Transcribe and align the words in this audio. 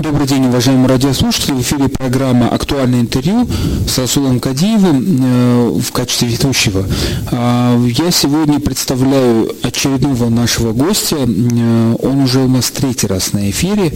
Добрый 0.00 0.26
день, 0.26 0.46
уважаемые 0.46 0.88
радиослушатели. 0.88 1.52
В 1.52 1.60
эфире 1.60 1.88
программа 1.90 2.48
«Актуальное 2.48 3.00
интервью» 3.02 3.46
с 3.86 3.98
Расулом 3.98 4.40
Кадиевым 4.40 5.18
э, 5.20 5.78
в 5.78 5.92
качестве 5.92 6.28
ведущего. 6.28 6.86
Э, 7.30 7.86
я 7.86 8.10
сегодня 8.10 8.60
представляю 8.60 9.54
очередного 9.62 10.30
нашего 10.30 10.72
гостя. 10.72 11.16
Э, 11.18 11.96
он 12.02 12.22
уже 12.22 12.40
у 12.40 12.48
нас 12.48 12.70
третий 12.70 13.08
раз 13.08 13.34
на 13.34 13.50
эфире. 13.50 13.92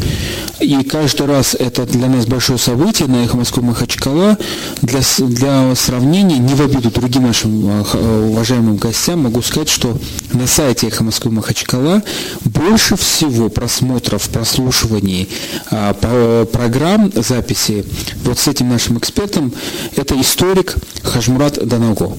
И 0.61 0.82
каждый 0.85 1.27
раз 1.27 1.54
это 1.54 1.87
для 1.87 2.09
нас 2.09 2.27
большое 2.27 2.59
событие 2.59 3.09
на 3.09 3.25
«Эхо 3.25 3.39
Москвы 3.39 3.63
Махачкала». 3.63 4.37
Для, 4.83 5.01
для 5.21 5.75
сравнения, 5.75 6.37
не 6.37 6.53
в 6.53 6.61
обиду 6.61 6.91
другим 6.91 7.23
нашим 7.23 7.67
э, 7.67 8.29
уважаемым 8.29 8.77
гостям, 8.77 9.23
могу 9.23 9.41
сказать, 9.41 9.71
что 9.71 9.97
на 10.35 10.47
сайте 10.47 10.89
«Эхо 10.89 11.03
Москвы 11.03 11.31
Махачкала» 11.31 12.03
больше 12.45 12.97
всего 12.97 13.49
просмотров, 13.49 14.29
прослушиваний 14.29 15.31
э, 15.71 15.94
программ 16.01 17.12
записи 17.15 17.84
вот 18.25 18.39
с 18.39 18.48
этим 18.48 18.69
нашим 18.69 18.98
экспертом. 18.98 19.53
Это 19.97 20.20
историк 20.20 20.75
Хажмурат 21.03 21.67
Данаго. 21.67 22.17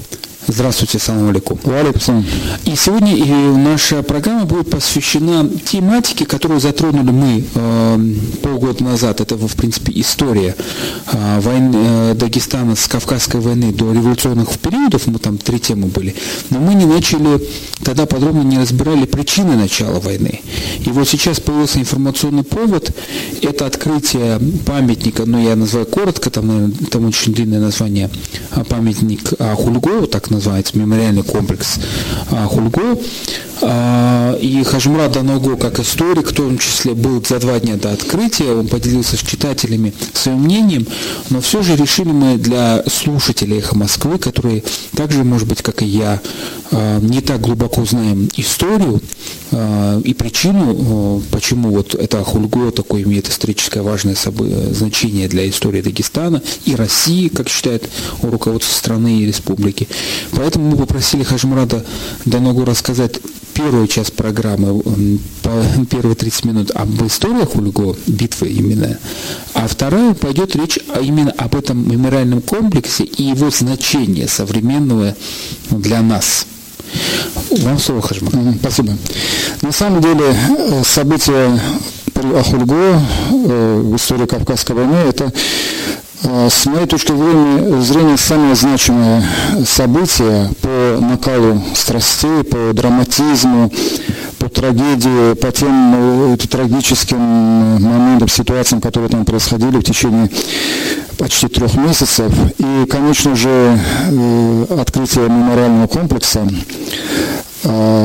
Здравствуйте, 0.47 0.99
салам 0.99 1.29
алейкум. 1.29 1.59
Алейкум. 1.65 2.23
И 2.65 2.75
сегодня 2.75 3.15
наша 3.57 4.03
программа 4.03 4.45
будет 4.45 4.69
посвящена 4.69 5.49
тематике, 5.49 6.27
которую 6.27 6.59
затронули 6.59 7.09
мы 7.09 7.43
э, 7.55 7.99
полгода 8.43 8.83
назад. 8.83 9.21
Это, 9.21 9.37
в 9.37 9.55
принципе, 9.55 9.91
история 9.95 10.55
э, 11.11 11.39
войны 11.39 11.75
э, 11.75 12.13
Дагестана 12.13 12.75
с 12.75 12.87
Кавказской 12.87 13.41
войны 13.41 13.73
до 13.73 13.91
революционных 13.91 14.49
периодов. 14.59 15.07
Мы 15.07 15.17
там 15.17 15.39
три 15.39 15.59
темы 15.59 15.87
были. 15.87 16.15
Но 16.51 16.59
мы 16.59 16.75
не 16.75 16.85
начали, 16.85 17.41
тогда 17.83 18.05
подробно 18.05 18.41
не 18.41 18.57
разбирали 18.57 19.05
причины 19.05 19.55
начала 19.55 19.99
войны. 19.99 20.41
И 20.85 20.89
вот 20.89 21.07
сейчас 21.07 21.39
появился 21.39 21.79
информационный 21.79 22.43
повод. 22.43 22.91
Это 23.41 23.65
открытие 23.65 24.39
памятника, 24.65 25.25
ну 25.25 25.41
я 25.41 25.55
называю 25.55 25.85
коротко, 25.85 26.29
там, 26.29 26.47
наверное, 26.47 26.75
там 26.89 27.05
очень 27.05 27.33
длинное 27.33 27.59
название, 27.59 28.09
а, 28.51 28.63
памятник 28.63 29.33
Хульгу, 29.39 30.07
так 30.07 30.29
называется, 30.29 30.77
мемориальный 30.77 31.23
комплекс 31.23 31.79
а, 32.31 32.45
Хульгу. 32.47 33.01
А, 33.54 33.54
и 33.61 34.63
Хажмурат 34.65 35.13
Даного, 35.13 35.55
как 35.55 35.79
историк, 35.79 36.31
в 36.31 36.33
том 36.33 36.57
числе 36.57 36.93
был 36.93 37.23
за 37.25 37.39
два 37.39 37.59
дня 37.59 37.75
до 37.75 37.93
открытия, 37.93 38.51
он 38.51 38.67
поделился 38.67 39.17
с 39.17 39.21
читателями 39.21 39.93
своим 40.13 40.41
мнением, 40.41 40.87
но 41.29 41.41
все 41.41 41.63
же 41.63 41.75
решили 41.75 42.09
мы 42.09 42.37
для 42.37 42.83
слушателей 42.87 43.59
«Эхо 43.59 43.77
Москвы», 43.77 44.17
которые 44.17 44.63
также, 44.95 45.23
может 45.23 45.47
быть, 45.47 45.61
как 45.61 45.81
и 45.83 45.85
я, 45.85 46.19
а, 46.71 46.99
не 46.99 47.21
так 47.21 47.41
глубоко 47.41 47.85
знаем 47.85 48.29
историю 48.35 49.01
и 50.03 50.13
причину, 50.13 51.21
почему 51.31 51.69
вот 51.69 51.95
это 51.95 52.23
Хульго 52.23 52.71
такое 52.71 53.03
имеет 53.03 53.29
историческое 53.29 53.81
важное 53.81 54.15
значение 54.71 55.29
для 55.29 55.47
истории 55.47 55.81
Дагестана 55.81 56.41
и 56.65 56.75
России, 56.75 57.29
как 57.29 57.47
считает 57.47 57.89
руководство 58.21 58.73
страны 58.75 59.19
и 59.19 59.25
республики. 59.25 59.87
Поэтому 60.31 60.71
мы 60.71 60.77
попросили 60.77 61.23
Хажмурада 61.23 61.85
Даногу 62.25 62.65
рассказать 62.65 63.19
первую 63.65 63.87
часть 63.87 64.13
программы, 64.13 64.83
первые 65.89 66.15
30 66.15 66.45
минут 66.45 66.71
об 66.75 67.03
историях 67.07 67.55
Ульго, 67.55 67.95
битвы 68.05 68.49
именно, 68.49 68.99
а 69.55 69.67
вторая 69.67 70.13
пойдет 70.13 70.55
речь 70.55 70.77
именно 71.01 71.31
об 71.31 71.55
этом 71.55 71.89
мемориальном 71.89 72.43
комплексе 72.43 73.05
и 73.05 73.23
его 73.23 73.49
значении 73.49 74.27
современного 74.27 75.15
для 75.71 76.03
нас. 76.03 76.45
Вам 77.63 77.79
слово, 77.79 78.03
Хажмар. 78.03 78.33
Спасибо. 78.59 78.95
На 79.63 79.71
самом 79.71 79.99
деле 79.99 80.25
э, 80.25 80.83
события 80.83 81.59
при 82.13 82.35
Ахульго 82.35 83.01
э, 83.31 83.81
в 83.83 83.95
истории 83.95 84.27
Кавказской 84.27 84.73
войны 84.73 84.95
это 84.95 85.33
с 86.25 86.65
моей 86.65 86.87
точки 86.87 87.11
зрения, 87.81 88.17
самое 88.17 88.55
значимое 88.55 89.23
событие 89.65 90.49
по 90.61 90.99
накалу 90.99 91.61
страстей, 91.75 92.43
по 92.43 92.73
драматизму, 92.73 93.71
по 94.39 94.49
трагедии, 94.49 95.33
по 95.35 95.51
тем 95.51 96.33
э, 96.33 96.37
трагическим 96.37 97.19
моментам, 97.19 98.27
ситуациям, 98.27 98.81
которые 98.81 99.09
там 99.09 99.25
происходили 99.25 99.77
в 99.77 99.83
течение 99.83 100.29
почти 101.17 101.47
трех 101.47 101.75
месяцев. 101.75 102.31
И, 102.57 102.85
конечно 102.89 103.35
же, 103.35 103.79
э, 104.09 104.65
открытие 104.79 105.29
мемориального 105.29 105.87
комплекса 105.87 106.47
Э, 107.34 107.34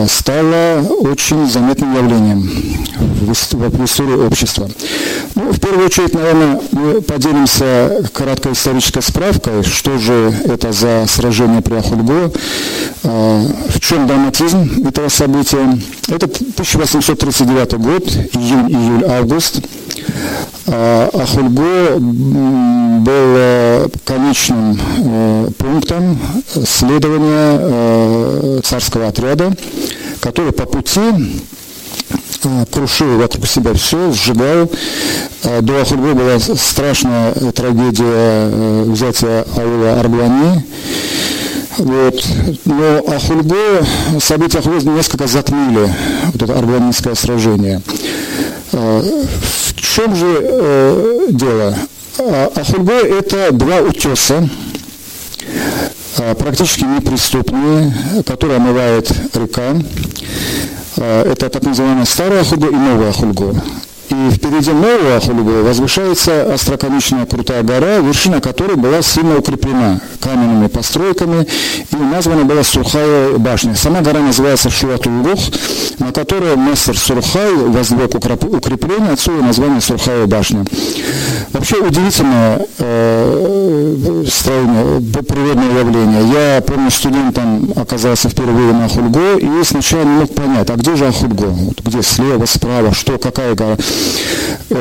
стало 0.08 0.82
очень 1.00 1.46
заметным 1.46 1.94
явлением 1.94 2.50
в 3.00 3.84
истории 3.84 4.26
общества. 4.26 4.68
Ну, 5.34 5.52
в 5.52 5.60
первую 5.60 5.86
очередь, 5.86 6.14
наверное, 6.14 6.60
мы 6.72 7.00
поделимся 7.00 8.02
краткой 8.12 8.52
исторической 8.52 9.02
справкой, 9.02 9.62
что 9.62 9.98
же 9.98 10.34
это 10.44 10.72
за 10.72 11.04
сражение 11.06 11.62
при 11.62 11.74
Ахульго, 11.74 12.32
э, 13.02 13.46
в 13.68 13.80
чем 13.80 14.06
драматизм 14.06 14.86
этого 14.86 15.08
события. 15.08 15.78
Это 16.08 16.26
1839 16.26 17.72
год, 17.74 18.06
июнь, 18.34 18.70
июль, 18.70 19.04
август. 19.04 19.60
А, 20.66 21.08
Ахульго 21.12 21.98
был 23.00 23.90
конечным 24.04 24.78
э, 24.98 25.48
пунктом 25.58 26.18
следования 26.64 27.58
э, 27.60 28.60
царского 28.62 29.08
отряда, 29.08 29.52
который 30.20 30.52
по 30.52 30.66
пути 30.66 31.00
э, 32.44 32.64
крушил 32.70 33.18
вокруг 33.18 33.46
себя 33.46 33.74
все, 33.74 34.12
сжигал. 34.12 34.70
До 35.62 35.80
Ахульго 35.80 36.14
была 36.14 36.38
страшная 36.38 37.32
трагедия 37.52 38.84
взятия 38.84 39.44
аула 39.56 40.00
Арблани. 40.00 40.64
Вот. 41.78 42.24
Но 42.66 42.98
Ахульго, 43.08 43.86
события 44.20 44.58
Ахульго 44.58 44.90
несколько 44.90 45.26
затмили 45.26 45.90
вот 46.32 46.42
это 46.42 46.58
арбланинское 46.58 47.14
сражение. 47.14 47.80
В 48.72 49.59
чем 49.94 50.14
же 50.14 50.38
э, 50.40 51.26
дело? 51.30 51.76
А, 52.18 52.52
Ахульго– 52.54 52.92
это 52.92 53.52
два 53.52 53.80
утеса, 53.80 54.48
а, 56.18 56.34
практически 56.34 56.84
неприступные, 56.84 57.92
которые 58.26 58.58
омывает 58.58 59.10
река. 59.34 59.76
А, 60.98 61.24
это 61.24 61.48
так 61.48 61.62
называемая 61.62 62.04
старая 62.04 62.42
Ахульго 62.42 62.68
и 62.68 62.74
новая 62.74 63.10
Ахульго. 63.10 63.62
И 64.10 64.30
впереди 64.30 64.72
нового 64.72 65.20
Хулигова 65.20 65.62
возвышается 65.62 66.52
остроконечная 66.52 67.26
крутая 67.26 67.62
гора, 67.62 67.98
вершина 67.98 68.40
которой 68.40 68.76
была 68.76 69.02
сильно 69.02 69.38
укреплена 69.38 70.00
каменными 70.20 70.66
постройками 70.66 71.46
и 71.92 71.96
названа 71.96 72.44
была 72.44 72.64
Сурхая 72.64 73.38
башня. 73.38 73.76
Сама 73.76 74.00
гора 74.00 74.20
называется 74.20 74.68
Шуатулгох, 74.68 75.38
на 75.98 76.12
которой 76.12 76.56
мастер 76.56 76.98
Сурхай 76.98 77.54
возвел 77.54 78.06
укрепление, 78.06 79.12
отсюда 79.12 79.44
название 79.44 79.80
Сурхая 79.80 80.26
башня. 80.26 80.64
Вообще 81.52 81.76
удивительное 81.76 82.66
э, 82.78 84.24
строение, 84.28 85.00
природное 85.22 85.80
явление. 85.80 86.54
Я 86.56 86.60
помню, 86.62 86.90
студентом 86.90 87.72
оказался 87.76 88.28
впервые 88.28 88.72
на 88.72 88.88
Хульго 88.88 89.38
и 89.38 89.64
сначала 89.64 90.02
не 90.02 90.20
мог 90.20 90.34
понять, 90.34 90.68
а 90.68 90.76
где 90.76 90.96
же 90.96 91.06
Ахульго? 91.06 91.46
Вот 91.46 91.80
где 91.84 92.02
слева, 92.02 92.46
справа, 92.46 92.92
что, 92.92 93.18
какая 93.18 93.54
гора? 93.54 93.76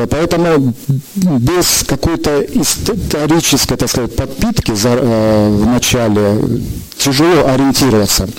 Поэтому 0.09 0.73
без 1.15 1.83
какой-то 1.87 2.41
исторической, 2.41 3.75
так 3.75 3.89
сказать, 3.89 4.15
подпитки 4.15 4.71
э, 4.71 5.49
в 5.49 5.65
начале 5.65 6.61
тяжело 6.97 7.47
ориентироваться. 7.47 8.29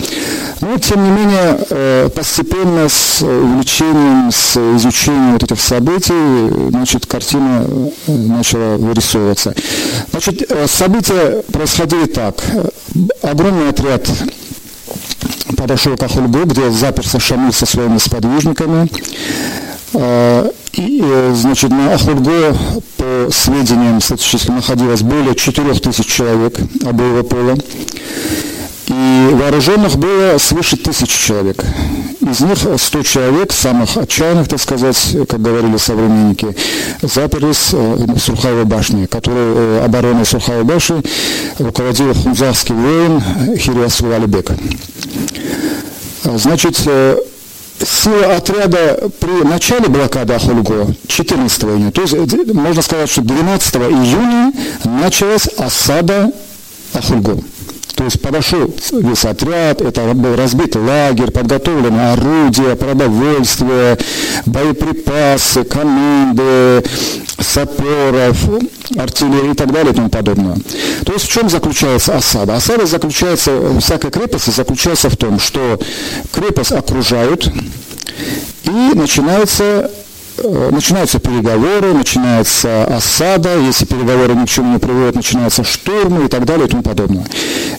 Но, 0.60 0.76
тем 0.78 1.02
не 1.02 1.10
менее, 1.10 1.58
э, 1.70 2.08
постепенно 2.14 2.88
с 2.88 3.22
увлечением, 3.22 4.30
с 4.30 4.56
изучением 4.76 5.32
вот 5.32 5.42
этих 5.42 5.60
событий, 5.60 6.70
значит, 6.70 7.06
картина 7.06 7.66
э, 7.66 8.12
начала 8.12 8.76
вырисовываться. 8.76 9.54
Значит, 10.10 10.50
события 10.66 11.42
происходили 11.52 12.06
так. 12.06 12.36
Огромный 13.22 13.70
отряд 13.70 14.08
подошел 15.56 15.96
к 15.96 16.02
Ахульгу, 16.02 16.44
где 16.44 16.70
заперся 16.70 17.18
Шамиль 17.18 17.52
со 17.52 17.66
своими 17.66 17.98
сподвижниками. 17.98 18.88
И, 19.92 21.32
значит, 21.34 21.70
на 21.70 21.94
Ахульго, 21.94 22.56
по 22.96 23.28
сведениям 23.32 24.00
статистическим, 24.00 24.56
находилось 24.56 25.02
более 25.02 25.34
4000 25.34 26.04
человек 26.04 26.58
обоего 26.84 27.22
пола. 27.22 27.56
И 28.86 29.28
вооруженных 29.34 29.96
было 29.96 30.36
свыше 30.38 30.76
тысячи 30.76 31.26
человек. 31.26 31.64
Из 32.20 32.40
них 32.40 32.58
100 32.76 33.02
человек, 33.02 33.52
самых 33.52 33.96
отчаянных, 33.96 34.48
так 34.48 34.60
сказать, 34.60 35.16
как 35.28 35.40
говорили 35.40 35.76
современники, 35.76 36.56
заперлись 37.00 37.72
в 37.72 38.18
Сурхаевой 38.18 38.64
башне, 38.64 39.06
которой 39.06 39.54
э, 39.54 39.84
обороной 39.84 40.26
Сурхаевой 40.26 40.64
башни 40.64 41.02
руководил 41.58 42.14
хунзарский 42.14 42.74
воин 42.74 43.22
Хириасу 43.56 44.12
Алибек. 44.12 44.50
Значит, 46.24 46.82
э, 46.86 47.16
сила 47.84 48.36
отряда 48.36 49.10
при 49.20 49.44
начале 49.44 49.88
блокады 49.88 50.34
Ахульго 50.34 50.94
14 51.06 51.62
июня, 51.64 51.92
то 51.92 52.02
есть 52.02 52.14
э, 52.14 52.52
можно 52.52 52.82
сказать, 52.82 53.10
что 53.10 53.22
12 53.22 53.76
июня 53.76 54.52
началась 54.84 55.46
осада 55.56 56.30
Ахульго. 56.94 57.38
То 58.00 58.04
есть 58.04 58.22
подошел 58.22 58.74
весь 58.92 59.26
отряд, 59.26 59.82
это 59.82 60.14
был 60.14 60.34
разбит 60.34 60.74
лагерь, 60.74 61.30
подготовлены 61.30 62.12
орудия, 62.12 62.74
продовольствие, 62.74 63.98
боеприпасы, 64.46 65.64
команды, 65.64 66.82
саперов, 67.38 68.38
артиллерии 68.96 69.50
и 69.50 69.54
так 69.54 69.70
далее 69.70 69.92
и 69.92 69.94
тому 69.94 70.08
подобное. 70.08 70.56
То 71.04 71.12
есть 71.12 71.26
в 71.26 71.30
чем 71.30 71.50
заключается 71.50 72.16
осада? 72.16 72.56
Осада 72.56 72.86
заключается, 72.86 73.78
всякой 73.80 74.10
крепости 74.10 74.48
заключается 74.48 75.10
в 75.10 75.18
том, 75.18 75.38
что 75.38 75.78
крепость 76.32 76.72
окружают, 76.72 77.52
и 78.64 78.94
начинается 78.94 79.90
начинаются 80.70 81.18
переговоры, 81.18 81.92
начинается 81.92 82.84
осада, 82.84 83.58
если 83.58 83.84
переговоры 83.84 84.34
ни 84.34 84.44
к 84.44 84.48
чему 84.48 84.72
не 84.72 84.78
приводят, 84.78 85.14
начинаются 85.14 85.64
штурмы 85.64 86.26
и 86.26 86.28
так 86.28 86.44
далее 86.44 86.66
и 86.66 86.70
тому 86.70 86.82
подобное. 86.82 87.24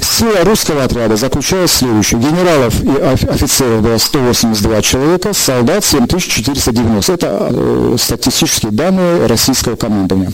Сила 0.02 0.44
русского 0.44 0.84
отряда 0.84 1.16
заключалась 1.16 1.72
в 1.72 1.76
следующем. 1.76 2.20
Генералов 2.20 2.84
и 2.84 3.28
офицеров 3.28 3.82
было 3.82 3.98
182 3.98 4.82
человека, 4.82 5.34
солдат 5.34 5.84
7490. 5.84 7.14
Это 7.14 7.48
э, 7.52 7.96
статистические 8.00 8.72
данные 8.72 9.26
российского 9.26 9.76
командования. 9.76 10.32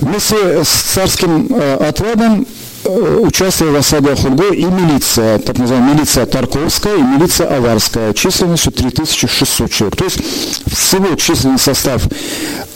Вместе 0.00 0.64
с 0.64 0.68
царским 0.68 1.48
э, 1.50 1.76
отрядом 1.88 2.40
Э, 2.40 2.69
участвовали 2.84 3.74
в 3.74 3.78
осаде 3.78 4.12
Ахульго 4.12 4.52
и 4.52 4.64
милиция, 4.64 5.38
так 5.38 5.58
называемая 5.58 5.94
милиция 5.94 6.26
Тарковская 6.26 6.96
и 6.96 7.02
милиция 7.02 7.56
Аварская, 7.56 8.12
численностью 8.14 8.72
3600 8.72 9.70
человек. 9.70 9.96
То 9.96 10.04
есть 10.04 10.18
всего 10.66 11.14
численный 11.14 11.58
состав 11.58 12.02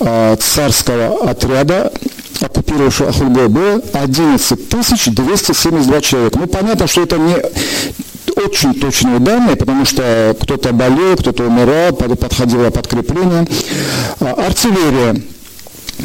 э, 0.01 0.37
царского 0.39 1.31
отряда 1.31 1.93
оккупировавшего 2.41 3.11
Ахульго 3.11 3.49
было 3.49 3.81
11 3.93 4.69
272 4.69 6.01
человека. 6.01 6.39
Ну, 6.39 6.47
понятно, 6.47 6.87
что 6.87 7.03
это 7.03 7.17
не 7.17 7.37
очень 8.37 8.75
точные 8.75 9.19
данные, 9.21 9.57
потому 9.57 9.85
что 9.85 10.37
кто-то 10.41 10.73
болел, 10.73 11.17
кто-то 11.17 11.45
умирал, 11.45 11.93
подходило 11.93 12.71
подкрепление. 12.71 13.47
А, 14.21 14.33
артиллерия 14.47 15.23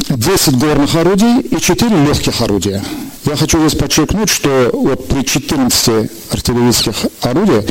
10 0.08 0.58
горных 0.58 0.94
орудий 0.94 1.40
и 1.40 1.60
4 1.60 2.04
легких 2.04 2.40
орудия. 2.40 2.82
Я 3.24 3.36
хочу 3.36 3.58
здесь 3.60 3.78
подчеркнуть, 3.78 4.30
что 4.30 4.70
вот 4.72 5.06
при 5.08 5.22
14 5.22 6.10
артиллерийских 6.30 6.94
орудиях 7.20 7.64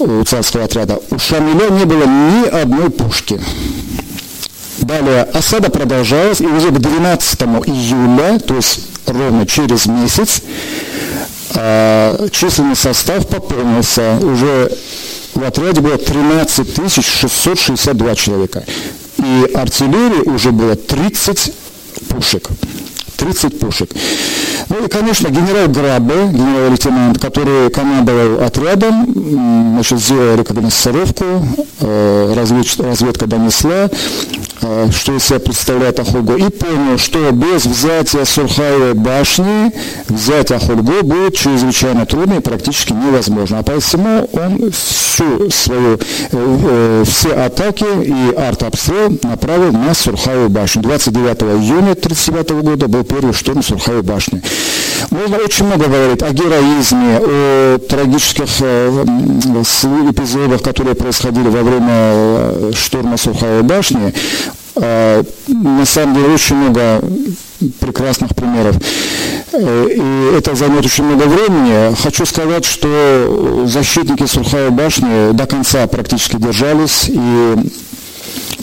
у 0.00 0.24
царского 0.24 0.64
отряда 0.64 0.98
у 1.10 1.18
Шамиля 1.18 1.70
не 1.70 1.84
было 1.84 2.04
ни 2.04 2.46
одной 2.48 2.90
пушки. 2.90 3.40
Далее 4.78 5.22
осада 5.22 5.70
продолжалась, 5.70 6.40
и 6.40 6.46
уже 6.46 6.70
к 6.70 6.78
12 6.78 7.40
июля, 7.66 8.38
то 8.40 8.56
есть 8.56 8.80
ровно 9.06 9.46
через 9.46 9.86
месяц, 9.86 10.42
а, 11.54 12.28
численный 12.30 12.76
состав 12.76 13.28
пополнился. 13.28 14.18
Уже 14.22 14.72
в 15.34 15.44
отряде 15.44 15.80
было 15.80 15.98
13 15.98 16.74
662 17.00 18.14
человека. 18.16 18.64
И 19.18 19.50
артиллерии 19.54 20.28
уже 20.28 20.50
было 20.50 20.74
30 20.74 21.52
пушек. 22.08 22.48
30 23.18 23.58
пушек. 23.58 23.90
Ну 24.68 24.84
и, 24.84 24.88
конечно, 24.88 25.28
генерал 25.28 25.68
Грабе, 25.68 26.28
генерал-лейтенант, 26.30 27.18
который 27.18 27.70
командовал 27.70 28.42
отрядом, 28.44 29.06
значит, 29.74 29.98
сделал 29.98 30.38
рекогносцировку, 30.38 31.24
э, 31.80 32.34
разведка 32.34 33.26
донесла, 33.26 33.90
э, 34.62 34.88
что 34.94 35.16
из 35.16 35.24
себя 35.24 35.38
представляет 35.40 35.98
Ахульго, 35.98 36.36
и 36.36 36.48
понял, 36.50 36.98
что 36.98 37.30
без 37.32 37.66
взятия 37.66 38.24
Сурхаевой 38.24 38.94
башни 38.94 39.72
взять 40.08 40.52
Ахульго 40.52 41.02
будет 41.02 41.36
чрезвычайно 41.36 42.06
трудно 42.06 42.34
и 42.34 42.40
практически 42.40 42.92
невозможно. 42.92 43.58
А 43.58 43.62
поэтому 43.62 44.28
он 44.32 44.70
всю 44.70 45.50
свою, 45.50 45.98
э, 46.30 47.04
все 47.06 47.32
атаки 47.32 47.86
и 48.04 48.34
артобстрел 48.34 49.18
направил 49.22 49.72
на 49.72 49.94
Сурхаеву 49.94 50.48
башню. 50.48 50.82
29 50.82 51.42
июня 51.60 51.94
1939 51.94 52.62
года 52.62 52.88
был 52.88 53.04
первый 53.08 53.32
штурм 53.32 53.62
Сурхаевой 53.62 54.02
башни. 54.02 54.42
Можно 55.10 55.38
очень 55.38 55.64
много 55.64 55.86
говорить 55.86 56.22
о 56.22 56.30
героизме, 56.32 57.20
о 57.20 57.78
трагических 57.78 58.48
э, 58.60 59.04
эпизодах, 60.10 60.62
которые 60.62 60.94
происходили 60.94 61.48
во 61.48 61.62
время 61.62 61.88
э, 61.90 62.72
штурма 62.76 63.16
Сурхаевой 63.16 63.62
башни. 63.62 64.12
Э, 64.76 65.22
на 65.48 65.86
самом 65.86 66.14
деле 66.14 66.34
очень 66.34 66.56
много 66.56 67.02
прекрасных 67.80 68.34
примеров. 68.34 68.76
И 69.52 70.32
это 70.36 70.54
займет 70.54 70.84
очень 70.84 71.04
много 71.04 71.24
времени. 71.24 71.94
Хочу 71.96 72.26
сказать, 72.26 72.64
что 72.64 73.64
защитники 73.66 74.26
Сурхаевой 74.26 74.70
башни 74.70 75.32
до 75.32 75.46
конца 75.46 75.86
практически 75.86 76.36
держались, 76.36 77.06
и 77.08 77.54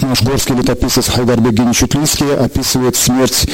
наш 0.02 0.22
горский 0.22 0.56
летописец 0.56 1.08
Хайдарбек 1.10 1.54
Геничутлинский 1.54 2.36
описывает 2.36 2.96
смерть 2.96 3.48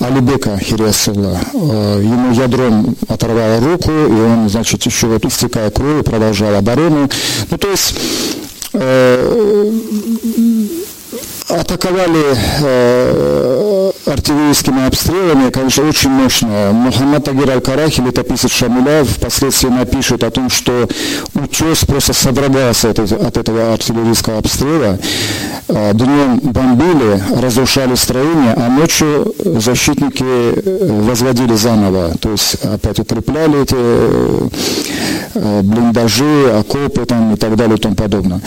Алибека 0.00 0.58
Хириасула. 0.58 1.38
Э, 1.52 2.00
ему 2.02 2.32
ядром 2.32 2.96
оторвало 3.08 3.60
руку, 3.60 3.90
и 3.90 4.20
он, 4.20 4.48
значит, 4.48 4.82
еще 4.84 5.08
вот 5.08 5.24
истекая 5.24 5.70
кровью, 5.70 6.04
продолжал 6.04 6.54
оборону. 6.54 7.08
Ну, 7.50 7.58
то 7.58 7.70
есть 7.70 7.94
э, 8.74 9.72
атаковали 11.48 12.36
э, 12.60 13.77
артиллерийскими 14.08 14.86
обстрелами, 14.86 15.50
конечно, 15.50 15.88
очень 15.88 16.10
мощно. 16.10 16.70
Мухаммад 16.72 17.24
Тагир 17.24 17.50
Аль-Карахи, 17.50 18.00
летописец 18.00 18.50
Шамиля, 18.50 19.04
впоследствии 19.04 19.68
напишет 19.68 20.24
о 20.24 20.30
том, 20.30 20.50
что 20.50 20.88
утес 21.34 21.84
просто 21.84 22.12
содрогался 22.12 22.90
от, 22.90 22.98
от 22.98 23.36
этого 23.36 23.72
артиллерийского 23.74 24.38
обстрела. 24.38 24.98
Э, 25.68 25.92
днем 25.92 26.38
бомбили, 26.42 27.22
разрушали 27.40 27.94
строение, 27.94 28.54
а 28.54 28.68
ночью 28.68 29.34
защитники 29.44 30.24
э, 30.24 31.02
возводили 31.02 31.54
заново. 31.54 32.16
То 32.18 32.30
есть 32.30 32.54
опять 32.64 32.98
укрепляли 32.98 33.62
эти 33.62 33.76
э, 35.34 35.62
блиндажи, 35.62 36.50
окопы 36.58 37.04
там, 37.04 37.34
и 37.34 37.36
так 37.36 37.56
далее 37.56 37.76
и 37.76 37.80
тому 37.80 37.94
подобное. 37.94 38.40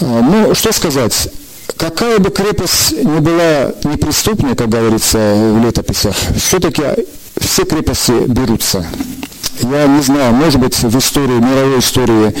Ну, 0.00 0.54
что 0.54 0.72
сказать? 0.72 1.28
Какая 1.76 2.18
бы 2.18 2.30
крепость 2.30 2.92
ни 2.92 3.18
была 3.20 3.72
неприступной, 3.84 4.54
как 4.54 4.68
говорится 4.68 5.18
в 5.18 5.64
летописях, 5.64 6.16
все-таки 6.36 6.82
все 7.38 7.64
крепости 7.64 8.12
берутся. 8.26 8.86
Я 9.62 9.86
не 9.86 10.02
знаю, 10.02 10.34
может 10.34 10.60
быть, 10.60 10.78
в 10.78 10.98
истории, 10.98 11.38
мировой 11.38 11.80
истории 11.80 12.34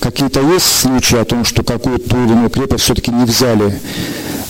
какие-то 0.00 0.40
есть 0.40 0.66
случаи 0.66 1.18
о 1.18 1.24
том, 1.24 1.44
что 1.44 1.62
какую-то 1.62 2.16
или 2.16 2.32
иную 2.32 2.50
крепость 2.50 2.84
все-таки 2.84 3.10
не 3.10 3.24
взяли 3.24 3.80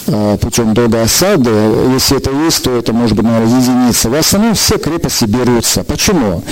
э, 0.07 0.39
путем 0.41 0.75
долгой 0.75 1.03
осады. 1.03 1.51
Если 1.95 2.17
это 2.19 2.31
есть, 2.31 2.63
то 2.63 2.77
это 2.77 2.93
может 2.93 3.17
быть, 3.17 3.25
наверное, 3.25 3.61
единица. 3.61 4.11
В 4.11 4.15
основном 4.15 4.55
все 4.55 4.79
крепости 4.79 5.25
берутся. 5.25 5.83
Почему? 5.83 6.43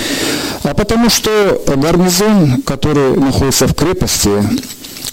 А 0.63 0.73
потому 0.73 1.09
что 1.09 1.61
гарнизон, 1.67 2.61
который 2.63 3.15
находится 3.15 3.67
в 3.67 3.73
крепости, 3.75 4.29
а, 4.29 4.41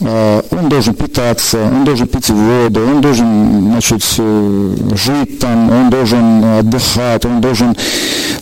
он 0.00 0.69
должен 0.69 0.95
питаться, 0.95 1.59
он 1.62 1.85
должен 1.85 2.07
пить 2.07 2.29
воду, 2.29 2.81
он 2.87 3.00
должен 3.00 3.71
значит, 3.71 4.03
э, 4.19 4.76
жить 4.95 5.38
там, 5.38 5.71
он 5.71 5.91
должен 5.91 6.45
отдыхать, 6.45 7.25
он 7.25 7.41
должен 7.41 7.75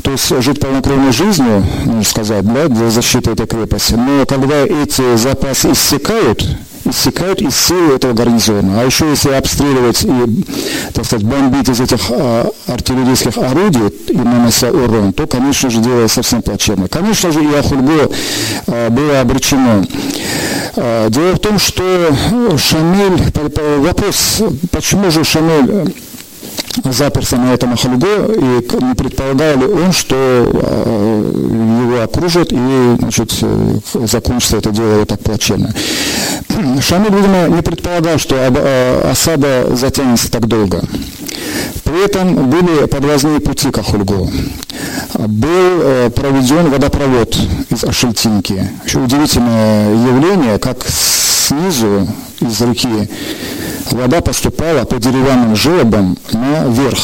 то 0.02 0.10
есть, 0.10 0.42
жить 0.42 0.60
полнокровной 0.60 1.12
жизнью, 1.12 1.64
можно 1.84 2.04
сказать, 2.04 2.44
да, 2.44 2.68
для 2.68 2.90
защиты 2.90 3.30
этой 3.30 3.46
крепости. 3.46 3.94
Но 3.94 4.26
когда 4.26 4.56
эти 4.64 5.16
запасы 5.16 5.72
иссякают, 5.72 6.44
иссякают 6.84 7.40
из 7.40 7.56
силы 7.56 7.94
этого 7.94 8.12
гарнизона. 8.12 8.80
А 8.80 8.84
еще 8.84 9.08
если 9.08 9.30
обстреливать 9.30 10.04
и, 10.04 10.44
так 10.92 11.04
сказать, 11.04 11.24
бомбить 11.24 11.68
из 11.68 11.80
этих 11.80 12.00
а, 12.10 12.50
артиллерийских 12.66 13.38
орудий 13.38 13.88
и 14.08 14.16
нанося 14.16 14.70
урон, 14.70 15.12
то, 15.12 15.26
конечно 15.26 15.70
же, 15.70 15.80
дело 15.80 16.06
совсем 16.08 16.42
плачевно. 16.42 16.88
Конечно 16.88 17.32
же, 17.32 17.42
и 17.42 17.54
Ахульго 17.54 18.10
а, 18.66 18.90
было 18.90 19.20
обречено. 19.20 19.84
А, 20.76 21.08
дело 21.10 21.34
в 21.34 21.38
том, 21.38 21.58
что 21.58 22.14
Шамиль, 22.58 23.32
вопрос, 23.78 24.42
почему 24.70 25.10
же 25.10 25.24
Шамиль 25.24 25.94
заперся 26.82 27.36
на 27.36 27.54
этом 27.54 27.72
Ахальго, 27.72 28.32
и 28.34 28.84
не 28.84 28.94
предполагал 28.94 29.58
ли 29.58 29.66
он, 29.66 29.92
что 29.92 30.16
э, 30.16 31.84
его 31.84 32.02
окружат 32.02 32.52
и 32.52 32.96
значит, 32.98 33.32
э, 33.42 33.78
закончится 34.06 34.56
это 34.56 34.70
дело 34.70 34.98
вот 34.98 35.08
так 35.08 35.20
плачевно. 35.20 35.72
Шамиль, 36.80 37.14
видимо, 37.14 37.48
не 37.48 37.62
предполагал, 37.62 38.18
что 38.18 38.34
э, 38.36 39.10
осада 39.10 39.74
затянется 39.76 40.30
так 40.30 40.46
долго. 40.46 40.82
При 41.94 42.06
этом 42.06 42.50
были 42.50 42.86
подвозные 42.86 43.38
пути 43.38 43.70
к 43.70 43.78
Ахульгу. 43.78 44.28
Был 45.16 46.10
проведен 46.10 46.68
водопровод 46.68 47.36
из 47.70 47.84
Ашельтинки. 47.84 48.68
Еще 48.84 48.98
удивительное 48.98 49.94
явление, 49.94 50.58
как 50.58 50.84
снизу 50.88 52.08
из 52.40 52.60
реки 52.62 53.08
вода 53.92 54.20
поступала 54.22 54.82
по 54.82 54.96
деревянным 54.96 55.54
желобам 55.54 56.18
наверх. 56.32 56.98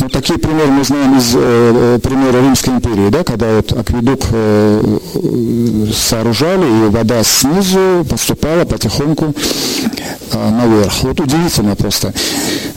Ну, 0.00 0.08
такие 0.08 0.38
примеры 0.38 0.68
мы 0.68 0.82
знаем 0.82 1.18
из 1.18 1.32
э, 1.34 1.98
примера 2.02 2.38
Римской 2.38 2.72
империи, 2.72 3.10
да, 3.10 3.22
когда 3.22 3.56
вот 3.56 3.70
акведук 3.72 4.20
э, 4.32 4.98
сооружали, 5.94 6.86
и 6.86 6.88
вода 6.88 7.22
снизу 7.22 8.06
поступала 8.08 8.64
потихоньку 8.64 9.34
э, 10.32 10.50
наверх. 10.50 11.02
Вот 11.02 11.20
удивительно 11.20 11.76
просто. 11.76 12.14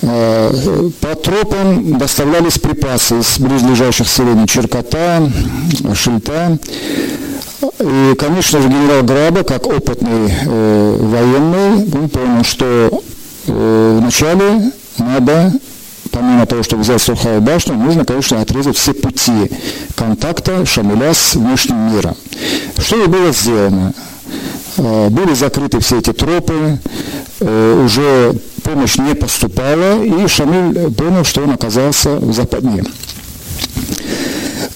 Э, 0.02 0.90
по 1.00 1.16
тропам 1.16 1.98
доставлялись 1.98 2.60
припасы 2.60 3.20
из 3.20 3.40
близлежащих 3.40 4.10
селений 4.10 4.46
Черкота, 4.46 5.32
Шильта. 5.94 6.60
И, 7.80 8.16
конечно 8.20 8.62
же, 8.62 8.68
генерал 8.68 9.04
Граба, 9.04 9.44
как 9.44 9.66
опытный 9.68 10.30
э, 10.30 10.98
военный, 11.00 11.86
он 11.98 12.10
понял, 12.10 12.44
что 12.44 13.02
э, 13.48 13.98
вначале 14.02 14.74
надо 14.98 15.54
помимо 16.14 16.46
того, 16.46 16.64
чтобы 16.64 16.84
взять 16.84 17.02
сухую 17.02 17.42
башню, 17.42 17.74
нужно, 17.74 18.06
конечно, 18.06 18.40
отрезать 18.40 18.78
все 18.78 18.94
пути 18.94 19.52
контакта 19.96 20.66
Шамиля 20.66 21.14
с 21.14 21.36
внешним 21.36 21.94
миром. 21.94 22.16
Что 22.78 23.04
и 23.04 23.08
было 23.08 23.34
сделано? 23.34 23.94
Э, 24.78 25.10
были 25.10 25.34
закрыты 25.34 25.80
все 25.80 25.98
эти 25.98 26.14
тропы, 26.14 26.80
э, 27.40 27.84
уже 27.84 28.36
помощь 28.64 28.98
не 28.98 29.16
поступала, 29.16 30.04
и 30.04 30.28
Шамиль 30.28 30.92
понял, 30.92 31.26
что 31.26 31.42
он 31.42 31.52
оказался 31.52 32.16
в 32.16 32.34
западне. 32.34 32.84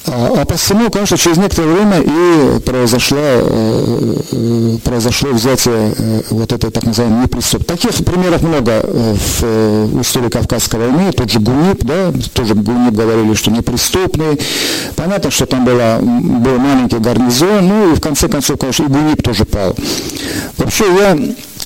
А, 0.07 0.41
а 0.41 0.45
посему, 0.45 0.89
конечно, 0.89 1.17
через 1.17 1.37
некоторое 1.37 1.73
время 1.73 2.01
и 2.01 2.59
произошло, 2.59 3.17
э, 3.19 4.15
э, 4.31 4.77
произошло 4.83 5.31
взятие 5.31 5.93
э, 5.97 6.21
вот 6.29 6.51
этой 6.51 6.71
так 6.71 6.83
называемой 6.83 7.23
неприступ. 7.23 7.65
Таких 7.65 7.93
примеров 8.05 8.41
много 8.41 8.83
в 8.83 10.01
истории 10.01 10.29
Кавказской 10.29 10.79
войны. 10.79 11.11
Тот 11.11 11.29
же 11.29 11.39
Гунип, 11.39 11.83
да, 11.83 12.11
тоже 12.33 12.55
Гунип 12.55 12.93
говорили, 12.93 13.33
что 13.33 13.51
неприступный. 13.51 14.39
Понятно, 14.95 15.31
что 15.31 15.45
там 15.45 15.65
была, 15.65 15.99
был 15.99 16.57
маленький 16.57 16.97
гарнизон, 16.97 17.67
ну 17.67 17.91
и 17.91 17.95
в 17.95 18.01
конце 18.01 18.27
концов, 18.27 18.59
конечно, 18.59 18.83
и 18.83 18.87
Гунип 18.87 19.21
тоже 19.21 19.45
пал. 19.45 19.75
Вообще 20.57 20.85
я 20.97 21.17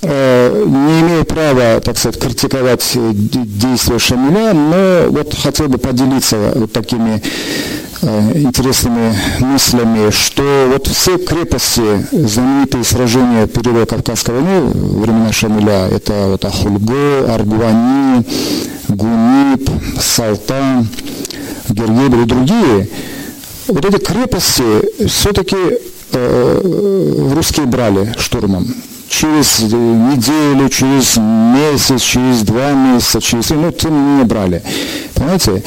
не 0.03 1.01
имею 1.01 1.25
права, 1.25 1.79
так 1.79 1.97
сказать, 1.97 2.19
критиковать 2.19 2.83
действия 2.93 3.99
Шамиля, 3.99 4.53
но 4.53 5.11
вот 5.11 5.35
хотел 5.35 5.67
бы 5.67 5.77
поделиться 5.77 6.53
вот 6.55 6.71
такими 6.71 7.21
Э, 8.03 8.31
интересными 8.33 9.15
мыслями, 9.39 10.09
что 10.09 10.71
вот 10.73 10.87
все 10.87 11.19
крепости, 11.19 12.03
знаменитые 12.11 12.83
сражения 12.83 13.45
периода 13.45 13.85
Кавказской 13.85 14.31
войны, 14.31 14.71
времена 14.71 15.31
Шамиля, 15.31 15.87
это 15.87 16.29
вот 16.29 16.43
Ахульго, 16.43 17.31
Аргуани, 17.31 18.25
Гунип, 18.87 19.69
Салтан, 19.99 20.87
Гергебель 21.69 22.21
и 22.21 22.25
другие, 22.25 22.89
вот 23.67 23.85
эти 23.85 24.03
крепости 24.03 25.07
все-таки 25.07 25.77
э, 26.13 27.31
русские 27.35 27.67
брали 27.67 28.15
штурмом 28.17 28.65
через 29.11 29.59
неделю, 29.59 30.69
через 30.69 31.17
месяц, 31.17 32.01
через 32.01 32.41
два 32.41 32.71
месяца, 32.71 33.21
через... 33.21 33.49
Ну, 33.51 33.71
тем 33.71 34.19
не 34.19 34.23
брали. 34.23 34.63
Понимаете? 35.13 35.63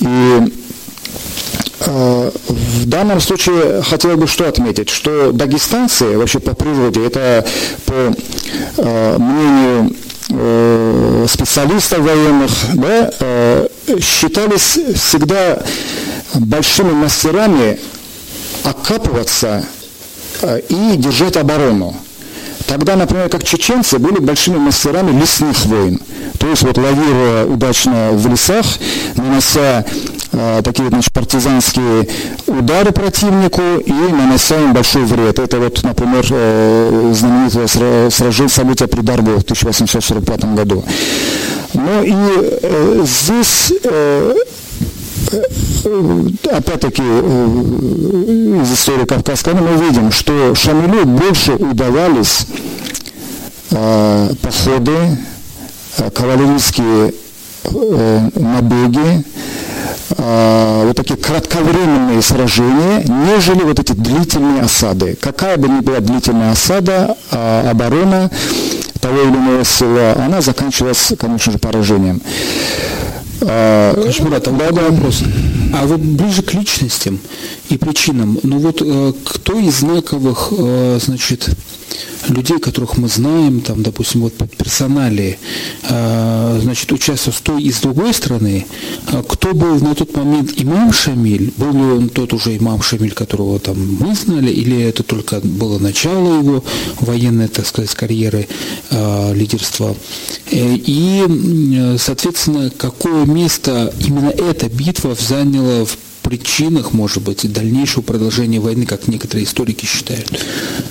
И 0.00 0.52
Э, 1.86 2.30
в 2.48 2.86
данном 2.86 3.20
случае 3.20 3.82
хотел 3.82 4.16
бы 4.16 4.26
что 4.26 4.48
отметить, 4.48 4.88
что 4.88 5.32
дагестанцы 5.32 6.16
вообще 6.16 6.38
по 6.38 6.54
природе, 6.54 7.06
это 7.06 7.46
по 7.84 8.14
э, 8.78 9.18
мнению 9.18 9.96
э, 10.30 11.26
специалистов 11.28 12.00
военных, 12.00 12.50
да, 12.74 13.10
считались 14.00 14.78
всегда 14.94 15.62
большими 16.34 16.92
мастерами 16.92 17.78
окапываться 18.64 19.64
и 20.68 20.96
держать 20.96 21.36
оборону. 21.36 21.94
Тогда, 22.66 22.96
например, 22.96 23.28
как 23.28 23.44
чеченцы 23.44 23.98
были 23.98 24.18
большими 24.18 24.56
мастерами 24.56 25.18
лесных 25.18 25.64
войн. 25.66 26.00
То 26.38 26.48
есть 26.48 26.62
вот 26.62 26.78
лавируя 26.78 27.46
удачно 27.46 28.10
в 28.12 28.26
лесах, 28.26 28.64
нанося 29.16 29.84
э, 30.32 30.62
такие 30.64 30.88
значит, 30.88 31.12
партизанские 31.12 32.08
удары 32.46 32.92
противнику 32.92 33.62
и 33.84 33.92
нанося 33.92 34.60
им 34.60 34.72
большой 34.72 35.04
вред. 35.04 35.38
Это 35.38 35.58
вот, 35.58 35.82
например, 35.82 36.26
э, 36.30 37.12
знаменитое 37.14 38.10
сражение 38.10 38.48
события 38.48 38.86
при 38.86 39.00
Дарбу 39.00 39.32
в 39.32 39.42
1845 39.42 40.54
году. 40.54 40.84
Ну 41.74 42.02
и 42.02 42.14
э, 42.62 43.04
здесь 43.04 43.72
э 43.84 44.34
опять-таки 46.50 47.02
э, 47.02 48.60
из 48.62 48.72
истории 48.72 49.04
Кавказской 49.04 49.54
мы 49.54 49.76
видим, 49.84 50.10
что 50.12 50.54
Шамилю 50.54 51.04
больше 51.04 51.52
удавались 51.52 52.46
э, 53.70 54.30
походы, 54.42 55.18
э, 55.98 56.10
кавалерийские 56.10 57.14
э, 57.64 58.28
набеги, 58.34 59.24
э, 60.16 60.84
вот 60.86 60.96
такие 60.96 61.16
кратковременные 61.18 62.22
сражения, 62.22 63.04
нежели 63.04 63.62
вот 63.62 63.78
эти 63.78 63.92
длительные 63.92 64.62
осады. 64.62 65.16
Какая 65.20 65.56
бы 65.56 65.68
ни 65.68 65.80
была 65.80 66.00
длительная 66.00 66.52
осада, 66.52 67.16
э, 67.30 67.70
оборона 67.70 68.30
того 69.00 69.20
или 69.20 69.28
иного 69.36 69.64
села, 69.64 70.14
она 70.24 70.40
заканчивалась, 70.40 71.12
конечно 71.18 71.52
же, 71.52 71.58
поражением. 71.58 72.22
А 73.42 73.94
да, 73.94 74.72
да. 74.72 74.90
вопрос. 74.90 75.22
А 75.72 75.86
вот 75.86 76.00
ближе 76.00 76.42
к 76.42 76.54
личностям 76.54 77.18
и 77.68 77.76
причинам, 77.76 78.38
ну 78.42 78.58
вот 78.58 78.82
э, 78.84 79.12
кто 79.24 79.58
из 79.58 79.78
знаковых, 79.78 80.52
э, 80.56 80.98
значит, 81.02 81.48
людей, 82.28 82.58
которых 82.58 82.96
мы 82.96 83.08
знаем, 83.08 83.60
там, 83.60 83.82
допустим, 83.82 84.22
вот 84.22 84.34
персонали, 84.34 85.38
э, 85.88 86.60
значит, 86.62 86.90
участвовал 86.92 87.36
с 87.36 87.40
той 87.40 87.62
и 87.62 87.70
с 87.70 87.80
другой 87.80 88.12
стороны, 88.14 88.66
кто 89.28 89.52
был 89.52 89.78
на 89.80 89.94
тот 89.94 90.16
момент 90.16 90.52
имам 90.56 90.92
Шамиль, 90.92 91.52
был 91.56 91.72
ли 91.72 91.92
он 91.98 92.08
тот 92.08 92.32
уже 92.32 92.56
имам 92.56 92.82
Шамиль, 92.82 93.12
которого 93.12 93.58
там 93.58 93.96
мы 94.00 94.14
знали, 94.14 94.50
или 94.50 94.80
это 94.80 95.02
только 95.02 95.40
было 95.40 95.78
начало 95.78 96.38
его 96.38 96.64
военной, 97.00 97.48
так 97.48 97.66
сказать, 97.66 97.94
карьеры, 97.94 98.48
лидерства, 98.90 99.94
и, 100.50 101.96
соответственно, 101.98 102.70
какое 102.70 103.24
место 103.24 103.92
именно 104.00 104.30
эта 104.30 104.68
битва 104.68 105.14
заняла 105.14 105.53
в 105.58 105.96
причинах, 106.22 106.92
может 106.92 107.22
быть, 107.22 107.50
дальнейшего 107.52 108.02
продолжения 108.02 108.58
войны, 108.58 108.86
как 108.86 109.06
некоторые 109.08 109.44
историки 109.44 109.84
считают. 109.84 110.40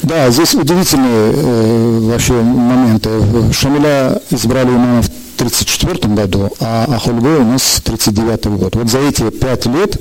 Да, 0.03 0.29
здесь 0.29 0.53
удивительные 0.53 1.33
э, 1.33 1.99
вообще 2.11 2.33
моменты. 2.33 3.09
Шамиля 3.51 4.21
избрали 4.29 4.69
имама 4.69 5.01
в 5.01 5.09
1934 5.47 6.13
году, 6.13 6.51
а 6.59 6.85
Ахульго 6.89 7.39
у 7.39 7.43
нас 7.43 7.79
1939 7.83 8.59
год. 8.59 8.75
Вот 8.75 8.89
за 8.89 8.99
эти 8.99 9.29
пять 9.29 9.65
лет 9.65 9.99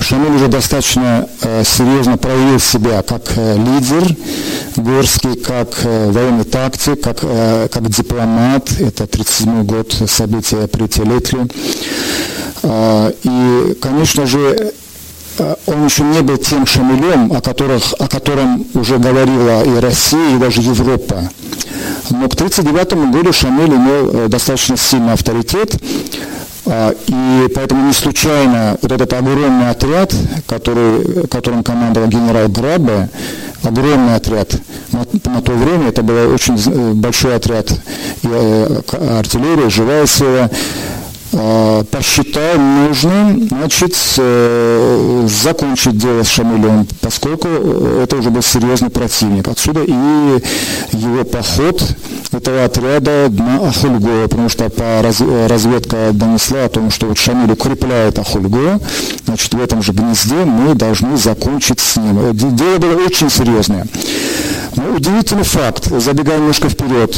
Шамиль 0.00 0.36
уже 0.36 0.48
достаточно 0.48 1.28
э, 1.42 1.62
серьезно 1.64 2.16
проявил 2.16 2.58
себя 2.58 3.02
как 3.02 3.22
э, 3.36 3.56
лидер 3.56 4.16
Горский, 4.76 5.36
как 5.36 5.68
э, 5.84 6.10
военный 6.10 6.44
тактик, 6.44 7.00
как, 7.02 7.20
как 7.20 7.88
дипломат. 7.90 8.70
Это 8.80 9.04
1937 9.04 9.64
год 9.64 9.92
события 10.08 10.66
при 10.66 10.86
Телетле. 10.86 11.46
И, 13.22 13.76
конечно 13.80 14.26
же, 14.26 14.72
он 15.66 15.84
еще 15.84 16.02
не 16.02 16.22
был 16.22 16.36
тем 16.38 16.66
шамилем, 16.66 17.32
о, 17.32 17.40
которых, 17.40 17.94
о 17.98 18.08
котором 18.08 18.66
уже 18.74 18.98
говорила 18.98 19.62
и 19.64 19.80
Россия, 19.80 20.36
и 20.36 20.38
даже 20.38 20.60
Европа. 20.60 21.30
Но 22.10 22.28
к 22.28 22.34
1939 22.34 23.12
году 23.12 23.32
Шамиль 23.32 23.74
имел 23.74 24.10
э, 24.10 24.28
достаточно 24.28 24.76
сильный 24.76 25.12
авторитет, 25.12 25.76
а, 26.66 26.94
и 27.06 27.48
поэтому 27.54 27.86
не 27.86 27.92
случайно 27.92 28.76
вот 28.82 28.92
этот 28.92 29.12
огромный 29.12 29.70
отряд, 29.70 30.14
который, 30.46 31.26
которым 31.28 31.62
командовал 31.62 32.08
генерал 32.08 32.48
Грабе, 32.48 33.08
огромный 33.62 34.16
отряд, 34.16 34.52
на, 34.92 35.06
на 35.30 35.42
то 35.42 35.52
время 35.52 35.88
это 35.88 36.02
был 36.02 36.32
очень 36.32 36.56
э, 36.56 36.92
большой 36.92 37.36
отряд 37.36 37.70
и, 37.70 38.28
э, 38.30 38.80
артиллерии, 39.18 39.68
живая 39.68 40.06
сила, 40.06 40.50
посчитал 41.30 42.58
нужным 42.58 43.48
значит, 43.48 43.94
э, 44.16 45.26
закончить 45.28 45.98
дело 45.98 46.22
с 46.22 46.28
Шамилем, 46.28 46.86
поскольку 47.00 47.48
это 47.48 48.16
уже 48.16 48.30
был 48.30 48.42
серьезный 48.42 48.90
противник. 48.90 49.48
Отсюда 49.48 49.82
и 49.82 49.92
его 49.92 51.24
поход 51.24 51.82
этого 52.32 52.64
отряда 52.64 53.28
на 53.30 53.68
Ахульго, 53.68 54.28
потому 54.28 54.48
что 54.48 54.68
по 54.70 55.02
раз, 55.02 55.20
разведка 55.20 56.10
донесла 56.12 56.64
о 56.64 56.68
том, 56.68 56.90
что 56.90 57.06
вот 57.06 57.18
Шамиль 57.18 57.52
укрепляет 57.52 58.18
Ахульго, 58.18 58.80
значит, 59.26 59.52
в 59.52 59.60
этом 59.60 59.82
же 59.82 59.92
гнезде 59.92 60.44
мы 60.44 60.74
должны 60.74 61.16
закончить 61.16 61.80
с 61.80 61.96
ним. 61.96 62.32
Дело 62.32 62.78
было 62.78 63.04
очень 63.04 63.30
серьезное. 63.30 63.86
Но 64.76 64.94
удивительный 64.94 65.44
факт, 65.44 65.86
забегая 65.86 66.38
немножко 66.38 66.68
вперед, 66.68 67.16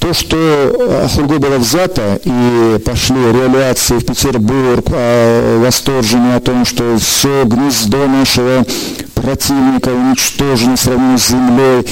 то, 0.00 0.14
что 0.14 1.04
Ахульго 1.04 1.38
было 1.38 1.58
взято 1.58 2.18
и 2.24 2.78
пошли 2.84 3.16
реляции 3.62 3.98
в 3.98 4.04
Петербург, 4.04 4.84
а, 4.90 5.60
восторженные 5.64 6.36
о 6.36 6.40
том, 6.40 6.64
что 6.64 6.98
все 6.98 7.44
гнездо 7.44 8.06
нашего 8.08 8.64
противника 9.14 9.88
уничтожено 9.90 10.76
сравнено 10.76 11.18
с 11.18 11.28
землей, 11.28 11.86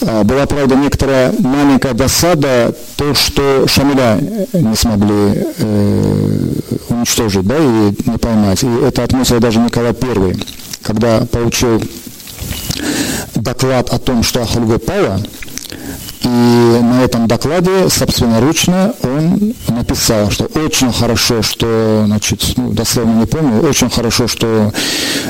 а, 0.00 0.24
была, 0.24 0.46
правда, 0.46 0.74
некоторая 0.74 1.32
маленькая 1.38 1.92
досада, 1.92 2.74
то, 2.96 3.14
что 3.14 3.66
Шамиля 3.68 4.18
не 4.52 4.74
смогли 4.74 5.44
э, 5.58 6.52
уничтожить, 6.88 7.46
да, 7.46 7.56
и 7.58 8.10
не 8.10 8.18
поймать. 8.18 8.62
И 8.62 8.66
это 8.66 9.04
отметил 9.04 9.40
даже 9.40 9.58
Николай 9.60 9.92
I, 9.92 10.36
когда 10.82 11.26
получил 11.26 11.82
доклад 13.34 13.90
о 13.90 13.98
том, 13.98 14.22
что 14.22 14.42
Ахульго 14.42 14.78
пала, 14.78 15.20
и 16.22 16.28
на 16.28 17.04
этом 17.04 17.26
докладе 17.26 17.88
собственноручно 17.88 18.94
он 19.02 19.54
написал, 19.68 20.30
что 20.30 20.44
очень 20.44 20.92
хорошо, 20.92 21.42
что, 21.42 22.04
значит, 22.06 22.42
ну, 22.56 22.72
дословно 22.72 23.20
не 23.20 23.26
помню, 23.26 23.62
очень 23.62 23.90
хорошо, 23.90 24.28
что 24.28 24.72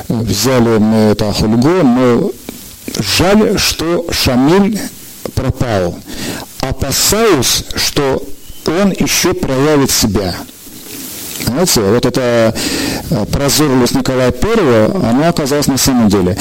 взяли 0.08 0.78
мы 0.78 0.96
это 1.12 1.30
Ахульго, 1.30 1.82
но 1.82 2.30
Жаль, 2.98 3.58
что 3.58 4.06
Шамиль 4.10 4.78
пропал. 5.34 5.98
Опасаюсь, 6.60 7.64
что 7.74 8.22
он 8.66 8.92
еще 8.92 9.34
проявит 9.34 9.90
себя. 9.90 10.34
Понимаете, 11.44 11.80
вот 11.80 12.06
эта 12.06 12.54
э, 13.10 13.24
прозорливость 13.26 13.94
Николая 13.94 14.32
I, 14.32 14.90
она 15.10 15.28
оказалась 15.28 15.66
на 15.66 15.78
самом 15.78 16.08
деле. 16.08 16.36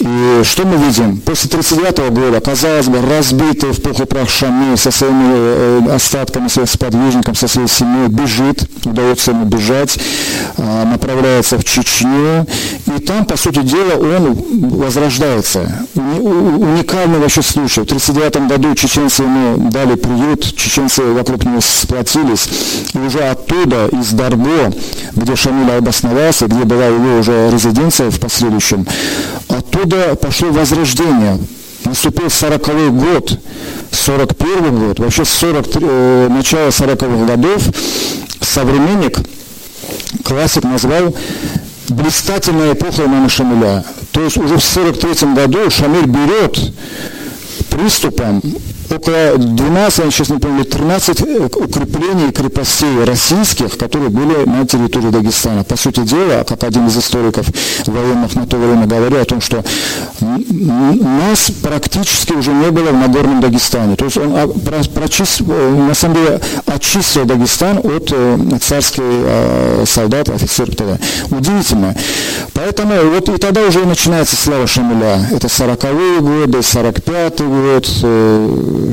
И 0.00 0.40
что 0.44 0.64
мы 0.64 0.82
видим? 0.82 1.20
После 1.20 1.48
1939 1.50 2.12
года, 2.12 2.40
казалось 2.40 2.86
бы, 2.86 3.02
разбитый 3.02 3.72
в 3.72 3.82
пух 3.82 4.00
и 4.00 4.06
прах 4.06 4.30
Шамиль 4.30 4.78
со 4.78 4.90
своими 4.90 5.88
э, 5.88 5.94
остатками, 5.94 6.48
своих 6.48 6.70
сподвижником, 6.70 7.34
со 7.34 7.46
своей 7.48 7.68
семьей, 7.68 8.08
бежит, 8.08 8.66
удается 8.86 9.32
ему 9.32 9.44
бежать, 9.44 9.98
э, 10.56 10.84
направляется 10.84 11.58
в 11.58 11.64
Чечню, 11.64 12.46
и 12.86 13.00
там, 13.02 13.26
по 13.26 13.36
сути 13.36 13.60
дела, 13.60 13.96
он 13.96 14.38
возрождается. 14.70 15.86
Уникальный 15.94 17.18
вообще 17.18 17.42
случай. 17.42 17.82
В 17.82 17.84
1939 17.84 18.48
году 18.48 18.74
чеченцы 18.74 19.22
ему 19.24 19.70
дали 19.70 19.96
приют, 19.96 20.44
чеченцы 20.56 21.02
вокруг 21.02 21.44
него 21.44 21.60
сплотились, 21.60 22.48
и 22.94 22.98
уже 22.98 23.20
оттуда, 23.20 23.88
из 23.88 24.12
Дарго, 24.12 24.72
где 25.12 25.36
Шамиль 25.36 25.70
обосновался, 25.72 26.46
где 26.46 26.64
была 26.64 26.86
его 26.86 27.18
уже 27.18 27.50
резиденция 27.50 28.10
в 28.10 28.18
последующем, 28.18 28.86
оттуда 29.50 30.16
пошло 30.16 30.50
возрождение. 30.50 31.38
Наступил 31.84 32.26
40-й 32.26 32.90
год, 32.90 33.38
41 33.90 34.78
год, 34.78 34.98
вообще 34.98 35.24
40, 35.24 35.66
э, 35.76 36.28
начало 36.30 36.68
40-х 36.68 37.26
годов 37.26 37.62
современник, 38.40 39.18
классик 40.24 40.64
назвал 40.64 41.14
блистательная 41.88 42.74
эпоха 42.74 43.04
имама 43.04 43.28
Шамиля. 43.28 43.84
То 44.12 44.22
есть 44.22 44.36
уже 44.36 44.56
в 44.56 44.64
43 44.64 45.34
году 45.34 45.70
Шамиль 45.70 46.06
берет 46.06 46.58
приступом 47.70 48.42
около 48.90 49.38
12, 49.38 50.04
я 50.04 50.10
сейчас 50.10 50.28
не 50.30 50.38
помню, 50.38 50.64
13 50.64 51.20
э, 51.20 51.48
укреплений 51.56 52.32
крепостей 52.32 53.04
российских, 53.04 53.78
которые 53.78 54.10
были 54.10 54.44
на 54.46 54.66
территории 54.66 55.10
Дагестана. 55.10 55.64
По 55.64 55.76
сути 55.76 56.00
дела, 56.00 56.44
как 56.44 56.64
один 56.64 56.86
из 56.88 56.98
историков 56.98 57.46
военных 57.86 58.34
на 58.34 58.46
то 58.46 58.56
время 58.56 58.86
говорил 58.86 59.20
о 59.20 59.24
том, 59.24 59.40
что 59.40 59.64
нас 60.20 61.50
практически 61.62 62.32
уже 62.32 62.52
не 62.52 62.70
было 62.70 62.88
в 62.88 62.94
Нагорном 62.94 63.40
Дагестане. 63.40 63.96
То 63.96 64.06
есть 64.06 64.16
он 64.16 64.34
а, 64.36 64.48
прочист, 64.94 65.40
э, 65.40 65.84
на 65.88 65.94
самом 65.94 66.16
деле 66.16 66.40
очистил 66.66 67.24
Дагестан 67.24 67.78
от 67.78 68.12
э, 68.12 68.38
царских 68.60 69.02
солдат, 69.86 70.28
офицеров 70.28 70.74
тогда. 70.76 70.98
Удивительно. 71.30 71.94
Поэтому 72.52 72.94
вот 73.10 73.28
и 73.28 73.38
тогда 73.38 73.62
уже 73.62 73.84
начинается 73.86 74.36
слава 74.36 74.66
Шамиля. 74.66 75.26
Это 75.30 75.46
40-е 75.46 76.20
годы, 76.20 76.58
45-й 76.58 77.44
год, 77.60 77.86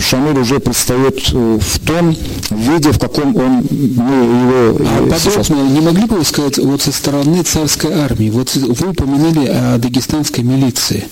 Шамиль 0.01 0.39
уже 0.39 0.59
предстает 0.59 1.19
э, 1.33 1.59
в 1.59 1.79
том 1.79 2.15
виде, 2.49 2.91
в 2.91 2.99
каком 2.99 3.35
он 3.35 3.65
ну, 3.69 4.69
его 4.69 4.77
а 5.09 5.15
э, 5.15 5.19
сейчас... 5.19 5.49
не 5.49 5.81
могли 5.81 6.05
бы 6.05 6.17
вы 6.17 6.25
сказать 6.25 6.57
вот 6.57 6.81
со 6.81 6.91
стороны 6.91 7.43
царской 7.43 7.93
армии? 7.93 8.29
Вот 8.29 8.55
вы 8.55 8.89
упоминали 8.89 9.47
о 9.47 9.77
дагестанской 9.77 10.43
милиции. 10.43 11.07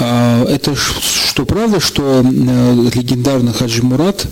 А, 0.00 0.44
это 0.46 0.74
что 0.74 1.44
правда, 1.44 1.80
что 1.80 2.22
э, 2.22 2.90
легендарный 2.94 3.52
Хаджи 3.52 3.82
Мурат 3.82 4.26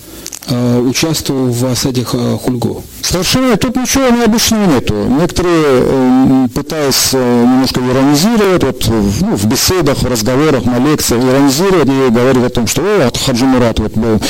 участвовал 0.48 1.52
в 1.52 1.64
осаде 1.66 2.04
Хульго? 2.04 2.82
Совершенно 3.02 3.56
тут 3.56 3.76
ничего 3.76 4.08
необычного 4.08 4.64
нету. 4.66 4.94
Некоторые, 4.94 5.64
э, 5.64 6.48
пытаясь 6.54 7.10
э, 7.12 7.44
немножко 7.44 7.80
иронизировать, 7.80 8.62
вот, 8.62 8.84
ну, 9.20 9.36
в 9.36 9.44
беседах, 9.46 9.98
в 9.98 10.06
разговорах, 10.06 10.64
на 10.64 10.78
лекциях, 10.78 11.22
иронизировать 11.22 11.88
и 11.88 12.10
говорить 12.10 12.44
о 12.44 12.50
том, 12.50 12.66
что 12.66 12.82
о, 12.82 13.08
от 13.08 13.16
Хаджи 13.18 13.44
Мурат 13.44 13.80
вот 13.80 13.92
был. 13.94 14.20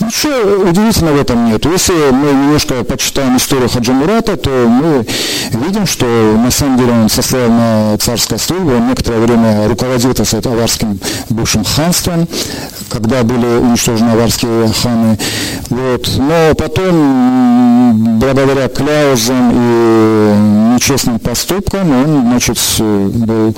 Ничего 0.00 0.68
удивительного 0.68 1.16
в 1.16 1.20
этом 1.20 1.46
нет. 1.46 1.64
Если 1.64 1.92
мы 1.92 2.32
немножко 2.32 2.84
почитаем 2.84 3.36
историю 3.36 3.68
Хаджи 3.68 3.92
Мурата, 3.92 4.36
то 4.36 4.50
мы 4.50 5.06
видим, 5.66 5.86
что 5.86 6.04
на 6.04 6.50
самом 6.50 6.78
деле 6.78 6.92
он 6.92 7.08
состоял 7.08 7.48
на 7.48 7.96
царской 7.98 8.38
службе, 8.38 8.74
он 8.74 8.88
некоторое 8.88 9.20
время 9.20 9.68
руководил, 9.68 10.12
так 10.12 10.28
аварским 10.46 11.00
бывшим 11.30 11.64
ханством, 11.64 12.28
когда 12.90 13.22
были 13.22 13.46
уничтожены 13.46 14.10
аварские 14.10 14.68
ханы. 14.82 15.18
Вот. 15.70 16.10
Но 16.18 16.54
потом 16.54 18.17
благодаря 18.18 18.68
кляузам 18.68 19.52
и 19.52 20.74
нечестным 20.74 21.18
поступкам 21.18 21.90
он, 21.90 22.22
значит, 22.30 22.58
был 22.78 23.54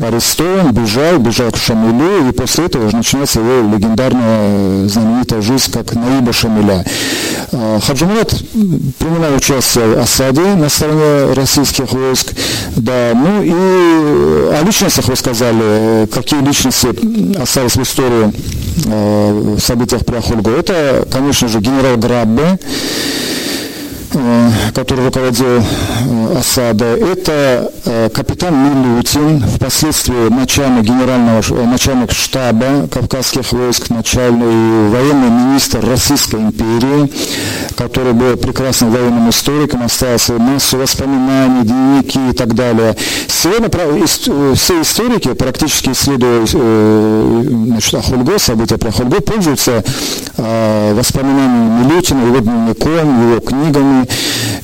арестован, 0.00 0.72
бежал, 0.72 1.18
бежал 1.18 1.50
к 1.50 1.56
Шамилю, 1.56 2.28
и 2.28 2.32
после 2.32 2.66
этого 2.66 2.86
уже 2.86 2.96
начинается 2.96 3.40
его 3.40 3.74
легендарная 3.74 4.88
знаменитая 4.88 5.42
жизнь, 5.42 5.70
как 5.72 5.94
Наиба 5.94 6.32
Шамиля. 6.32 6.84
А, 7.52 7.80
Хаджимурат 7.80 8.30
принимал 8.98 9.34
участие 9.36 9.86
в 9.86 9.98
осаде 9.98 10.54
на 10.54 10.68
стороне 10.68 11.32
российских 11.34 11.92
войск, 11.92 12.32
да, 12.76 13.12
ну 13.14 13.42
и 13.42 14.54
о 14.54 14.62
личностях 14.64 15.08
вы 15.08 15.16
сказали, 15.16 16.06
какие 16.06 16.40
личности 16.40 16.88
остались 17.40 17.76
в 17.76 17.82
истории 17.82 18.32
э, 18.86 19.54
в 19.56 19.60
событиях 19.60 20.04
при 20.04 20.16
Ахульгу. 20.16 20.50
Это, 20.50 21.06
конечно 21.10 21.48
же, 21.48 21.60
генерал 21.60 21.96
Граббе, 21.96 22.58
Э, 22.58 23.57
который 24.74 25.04
руководил 25.06 25.46
э, 25.46 26.38
осадой, 26.38 27.00
это 27.00 27.70
э, 27.84 28.08
капитан 28.10 28.54
Милютин, 28.54 29.40
впоследствии 29.40 30.28
начальник 30.30 30.84
генерального 30.84 31.42
начальник 31.66 32.12
штаба 32.12 32.88
Кавказских 32.88 33.52
войск, 33.52 33.90
начальный 33.90 34.88
военный 34.88 35.30
министр 35.30 35.86
Российской 35.86 36.36
империи, 36.36 37.12
который 37.78 38.12
был 38.12 38.36
прекрасным 38.36 38.90
военным 38.90 39.30
историком, 39.30 39.84
остался 39.84 40.32
массу 40.32 40.78
воспоминаний, 40.78 41.62
дневники 41.62 42.18
и 42.30 42.32
так 42.32 42.54
далее. 42.54 42.96
Сегодня 43.28 43.68
все 44.56 44.82
историки, 44.82 45.32
практически 45.34 45.90
исследуя 45.90 46.44
значит, 46.44 47.94
Ахульго, 47.94 48.38
события 48.40 48.78
про 48.78 48.88
Ахульго, 48.88 49.20
пользуются 49.20 49.84
воспоминаниями 50.36 51.84
Милютина, 51.84 52.26
его 52.26 52.38
дневником, 52.38 53.30
его 53.30 53.40
книгами, 53.40 54.08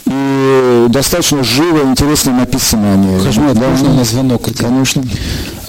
и 0.07 0.87
достаточно 0.89 1.45
живо, 1.45 1.85
интересно 1.85 2.33
написаны 2.33 2.95
они. 2.95 3.21
Хажмат, 3.21 3.55
да, 3.55 3.69
можно 3.69 3.95
на 3.95 4.05
звонок? 4.05 4.49
Конечно. 4.59 5.05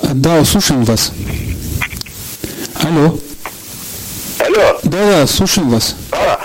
А, 0.01 0.09
да, 0.13 0.43
слушаем 0.43 0.83
вас. 0.83 1.11
Алло. 2.81 3.17
Алло. 4.39 4.79
Да, 4.83 4.97
да, 5.11 5.27
слушаем 5.27 5.69
вас. 5.69 5.95
А, 6.11 6.39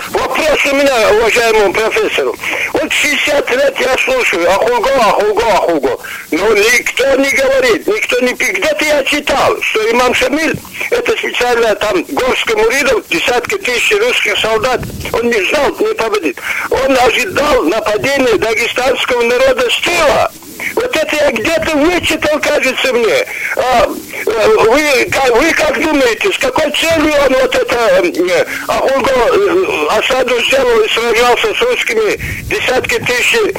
у 0.65 0.75
меня, 0.75 1.11
уважаемому 1.11 1.73
профессору. 1.73 2.35
Вот 2.73 2.81
Вот 2.81 2.91
60 2.91 3.51
лет 3.51 3.79
я 3.79 3.97
слушаю, 3.97 4.49
Ахулго, 4.51 4.89
Ахулго, 4.95 5.45
Ахулго. 5.53 5.97
Но 6.31 6.53
никто 6.53 7.15
не 7.15 7.29
говорит, 7.29 7.87
никто 7.87 8.19
не. 8.19 8.33
Где-то 8.33 8.85
я 8.85 9.03
читал, 9.03 9.55
что 9.61 9.91
имам 9.91 10.13
Шамиль, 10.13 10.55
это 10.89 11.11
специально 11.13 11.75
там 11.75 12.03
горским 12.09 12.59
уридом, 12.59 13.03
десятки 13.09 13.57
тысяч 13.57 13.91
русских 13.91 14.37
солдат, 14.39 14.81
он 15.13 15.27
не 15.27 15.41
знал, 15.49 15.69
не 15.79 15.93
победит. 15.93 16.37
Он 16.69 16.97
ожидал 16.97 17.63
нападения 17.63 18.37
дагестанского 18.37 19.21
народа 19.21 19.69
с 19.69 19.79
тыла. 19.81 20.31
Вот 20.75 20.95
это 20.95 21.15
я 21.15 21.31
где-то 21.31 21.77
вычитал, 21.77 22.39
кажется 22.39 22.93
мне. 22.93 23.25
А, 23.55 23.85
э, 23.85 24.47
вы, 24.47 25.09
как, 25.11 25.35
вы 25.35 25.51
как 25.51 25.81
думаете, 25.81 26.31
с 26.31 26.37
какой 26.37 26.71
целью 26.71 27.13
он 27.25 27.33
вот 27.33 27.55
это 27.55 27.75
э, 28.03 28.45
Ахуго 28.67 29.11
э, 29.11 29.87
осаду 29.89 30.39
сделал 30.45 30.81
и 30.81 30.89
сражался 30.89 31.53
с 31.53 31.61
русскими 31.61 32.17
десятки 32.43 32.99
тысяч 32.99 33.55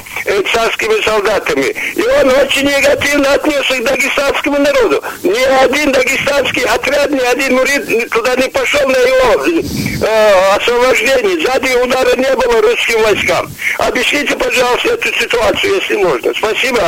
царскими 0.53 1.03
солдатами? 1.03 1.75
И 1.95 2.03
он 2.03 2.31
очень 2.31 2.67
негативно 2.67 3.33
отнесся 3.35 3.77
к 3.77 3.85
дагестанскому 3.85 4.59
народу. 4.59 5.03
Ни 5.23 5.65
один 5.65 5.93
дагестанский 5.93 6.63
отряд, 6.63 7.11
ни 7.11 7.21
один 7.21 7.55
мурид 7.55 8.11
туда 8.11 8.37
не 8.37 8.49
пошел 8.49 8.89
на 8.89 8.97
его 8.97 9.67
э, 10.03 10.57
освобождение. 10.57 11.41
Сзади 11.41 11.75
удара 11.83 12.17
не 12.17 12.35
было 12.37 12.63
русским 12.63 13.03
войскам. 13.03 13.51
Объясните, 13.79 14.37
пожалуйста, 14.37 14.89
эту 14.95 15.13
ситуацию, 15.15 15.75
если 15.77 15.97
можно. 15.97 16.33
Спасибо. 16.35 16.82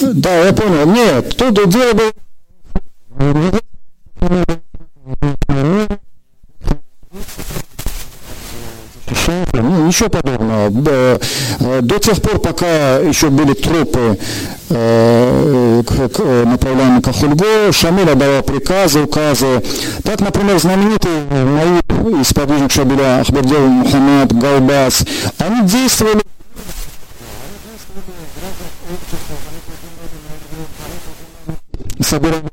Да, 0.00 0.44
я 0.44 0.52
понял. 0.52 0.86
Нет, 0.86 1.36
тут 1.36 1.68
дело 1.68 1.92
было... 1.92 2.12
Ну, 9.54 9.86
ничего 9.86 10.08
подобного. 10.08 10.70
До 11.82 11.98
тех 11.98 12.20
пор, 12.22 12.38
пока 12.40 12.98
еще 12.98 13.28
были 13.28 13.52
трупы 13.52 14.18
э, 14.70 15.82
направляемые 16.44 17.02
к 17.02 17.08
Ахульго, 17.08 17.72
Шамиль 17.72 18.10
отдавал 18.10 18.42
приказы, 18.42 19.00
указы. 19.00 19.62
Так, 20.02 20.20
например, 20.20 20.58
знаменитый 20.58 21.10
мои 21.44 22.24
сподвижник 22.24 22.72
Шабиля 22.72 23.20
Ахбердел 23.20 23.66
Мухаммад 23.66 24.32
Галбас, 24.32 25.04
они 25.38 25.62
действовали 25.68 26.22
собираем 32.12 32.44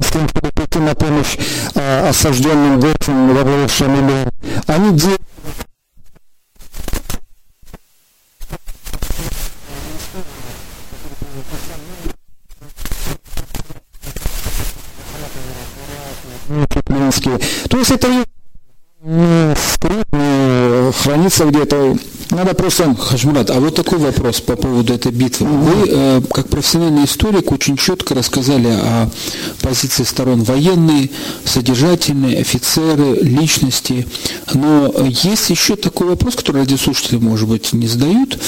с 0.00 0.10
тем, 0.10 0.28
чтобы 0.28 0.50
прийти 0.50 0.80
на 0.80 0.96
помощь 0.96 1.36
а, 1.76 2.08
осажденным 2.08 2.80
горцам 2.80 3.32
главе 3.32 3.68
Шамилю. 3.68 4.32
Они 4.66 4.98
делают 4.98 5.20
То 17.68 17.78
есть 17.78 17.90
это 17.92 18.08
не 18.08 19.54
скрыт, 19.54 20.06
не 20.12 20.92
хранится 20.92 21.44
где-то 21.44 21.96
надо 22.30 22.54
просто... 22.54 22.94
Хашмурат, 22.94 23.50
а 23.50 23.60
вот 23.60 23.74
такой 23.74 23.98
вопрос 23.98 24.40
по 24.40 24.56
поводу 24.56 24.92
этой 24.92 25.12
битвы. 25.12 25.46
Вы, 25.46 25.88
э, 25.88 26.22
как 26.32 26.48
профессиональный 26.48 27.04
историк, 27.04 27.52
очень 27.52 27.76
четко 27.76 28.14
рассказали 28.14 28.68
о 28.68 29.10
позиции 29.60 30.04
сторон 30.04 30.42
военные, 30.42 31.10
содержательные, 31.44 32.40
офицеры, 32.40 33.18
личности. 33.20 34.06
Но 34.54 34.92
есть 35.08 35.50
еще 35.50 35.76
такой 35.76 36.08
вопрос, 36.08 36.36
который 36.36 36.62
радиослушатели, 36.62 37.18
может 37.18 37.48
быть, 37.48 37.72
не 37.72 37.86
задают. 37.86 38.38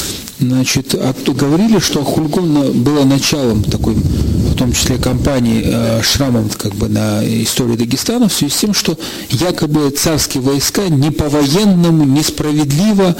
Значит, 0.43 0.95
а 0.95 1.15
говорили, 1.33 1.79
что 1.79 2.03
Хульгон 2.03 2.83
было 2.83 3.05
началом 3.05 3.63
такой, 3.63 3.95
в 3.95 4.55
том 4.57 4.73
числе, 4.73 4.99
кампании 4.99 5.63
э, 5.65 6.03
шрамом 6.03 6.51
как 6.51 6.75
бы 6.75 6.89
на 6.89 7.21
истории 7.23 7.77
Дагестана 7.77 8.29
в 8.29 8.33
связи 8.33 8.53
с 8.53 8.57
тем, 8.57 8.75
что 8.75 8.99
якобы 9.31 9.91
царские 9.91 10.43
войска 10.43 10.89
не 10.89 11.13
по-военному, 11.13 12.05
несправедливо 12.05 13.15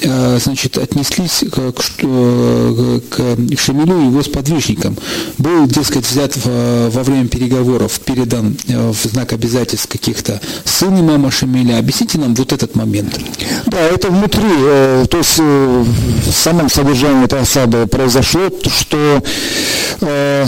Э, 0.00 0.38
значит, 0.40 0.78
отнеслись 0.78 1.44
к, 1.50 1.72
к, 1.72 1.82
к 1.82 3.58
Шамилю 3.58 4.00
и 4.00 4.06
его 4.06 4.22
сподвижникам. 4.22 4.96
Был, 5.38 5.66
дескать, 5.66 6.08
взят 6.08 6.36
в, 6.36 6.90
во 6.90 7.02
время 7.02 7.26
переговоров, 7.26 7.98
передан 8.00 8.56
э, 8.68 8.90
в 8.90 9.08
знак 9.08 9.32
обязательств 9.32 9.88
каких-то 9.88 10.40
сын 10.64 11.00
имама 11.00 11.32
Шамиля. 11.32 11.78
Объясните 11.78 12.18
нам 12.18 12.34
вот 12.36 12.52
этот 12.52 12.76
момент. 12.76 13.18
Да, 13.66 13.80
это 13.80 14.08
внутри, 14.08 14.48
э, 14.48 15.06
то 15.10 15.18
есть 15.18 15.38
в 15.38 16.32
самом 16.32 16.67
содержании 16.72 17.24
этой 17.24 17.40
осады 17.40 17.86
произошло, 17.86 18.50
что 18.64 19.22
э, 20.00 20.46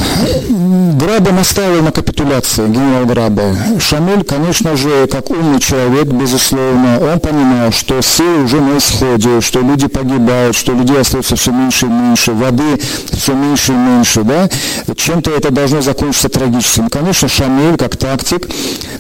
Граба 0.94 1.32
наставил 1.32 1.82
на 1.82 1.92
капитуляции, 1.92 2.66
генерал 2.66 3.06
Граба. 3.06 3.56
Шамиль, 3.78 4.24
конечно 4.24 4.76
же, 4.76 5.06
как 5.06 5.30
умный 5.30 5.60
человек, 5.60 6.06
безусловно, 6.06 7.00
он 7.00 7.20
понимал, 7.20 7.72
что 7.72 8.00
силы 8.02 8.44
уже 8.44 8.60
на 8.60 8.78
исходе, 8.78 9.40
что 9.40 9.60
люди 9.60 9.86
погибают, 9.86 10.56
что 10.56 10.72
людей 10.72 11.00
остается 11.00 11.36
все 11.36 11.52
меньше 11.52 11.86
и 11.86 11.88
меньше, 11.88 12.32
воды 12.32 12.80
все 13.12 13.34
меньше 13.34 13.72
и 13.72 13.76
меньше, 13.76 14.22
да, 14.22 14.48
чем-то 14.94 15.30
это 15.30 15.50
должно 15.50 15.80
закончиться 15.80 16.28
трагическим. 16.28 16.88
Конечно, 16.88 17.28
Шамиль, 17.28 17.76
как 17.76 17.96
тактик, 17.96 18.48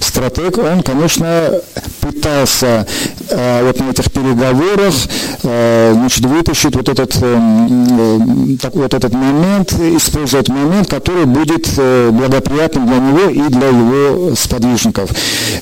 стратег, 0.00 0.58
он, 0.58 0.82
конечно, 0.82 1.52
пытался 2.00 2.86
э, 3.28 3.64
вот 3.64 3.78
на 3.80 3.90
этих 3.90 4.10
переговорах 4.10 4.94
э, 5.42 5.92
значит, 5.94 6.24
вытащить 6.24 6.74
вот 6.76 6.88
этот, 6.88 7.09
э, 7.20 7.38
э, 7.38 8.56
так, 8.60 8.74
вот 8.74 8.94
этот 8.94 9.12
момент, 9.12 9.72
использовать 9.72 10.48
момент, 10.48 10.88
который 10.88 11.24
будет 11.24 11.68
э, 11.76 12.10
благоприятным 12.10 12.86
для 12.86 12.98
него 12.98 13.30
и 13.30 13.48
для 13.50 13.68
его 13.68 14.34
сподвижников. 14.34 15.10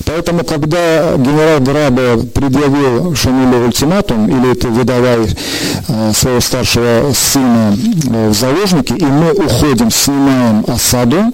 Поэтому, 0.05 0.43
когда 0.43 1.15
генерал 1.17 1.59
Граба 1.59 2.25
предъявил 2.33 3.15
Шамилю 3.15 3.65
ультиматум, 3.65 4.27
или 4.27 4.51
это 4.51 4.67
выдавай 4.67 5.27
э, 5.87 6.11
своего 6.13 6.39
старшего 6.39 7.11
сына 7.13 7.77
э, 8.11 8.29
в 8.29 8.33
заложники, 8.33 8.93
и 8.93 9.05
мы 9.05 9.31
уходим, 9.33 9.91
снимаем 9.91 10.65
осаду, 10.67 11.25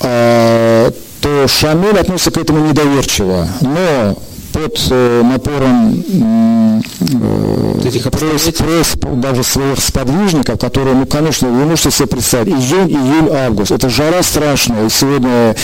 э, 0.00 0.90
то 1.20 1.48
Шамиль 1.48 1.98
относится 1.98 2.30
к 2.30 2.36
этому 2.36 2.66
недоверчиво. 2.66 3.48
Но 3.62 4.16
под 4.54 4.80
э, 4.90 5.22
напором 5.24 6.04
э, 6.08 7.88
этих 7.88 8.08
просьб, 8.08 8.56
просьб 8.56 9.04
даже 9.16 9.42
своих 9.42 9.80
сподвижников, 9.80 10.60
которые, 10.60 10.94
ну, 10.94 11.06
конечно, 11.06 11.48
вы 11.48 11.64
можете 11.64 11.90
себе 11.90 12.06
представить, 12.06 12.54
июнь, 12.54 12.88
июль, 12.90 13.32
август, 13.32 13.72
это 13.72 13.88
жара 13.88 14.22
страшная, 14.22 14.86
и 14.86 14.90
сегодня 14.90 15.56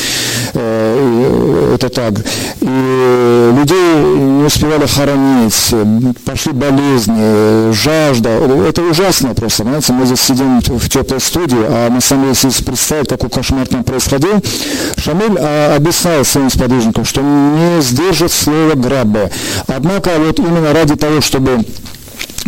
э, 0.55 1.75
это 1.77 1.89
так. 1.89 2.15
И 2.61 3.53
людей 3.57 4.05
не 4.05 4.45
успевали 4.45 4.87
хоронить, 4.87 5.73
пошли 6.25 6.53
болезни, 6.53 7.73
жажда, 7.73 8.31
это 8.69 8.83
ужасно 8.83 9.35
просто, 9.35 9.63
понимаете, 9.63 9.93
мы 9.93 10.05
здесь 10.05 10.21
сидим 10.21 10.61
в 10.61 10.89
теплой 10.89 11.21
студии, 11.21 11.63
а 11.63 11.91
на 11.91 12.01
самом 12.01 12.25
деле, 12.25 12.37
если 12.43 12.65
представить, 12.65 13.09
какой 13.09 13.31
кошмар 13.31 13.69
там 13.69 13.85
происходил, 13.85 14.43
Шамиль 14.97 15.39
а, 15.39 15.77
объяснял 15.77 16.25
своим 16.25 16.51
сподвижникам, 16.51 17.05
что 17.05 17.21
не 17.21 17.81
сдержит 17.83 18.33
слово 18.33 18.80
грабы. 18.81 19.31
Однако 19.67 20.11
вот 20.19 20.39
именно 20.39 20.73
ради 20.73 20.97
того, 20.97 21.21
чтобы 21.21 21.65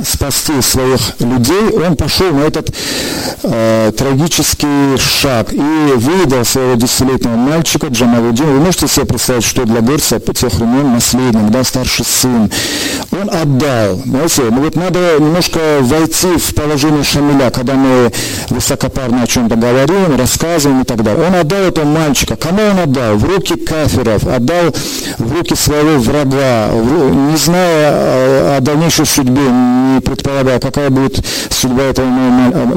спасти 0.05 0.61
своих 0.63 1.21
людей, 1.21 1.71
он 1.71 1.97
пошел 1.97 2.33
на 2.33 2.43
этот 2.43 2.75
э, 3.43 3.93
трагический 3.97 4.99
шаг 4.99 5.53
и 5.53 5.93
выдал 5.97 6.45
своего 6.45 6.75
десятилетнего 6.75 7.37
мальчика 7.37 7.89
Джамалудина. 7.89 8.53
Вы 8.53 8.61
можете 8.61 8.89
себе 8.89 9.07
представить, 9.07 9.45
что 9.45 9.65
для 9.65 9.81
горца 9.81 10.19
тех 10.19 10.53
времен 10.55 10.95
наследник, 10.95 11.51
да, 11.51 11.63
старший 11.63 12.05
сын. 12.05 12.51
Он 13.13 13.31
отдал. 13.31 14.01
Знаете, 14.05 14.43
ну 14.51 14.63
вот 14.63 14.77
надо 14.77 15.17
немножко 15.19 15.79
войти 15.81 16.37
в 16.37 16.55
положение 16.55 17.05
Шамиля, 17.05 17.51
когда 17.51 17.75
мы 17.75 18.11
высокопарно 18.49 19.23
о 19.23 19.27
чем-то 19.27 19.57
говорим, 19.57 20.17
рассказываем 20.17 20.83
и 20.83 20.85
так 20.85 21.03
далее. 21.03 21.27
Он 21.27 21.35
отдал 21.35 21.61
этого 21.61 21.85
мальчика. 21.85 22.37
Кому 22.37 22.63
он 22.63 22.79
отдал? 22.79 23.17
В 23.17 23.25
руки 23.25 23.57
кафиров, 23.57 24.27
отдал 24.27 24.75
в 25.19 25.33
руки 25.33 25.55
своего 25.55 25.99
врага, 25.99 26.71
не 26.73 27.37
зная 27.37 28.57
о 28.57 28.59
дальнейшей 28.61 29.07
судьбе, 29.07 29.43
предполагал, 30.01 30.59
какая 30.61 30.91
будет 30.91 31.25
судьба 31.51 31.85
этого, 31.85 32.09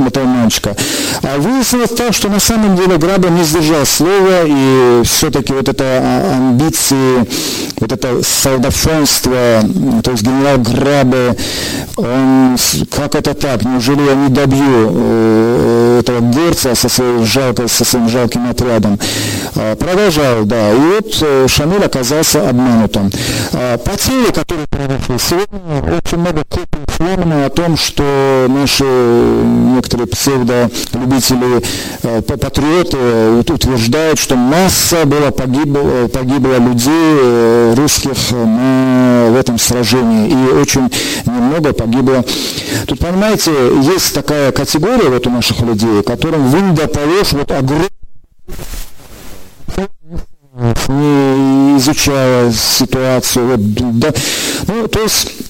этого 0.07 0.25
мальчика. 0.25 0.75
А 1.23 1.37
выяснилось 1.37 1.91
так, 1.91 2.13
что 2.13 2.29
на 2.29 2.39
самом 2.39 2.75
деле 2.75 2.97
Граба 2.97 3.29
не 3.29 3.43
сдержал 3.43 3.85
слова, 3.85 4.43
и 4.45 5.01
все-таки 5.03 5.53
вот 5.53 5.67
это 5.69 5.83
а, 5.83 6.37
амбиции, 6.37 7.27
вот 7.79 7.91
это 7.91 8.21
солдафонство, 8.23 9.61
то 10.03 10.11
есть 10.11 10.23
генерал 10.23 10.57
Грабе, 10.59 11.35
он, 11.97 12.57
как 12.91 13.15
это 13.15 13.33
так, 13.33 13.63
неужели 13.63 14.01
я 14.01 14.15
не 14.15 14.29
добью 14.29 14.91
э, 14.93 15.99
этого 16.01 16.19
горца 16.19 16.75
со 16.75 16.89
своим, 16.89 17.25
жалко, 17.25 17.67
со 17.67 17.85
своим 17.85 18.09
жалким 18.09 18.49
отрядом? 18.49 18.99
А, 19.55 19.75
продолжал, 19.75 20.43
да, 20.45 20.71
и 20.71 20.77
вот 20.77 21.17
э, 21.21 21.47
Шамиль 21.47 21.83
оказался 21.83 22.49
обманутым. 22.49 23.11
А, 23.53 23.77
потери, 23.77 24.31
которые 24.31 24.67
произошли 24.67 25.17
сегодня, 25.17 25.97
очень 25.97 26.17
много 26.17 26.43
копий 26.49 26.79
сломано 26.95 27.45
о 27.45 27.49
том, 27.49 27.77
что 27.77 28.45
наши 28.49 28.83
некоторые 28.83 30.07
псевдолюбители, 30.07 31.63
э, 32.03 32.21
патриоты 32.21 33.51
утверждают, 33.53 34.19
что 34.19 34.35
масса 34.35 35.05
была 35.05 35.31
погибла, 35.31 36.07
погибла 36.07 36.57
людей 36.57 37.73
русских 37.75 38.31
на, 38.31 39.27
в 39.31 39.35
этом 39.35 39.57
сражении, 39.57 40.29
и 40.29 40.53
очень 40.53 40.91
немного 41.25 41.73
погибло. 41.73 42.23
Тут, 42.87 42.99
понимаете, 42.99 43.51
есть 43.81 44.13
такая 44.13 44.51
категория 44.51 45.09
вот 45.09 45.27
у 45.27 45.29
наших 45.29 45.61
людей, 45.61 46.03
которым 46.03 46.47
вы 46.47 46.61
не 46.61 46.75
дополешь 46.75 47.33
вот 47.33 47.51
огромный 47.51 47.89
не 50.87 51.77
изучая 51.77 52.49
ситуацию. 52.53 53.47
Вот, 53.47 53.99
да, 53.99 54.13
ну, 54.67 54.87
то 54.87 55.01
есть 55.01 55.27
Э, 55.27 55.44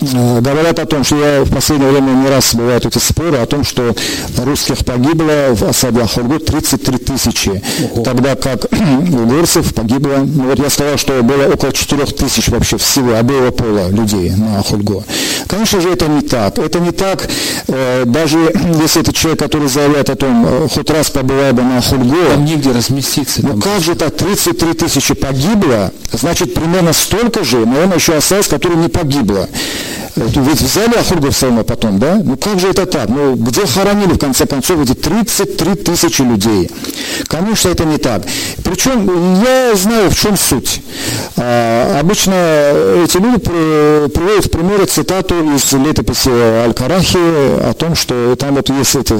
говорят 0.00 0.78
о 0.78 0.86
том, 0.86 1.04
что 1.04 1.16
я 1.16 1.42
в 1.44 1.50
последнее 1.50 1.90
время 1.90 2.10
не 2.10 2.28
раз 2.28 2.54
бывают 2.54 2.86
эти 2.86 2.98
споры 2.98 3.38
о 3.38 3.46
том, 3.46 3.64
что 3.64 3.94
русских 4.38 4.84
погибло 4.84 5.54
в 5.54 5.62
осаде 5.64 6.00
Ахургу 6.00 6.38
33 6.38 6.98
тысячи, 6.98 7.62
тогда 8.04 8.34
как 8.34 8.66
у 8.72 9.26
горцев 9.26 9.74
погибло, 9.74 10.18
ну 10.18 10.44
вот 10.44 10.58
я 10.58 10.70
сказал, 10.70 10.96
что 10.96 11.22
было 11.22 11.52
около 11.52 11.72
4 11.72 12.06
тысяч 12.06 12.48
вообще 12.48 12.76
всего 12.78 13.16
обоего 13.16 13.50
пола 13.50 13.88
людей 13.88 14.30
на 14.30 14.60
Ахургу. 14.60 15.04
Конечно 15.48 15.80
же, 15.80 15.90
это 15.90 16.06
не 16.06 16.22
так. 16.22 16.58
Это 16.58 16.78
не 16.80 16.92
так, 16.92 17.28
э, 17.68 18.04
даже 18.06 18.38
если 18.82 19.02
это 19.02 19.12
человек, 19.12 19.40
который 19.40 19.68
заявляет 19.68 20.10
о 20.10 20.16
том, 20.16 20.46
э, 20.46 20.68
хоть 20.72 20.90
раз 20.90 21.10
побывал 21.10 21.52
бы 21.52 21.62
на 21.62 21.78
Ахургу. 21.78 22.16
Там 22.30 22.44
негде 22.44 22.72
разместиться. 22.72 23.40
Ну 23.42 23.60
как 23.60 23.80
же 23.80 23.94
так, 23.94 24.16
33 24.16 24.74
тысячи 24.74 25.14
погибло, 25.14 25.92
значит 26.12 26.54
примерно 26.54 26.92
столько 26.92 27.44
же, 27.44 27.58
наверное, 27.66 27.96
еще 27.96 28.14
осталось, 28.14 28.48
которое 28.48 28.76
не 28.76 28.88
погибло. 28.88 29.48
Ведь 30.16 30.60
взяли 30.60 30.94
Ахургов 30.96 31.36
Салма 31.36 31.62
потом, 31.62 31.98
да? 31.98 32.20
Ну 32.22 32.36
как 32.36 32.58
же 32.58 32.68
это 32.68 32.86
так? 32.86 33.08
Ну 33.08 33.34
где 33.34 33.66
хоронили 33.66 34.12
в 34.12 34.18
конце 34.18 34.46
концов 34.46 34.80
эти 34.80 34.94
33 34.94 35.74
тысячи 35.76 36.22
людей? 36.22 36.70
Конечно, 37.26 37.68
это 37.68 37.84
не 37.84 37.98
так. 37.98 38.24
Причем 38.64 39.40
я 39.42 39.74
знаю, 39.76 40.10
в 40.10 40.18
чем 40.18 40.36
суть. 40.36 40.82
А, 41.36 41.98
обычно 42.00 42.34
эти 43.04 43.16
люди 43.18 43.38
приводят 43.38 44.46
в 44.46 44.50
примеры 44.50 44.86
цитату 44.86 45.34
из 45.54 45.72
летописи 45.72 46.30
Аль-Карахи 46.64 47.18
о 47.18 47.74
том, 47.74 47.94
что 47.94 48.36
там 48.36 48.54
вот 48.54 48.68
есть 48.70 48.96
эти, 48.96 49.14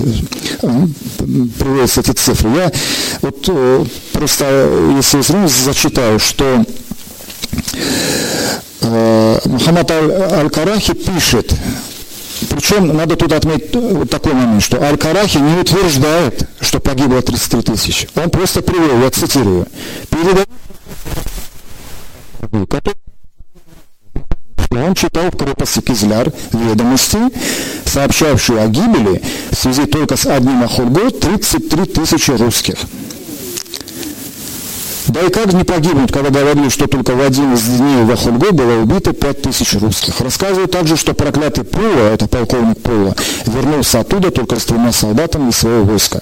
приводятся 1.58 2.00
эти 2.00 2.12
цифры. 2.12 2.50
Я 2.50 2.72
вот 3.22 3.44
э, 3.48 3.84
просто, 4.12 4.70
если 4.96 5.20
зачитаю, 5.46 6.18
что 6.18 6.64
Мухаммад 9.44 9.90
Аль-Карахи 9.90 10.94
пишет, 10.94 11.54
причем 12.48 12.96
надо 12.96 13.16
тут 13.16 13.32
отметить 13.32 13.74
вот 13.74 14.10
такой 14.10 14.32
момент, 14.32 14.62
что 14.62 14.82
Аль-Карахи 14.82 15.38
не 15.38 15.60
утверждает, 15.60 16.48
что 16.60 16.80
погибло 16.80 17.22
33 17.22 17.62
тысячи. 17.62 18.08
Он 18.16 18.30
просто 18.30 18.62
привел, 18.62 19.02
я 19.02 19.10
цитирую, 19.10 19.66
передает 20.08 20.48
он 24.72 24.94
читал 24.94 25.30
в 25.30 25.36
крепости 25.36 25.80
Кизляр 25.80 26.32
ведомости, 26.52 27.18
сообщавшие 27.84 28.60
о 28.60 28.68
гибели 28.68 29.20
в 29.50 29.54
связи 29.56 29.84
только 29.86 30.16
с 30.16 30.26
одним 30.26 30.62
Ахурго 30.62 31.10
33 31.10 31.86
тысячи 31.86 32.30
русских. 32.30 32.76
Да 35.10 35.22
и 35.22 35.28
как 35.28 35.52
не 35.52 35.64
погибнуть, 35.64 36.12
когда 36.12 36.30
говорили, 36.30 36.68
что 36.68 36.86
только 36.86 37.14
в 37.14 37.20
один 37.20 37.54
из 37.54 37.64
дней 37.64 38.04
в 38.04 38.12
Ахульго 38.12 38.52
было 38.52 38.80
убито 38.80 39.12
пять 39.12 39.42
тысяч 39.42 39.74
русских. 39.74 40.20
Рассказывают 40.20 40.70
также, 40.70 40.96
что 40.96 41.14
проклятый 41.14 41.64
Пула, 41.64 42.12
это 42.12 42.28
полковник 42.28 42.80
Пула, 42.80 43.16
вернулся 43.46 44.00
оттуда 44.00 44.30
только 44.30 44.60
с 44.60 44.64
тремя 44.64 44.92
солдатами 44.92 45.50
из 45.50 45.56
своего 45.56 45.84
войска. 45.84 46.20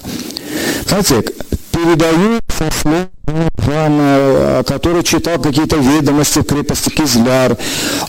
Знаете, 0.87 1.23
передаю 1.71 2.41
со 2.49 2.71
слов 2.71 3.09
Ивана, 3.29 4.65
который 4.67 5.03
читал 5.03 5.39
какие-то 5.39 5.77
ведомости 5.77 6.39
в 6.39 6.45
крепости 6.45 6.89
Кизляр. 6.89 7.59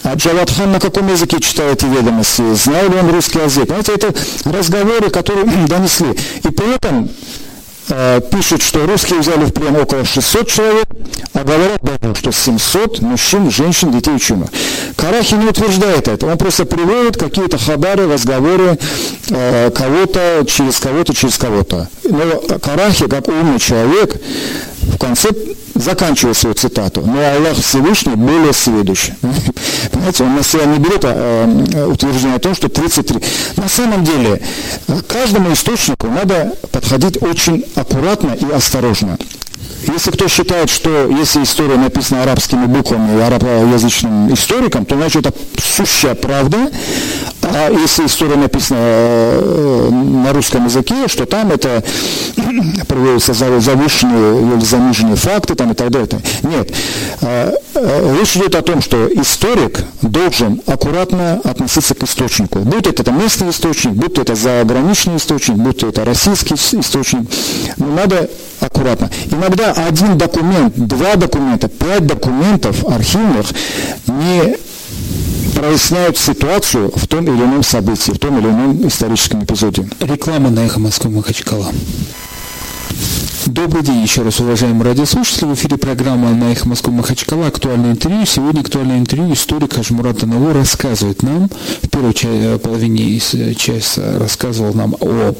А 0.04 0.14
Джавадхан 0.16 0.72
на 0.72 0.80
каком 0.80 1.10
языке 1.10 1.42
читал 1.42 1.68
эти 1.68 1.86
ведомости? 1.86 2.54
Знал 2.56 2.90
ли 2.90 2.96
он 2.96 3.12
русский 3.12 3.40
язык? 3.40 3.68
Знаете, 3.68 3.94
это 3.96 4.14
разговоры, 4.46 5.10
которые 5.10 5.46
донесли. 5.68 6.16
И 6.44 6.50
при 6.50 6.76
этом 6.76 7.10
Э, 7.90 8.22
пишут, 8.32 8.62
что 8.62 8.86
русские 8.86 9.20
взяли 9.20 9.46
в 9.46 9.54
плен 9.54 9.76
около 9.76 10.06
600 10.06 10.48
человек, 10.48 10.86
а 11.34 11.44
говорят 11.44 11.82
даже, 11.82 12.16
что 12.16 12.32
700 12.32 13.02
мужчин, 13.02 13.50
женщин, 13.50 13.92
детей 13.92 14.16
ученых. 14.16 14.50
Карахи 14.96 15.34
не 15.34 15.48
утверждает 15.48 16.08
это, 16.08 16.28
он 16.28 16.38
просто 16.38 16.66
приводит 16.66 17.18
какие-то 17.18 17.58
хабары, 17.58 18.12
разговоры 18.12 18.78
э, 19.30 19.72
кого-то 19.72 20.46
через 20.48 20.80
кого-то, 20.80 21.16
через 21.16 21.38
кого-то. 21.38 21.88
Но 22.04 22.60
Карахи, 22.60 23.08
как 23.08 23.28
умный 23.28 23.60
человек, 23.60 24.22
в 24.90 24.98
конце 24.98 25.30
заканчивает 25.76 26.38
свою 26.38 26.56
цитату. 26.56 27.02
Но 27.02 27.20
Аллах 27.20 27.58
Всевышний 27.58 28.16
более 28.16 28.54
сведущий. 28.54 29.14
Понимаете, 29.92 30.24
он 30.24 30.36
на 30.36 30.44
себя 30.44 30.66
не 30.66 30.80
берет 30.80 31.04
а, 31.04 31.46
а, 31.76 31.88
утверждение 31.88 32.36
о 32.36 32.40
том, 32.40 32.56
что 32.56 32.70
33. 32.70 33.20
На 33.56 33.70
самом 33.70 34.04
деле, 34.04 34.42
каждому 35.08 35.54
источнику 35.54 36.08
надо 36.08 36.54
подходить 36.72 37.22
очень 37.22 37.66
аккуратно 37.76 38.32
и 38.32 38.52
осторожно. 38.52 39.18
Если 39.88 40.12
кто 40.12 40.28
считает, 40.28 40.70
что 40.70 41.08
если 41.08 41.44
история 41.44 41.78
написана 41.78 42.24
арабскими 42.24 42.66
буквами 42.66 43.22
арабоязычным 43.22 44.34
историком, 44.34 44.86
то 44.86 44.96
значит 44.96 45.26
это 45.26 45.38
сущая 45.62 46.16
правда, 46.16 46.70
а 47.42 47.72
если 47.72 48.06
история 48.06 48.36
написана 48.36 48.80
э, 48.82 49.90
на 49.90 50.34
русском 50.34 50.66
языке, 50.66 51.08
что 51.08 51.26
там 51.26 51.52
это 51.52 51.84
приводятся 52.88 53.34
завышенные 53.34 54.56
или 54.56 54.64
заниженные 54.64 55.16
факты 55.16 55.56
там, 55.56 55.72
и 55.72 55.76
так 55.76 55.90
далее. 55.90 56.10
Нет. 56.44 56.72
Речь 57.80 58.36
идет 58.36 58.56
о 58.56 58.62
том, 58.62 58.82
что 58.82 59.08
историк 59.08 59.84
должен 60.02 60.62
аккуратно 60.66 61.40
относиться 61.44 61.96
к 61.96 62.04
источнику. 62.04 62.60
Будь 62.60 62.88
это 62.88 63.10
местный 63.12 63.52
источник, 63.52 63.94
будь 63.94 64.18
это 64.18 64.36
заграничный 64.36 65.16
источник, 65.18 65.56
будь 65.56 65.84
это 65.84 66.04
российский 66.04 66.56
источник. 66.56 67.30
Но 67.78 67.88
надо 67.88 68.30
аккуратно. 68.60 69.10
Иногда 69.32 69.72
один 69.72 70.18
документ, 70.18 70.76
два 70.76 71.16
документа, 71.16 71.70
пять 71.70 72.06
документов 72.06 72.84
архивных 72.86 73.48
не 74.08 74.58
проясняют 75.56 76.18
ситуацию 76.18 76.92
в 76.94 77.08
том 77.08 77.26
или 77.26 77.44
ином 77.44 77.64
событии, 77.64 78.12
в 78.12 78.20
том 78.20 78.40
или 78.40 78.48
ином 78.48 78.88
историческом 78.88 79.44
эпизоде. 79.44 79.90
Реклама 80.02 80.50
на 80.50 80.66
эхо 80.66 80.80
Москвы 80.80 81.12
Махачкала. 81.12 81.68
Добрый 83.46 83.84
день 83.84 84.02
еще 84.02 84.22
раз, 84.22 84.40
уважаемые 84.40 84.84
радиослушатели. 84.84 85.46
В 85.46 85.54
эфире 85.56 85.78
программа 85.78 86.34
«На 86.34 86.52
эхо 86.52 86.68
Москвы 86.68 86.94
Махачкала» 86.94 87.48
актуальное 87.48 87.92
интервью. 87.92 88.26
Сегодня 88.26 88.62
актуальное 88.62 89.00
интервью 89.00 89.34
историк 89.34 89.74
Хажмурат 89.74 90.24
Анало 90.24 90.54
рассказывает 90.54 91.24
нам, 91.24 91.50
в 91.82 91.90
первой 91.90 92.60
половине 92.60 93.20
часа 93.56 94.20
рассказывал 94.20 94.74
нам 94.74 94.96
о 95.00 95.34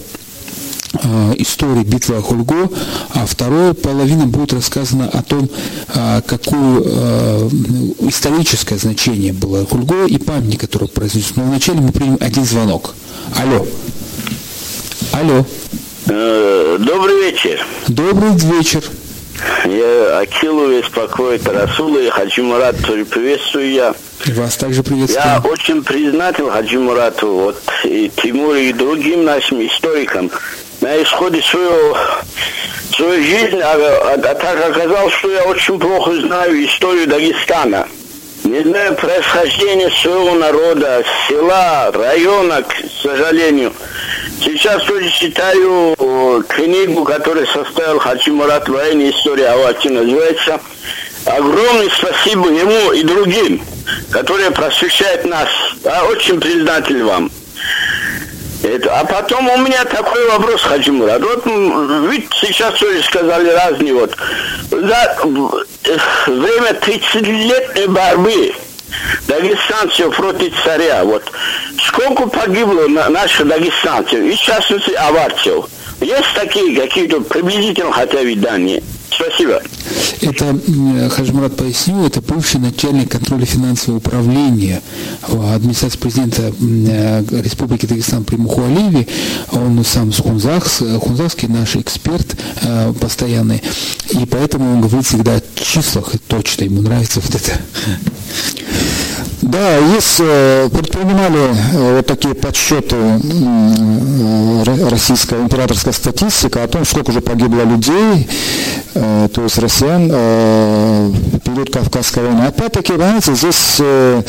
Э, 1.04 1.34
истории 1.38 1.84
битвы 1.84 2.16
Ахульго, 2.16 2.68
а 3.14 3.28
вторая 3.28 3.76
половина 3.76 4.26
будет 4.26 4.54
рассказана 4.54 5.08
о 5.08 5.22
том, 5.22 5.48
э, 5.94 6.22
какое 6.26 6.82
э, 6.84 7.50
историческое 8.00 8.78
значение 8.78 9.32
было 9.32 9.62
Ахульго 9.62 10.08
и 10.08 10.18
памятник, 10.18 10.62
который 10.62 10.88
произнес. 10.88 11.36
Но 11.36 11.44
вначале 11.44 11.82
мы 11.82 11.92
примем 11.92 12.18
один 12.20 12.44
звонок. 12.44 12.96
Алло. 13.36 13.68
Алло. 15.12 15.46
Добрый 16.10 17.22
вечер. 17.24 17.64
Добрый 17.88 18.32
вечер. 18.32 18.84
Я 19.66 20.20
Акилу 20.20 20.68
беспокоит 20.68 21.48
Расула 21.48 22.00
и 22.00 22.10
Хаджи 22.10 22.42
Мурат, 22.42 22.78
приветствую 22.78 23.72
я. 23.72 23.94
И 24.26 24.32
вас 24.32 24.56
также 24.56 24.82
приветствую. 24.82 25.24
Я 25.24 25.40
очень 25.40 25.84
признателен 25.84 26.50
Хаджи 26.50 26.80
Мурату, 26.80 27.28
вот, 27.28 27.62
и 27.84 28.12
Тимуру, 28.16 28.56
и 28.56 28.74
другим 28.74 29.24
нашим 29.24 29.64
историкам, 29.66 30.32
на 30.82 31.02
исходе 31.04 31.44
своего, 31.44 31.96
своей 32.96 33.24
жизни, 33.24 33.60
а, 33.60 33.76
а, 33.76 34.14
а 34.16 34.18
так 34.18 34.68
оказалось, 34.68 35.14
что 35.14 35.30
я 35.30 35.44
очень 35.44 35.80
плохо 35.80 36.20
знаю 36.22 36.66
историю 36.66 37.08
Дагестана. 37.08 37.88
не 38.46 38.64
знаю 38.64 38.96
происхождение 38.96 39.92
своего 39.92 40.34
народа, 40.34 41.04
села, 41.28 41.92
района, 41.92 42.64
к 42.64 42.74
сожалению. 43.00 43.74
Сейчас 44.42 44.84
тоже 44.84 45.10
читаю 45.10 45.96
книгу, 46.48 47.04
которую 47.04 47.46
составил 47.48 48.00
Хаджи 48.00 48.32
Мурат 48.32 48.70
«Военная 48.70 49.12
история 49.12 49.50
Авати» 49.50 49.90
называется. 49.90 50.62
Огромное 51.26 51.90
спасибо 51.90 52.48
ему 52.50 52.94
и 52.94 53.04
другим, 53.04 53.62
которые 54.12 54.52
просвещают 54.52 55.26
нас. 55.26 55.50
Я 55.84 56.06
очень 56.06 56.40
признатель 56.40 57.04
вам. 57.04 57.30
Это, 58.64 59.00
а 59.00 59.06
потом 59.06 59.50
у 59.50 59.58
меня 59.58 59.84
такой 59.86 60.26
вопрос, 60.30 60.62
Хаджи 60.62 60.92
Мурат. 60.94 61.22
Вот 61.22 61.46
ведь 62.10 62.30
сейчас 62.40 62.76
тоже 62.80 63.04
сказали 63.04 63.50
разные 63.50 63.94
вот. 63.94 64.16
За 64.72 65.18
время 66.28 66.72
30-летней 66.82 67.88
борьбы 67.88 68.54
дагестанцев 69.28 70.16
против 70.16 70.54
царя, 70.64 71.04
вот 71.04 71.24
сколько 71.88 72.28
погибло 72.28 72.88
на, 72.88 73.10
наших 73.10 73.48
дагестанцев, 73.48 74.20
и 74.20 74.32
в 74.36 74.40
частности 74.40 74.92
аварцев. 74.92 75.66
Есть 76.02 76.34
такие 76.34 76.80
какие-то 76.80 77.20
приблизительно 77.22 77.92
хотя 77.92 78.20
бы 78.20 78.36
данные? 78.36 78.82
Спасибо. 79.12 79.62
Это 80.22 80.58
Хаджмурат 81.10 81.56
пояснил, 81.58 82.06
это 82.06 82.22
бывший 82.22 82.60
начальник 82.60 83.12
контроля 83.12 83.46
финансового 83.46 83.98
управления 83.98 84.82
администрации 85.22 85.98
президента 85.98 86.42
э, 86.42 87.24
Республики 87.42 87.86
Дагестан 87.86 88.24
при 88.24 88.38
Мухуалиеве. 88.38 89.08
Он 89.52 89.84
сам 89.84 90.14
с 90.14 90.22
Хунзахс, 90.22 90.84
Хунзахский 91.02 91.48
наш 91.48 91.76
эксперт 91.76 92.28
э, 92.62 92.94
постоянный, 93.00 93.62
и 94.12 94.26
поэтому 94.26 94.74
он 94.74 94.82
говорит 94.82 95.06
всегда 95.06 95.36
о 95.36 95.42
числах, 95.56 96.14
точно 96.28 96.66
ему 96.66 96.82
нравится 96.82 97.20
вот 97.20 97.36
это. 97.36 97.60
Да, 99.42 99.78
есть, 99.78 100.18
э, 100.20 100.70
предпринимали 100.72 101.56
вот 101.96 102.06
такие 102.06 102.36
подсчеты 102.36 102.96
российская 104.90 105.42
императорская 105.42 105.94
статистика 105.94 106.64
о 106.64 106.68
том, 106.68 106.86
сколько 106.86 107.12
уже 107.12 107.22
погибло 107.22 107.64
людей, 107.64 108.28
Э, 108.96 109.28
то 109.32 109.44
есть 109.44 109.58
россиян 109.60 110.10
э, 110.12 111.12
в 111.12 111.40
период 111.40 111.72
Кавказской 111.72 112.24
войны. 112.24 112.42
Опять-таки, 112.42 112.94
понимаете, 112.94 113.36
здесь 113.36 113.78
э, 113.80 114.24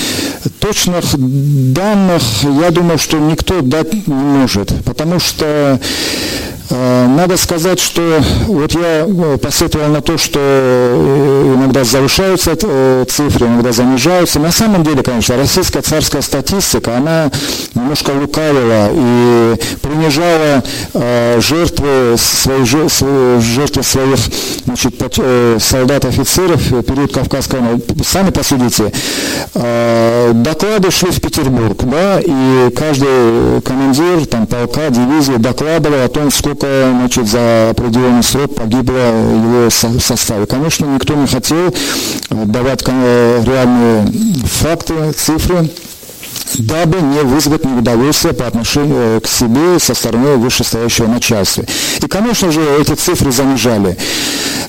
точных 0.58 1.04
данных, 1.16 2.22
я 2.42 2.70
думаю, 2.70 2.98
что 2.98 3.18
никто 3.18 3.62
дать 3.62 4.06
не 4.06 4.14
может, 4.14 4.72
потому 4.84 5.18
что 5.18 5.44
Э, 5.46 5.78
надо 6.70 7.36
сказать, 7.36 7.80
что 7.80 8.20
вот 8.46 8.72
я 8.72 9.06
э, 9.06 9.38
посетовал 9.38 9.88
на 9.88 10.00
то, 10.00 10.16
что 10.18 10.38
э, 10.40 11.54
иногда 11.56 11.84
завышаются 11.84 12.56
цифры, 13.06 13.46
иногда 13.46 13.72
занижаются. 13.72 14.38
На 14.38 14.52
самом 14.52 14.84
деле, 14.84 15.02
конечно, 15.02 15.36
российская 15.36 15.82
царская 15.82 16.22
статистика, 16.22 16.96
она 16.96 17.30
немножко 17.74 18.10
лукавила 18.10 18.88
и 18.92 19.54
принижала 19.82 20.62
жертвы, 21.40 22.16
свои, 22.16 22.64
жертвы 22.64 23.82
своих 23.82 24.18
значит, 24.64 24.94
солдат, 25.62 26.04
офицеров 26.04 26.60
в 26.70 26.82
период 26.82 27.12
Кавказской 27.12 27.60
войны. 27.60 27.82
Сами 28.04 28.30
посудите, 28.30 28.92
доклады 29.54 30.90
шли 30.90 31.10
в 31.10 31.20
Петербург, 31.20 31.78
да, 31.84 32.20
и 32.20 32.70
каждый 32.76 33.60
командир 33.62 34.26
там, 34.26 34.46
полка, 34.46 34.90
дивизии 34.90 35.36
докладывал 35.36 36.04
о 36.04 36.08
том, 36.08 36.30
сколько 36.30 36.59
сколько 36.60 36.90
значит, 36.92 37.28
за 37.28 37.70
определенный 37.70 38.22
срок 38.22 38.54
погибло 38.54 38.92
его 38.92 39.70
составе. 39.70 40.46
Конечно, 40.46 40.84
никто 40.86 41.14
не 41.14 41.26
хотел 41.26 41.74
давать 42.30 42.82
реальные 42.86 44.12
факты, 44.44 45.12
цифры 45.12 45.70
дабы 46.58 47.00
не 47.00 47.22
вызвать 47.22 47.64
неудовольствие 47.64 48.34
по 48.34 48.46
отношению 48.46 49.18
э, 49.18 49.20
к 49.20 49.26
себе 49.26 49.78
со 49.78 49.94
стороны 49.94 50.36
вышестоящего 50.36 51.06
начальства. 51.06 51.64
И, 52.00 52.06
конечно 52.06 52.50
же, 52.52 52.60
эти 52.80 52.92
цифры 52.94 53.32
занижали. 53.32 53.96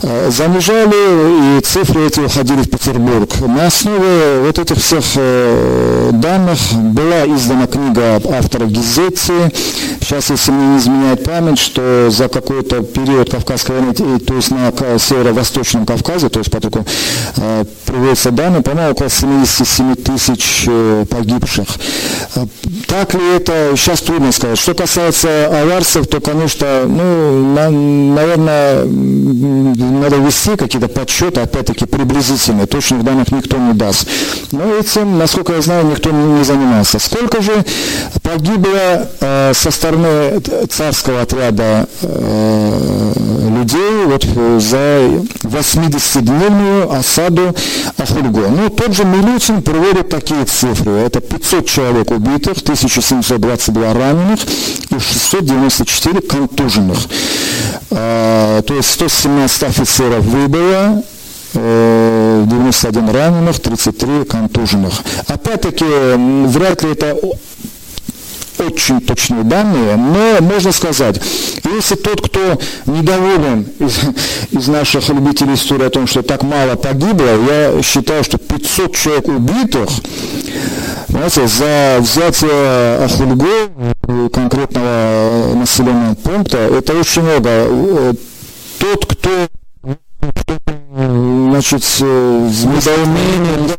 Э, 0.02 0.30
занижали, 0.32 1.58
и 1.58 1.62
цифры 1.62 2.08
эти 2.08 2.20
уходили 2.20 2.62
в 2.62 2.70
Петербург. 2.70 3.30
На 3.42 3.68
основе 3.68 4.42
вот 4.46 4.58
этих 4.58 4.78
всех 4.78 5.04
э, 5.16 6.10
данных 6.14 6.60
была 6.74 7.26
издана 7.26 7.68
книга 7.68 8.16
автора 8.16 8.66
Гизетти. 8.66 9.34
Сейчас, 10.02 10.30
если 10.30 10.52
мне 10.52 10.66
не 10.74 10.78
изменяет 10.78 11.24
память, 11.24 11.60
что 11.60 12.10
за 12.10 12.28
какой-то 12.28 12.82
период 12.82 13.30
Кавказской 13.30 13.80
войны, 13.80 13.94
то 13.94 14.34
есть 14.34 14.52
на 14.52 14.72
северо-восточном 14.98 15.86
Кавказе, 15.86 16.30
то 16.30 16.40
есть 16.40 16.52
поскольку 16.52 16.86
приводятся 17.86 18.32
данные, 18.32 18.62
по-моему, 18.62 18.92
около 18.92 19.10
77 19.10 19.96
тысяч 19.96 20.68
погибших. 21.10 21.61
Э, 22.36 22.45
так 22.88 23.13
ли 23.13 23.21
это, 23.36 23.74
сейчас 23.76 24.02
трудно 24.02 24.32
сказать. 24.32 24.58
Что 24.58 24.74
касается 24.74 25.47
аварцев, 25.62 26.08
то, 26.08 26.19
конечно, 26.19 26.84
ну, 26.86 27.54
на, 27.54 27.69
наверное, 27.69 28.86
надо 28.86 30.17
вести 30.17 30.56
какие-то 30.56 30.88
подсчеты, 30.88 31.41
опять-таки, 31.41 31.86
приблизительные. 31.86 32.67
Точных 32.67 33.04
данных 33.04 33.32
никто 33.32 33.58
не 33.58 33.74
даст. 33.74 34.08
Но 34.52 34.76
этим, 34.76 35.17
насколько 35.17 35.54
я 35.54 35.62
знаю, 35.62 35.86
никто 35.86 36.12
не 36.12 36.43
занимался. 36.43 37.00
Сколько 37.00 37.41
же 37.41 37.63
погибло 38.24 39.10
э, 39.19 39.54
со 39.54 39.71
стороны 39.71 40.39
царского 40.69 41.21
отряда 41.21 41.88
э, 42.02 43.13
людей 43.58 44.06
вот 44.06 44.24
за 44.62 44.78
80-дневную 45.43 46.93
осаду 46.93 47.56
Ахульго? 47.97 48.47
Ну, 48.50 48.69
тот 48.69 48.93
же 48.93 49.06
Милютин 49.06 49.62
приводит 49.62 50.10
такие 50.10 50.45
цифры. 50.45 50.91
Это 50.91 51.21
500 51.21 51.51
человек 51.60 52.12
убитых, 52.12 52.58
1722 52.60 53.94
раненых 53.94 54.40
и 54.90 55.00
694 55.00 56.22
контуженных. 56.22 56.98
А, 57.92 58.62
то 58.62 58.74
есть 58.74 58.90
117 58.92 59.64
офицеров 59.64 60.24
выбыло, 60.24 61.04
91 61.54 63.10
э, 63.10 63.12
раненых, 63.12 63.60
33 63.60 64.24
контуженных. 64.26 64.94
Опять-таки, 65.28 65.86
вряд 66.48 66.84
ли 66.84 66.92
это 66.92 67.18
очень 68.62 69.02
точные 69.02 69.43
данные, 69.43 69.95
но 69.95 70.38
можно 70.41 70.71
сказать, 70.71 71.19
если 71.63 71.95
тот, 71.95 72.21
кто 72.21 72.60
недоволен 72.86 73.67
из, 73.80 74.00
из 74.52 74.67
наших 74.67 75.10
любителей 75.10 75.56
истории 75.56 75.86
о 75.86 75.89
том, 75.89 76.08
что 76.08 76.21
так 76.21 76.43
мало 76.43 76.76
погибло, 76.76 77.30
я 77.50 77.82
считаю, 77.82 78.24
что 78.24 78.38
500 78.38 78.95
человек 78.95 79.28
убитых, 79.28 79.89
знаете, 81.08 81.47
за 81.47 81.97
взятие 82.00 83.06
Ахульго, 83.06 84.30
конкретного 84.30 85.56
населенного 85.56 86.15
пункта, 86.15 86.58
это 86.58 86.93
очень 86.93 87.24
много. 87.24 88.15
Тот, 88.80 89.06
кто 89.06 89.30
значит, 90.91 91.84
с 91.84 92.02
недоумением 92.02 93.71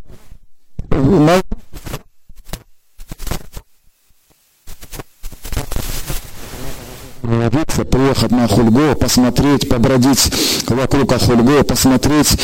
остановиться, 7.22 7.84
приехать 7.84 8.32
на 8.32 8.48
Хульго, 8.48 8.94
посмотреть, 8.94 9.68
побродить 9.68 10.30
вокруг 10.66 11.12
Ахульго, 11.12 11.62
посмотреть 11.62 12.36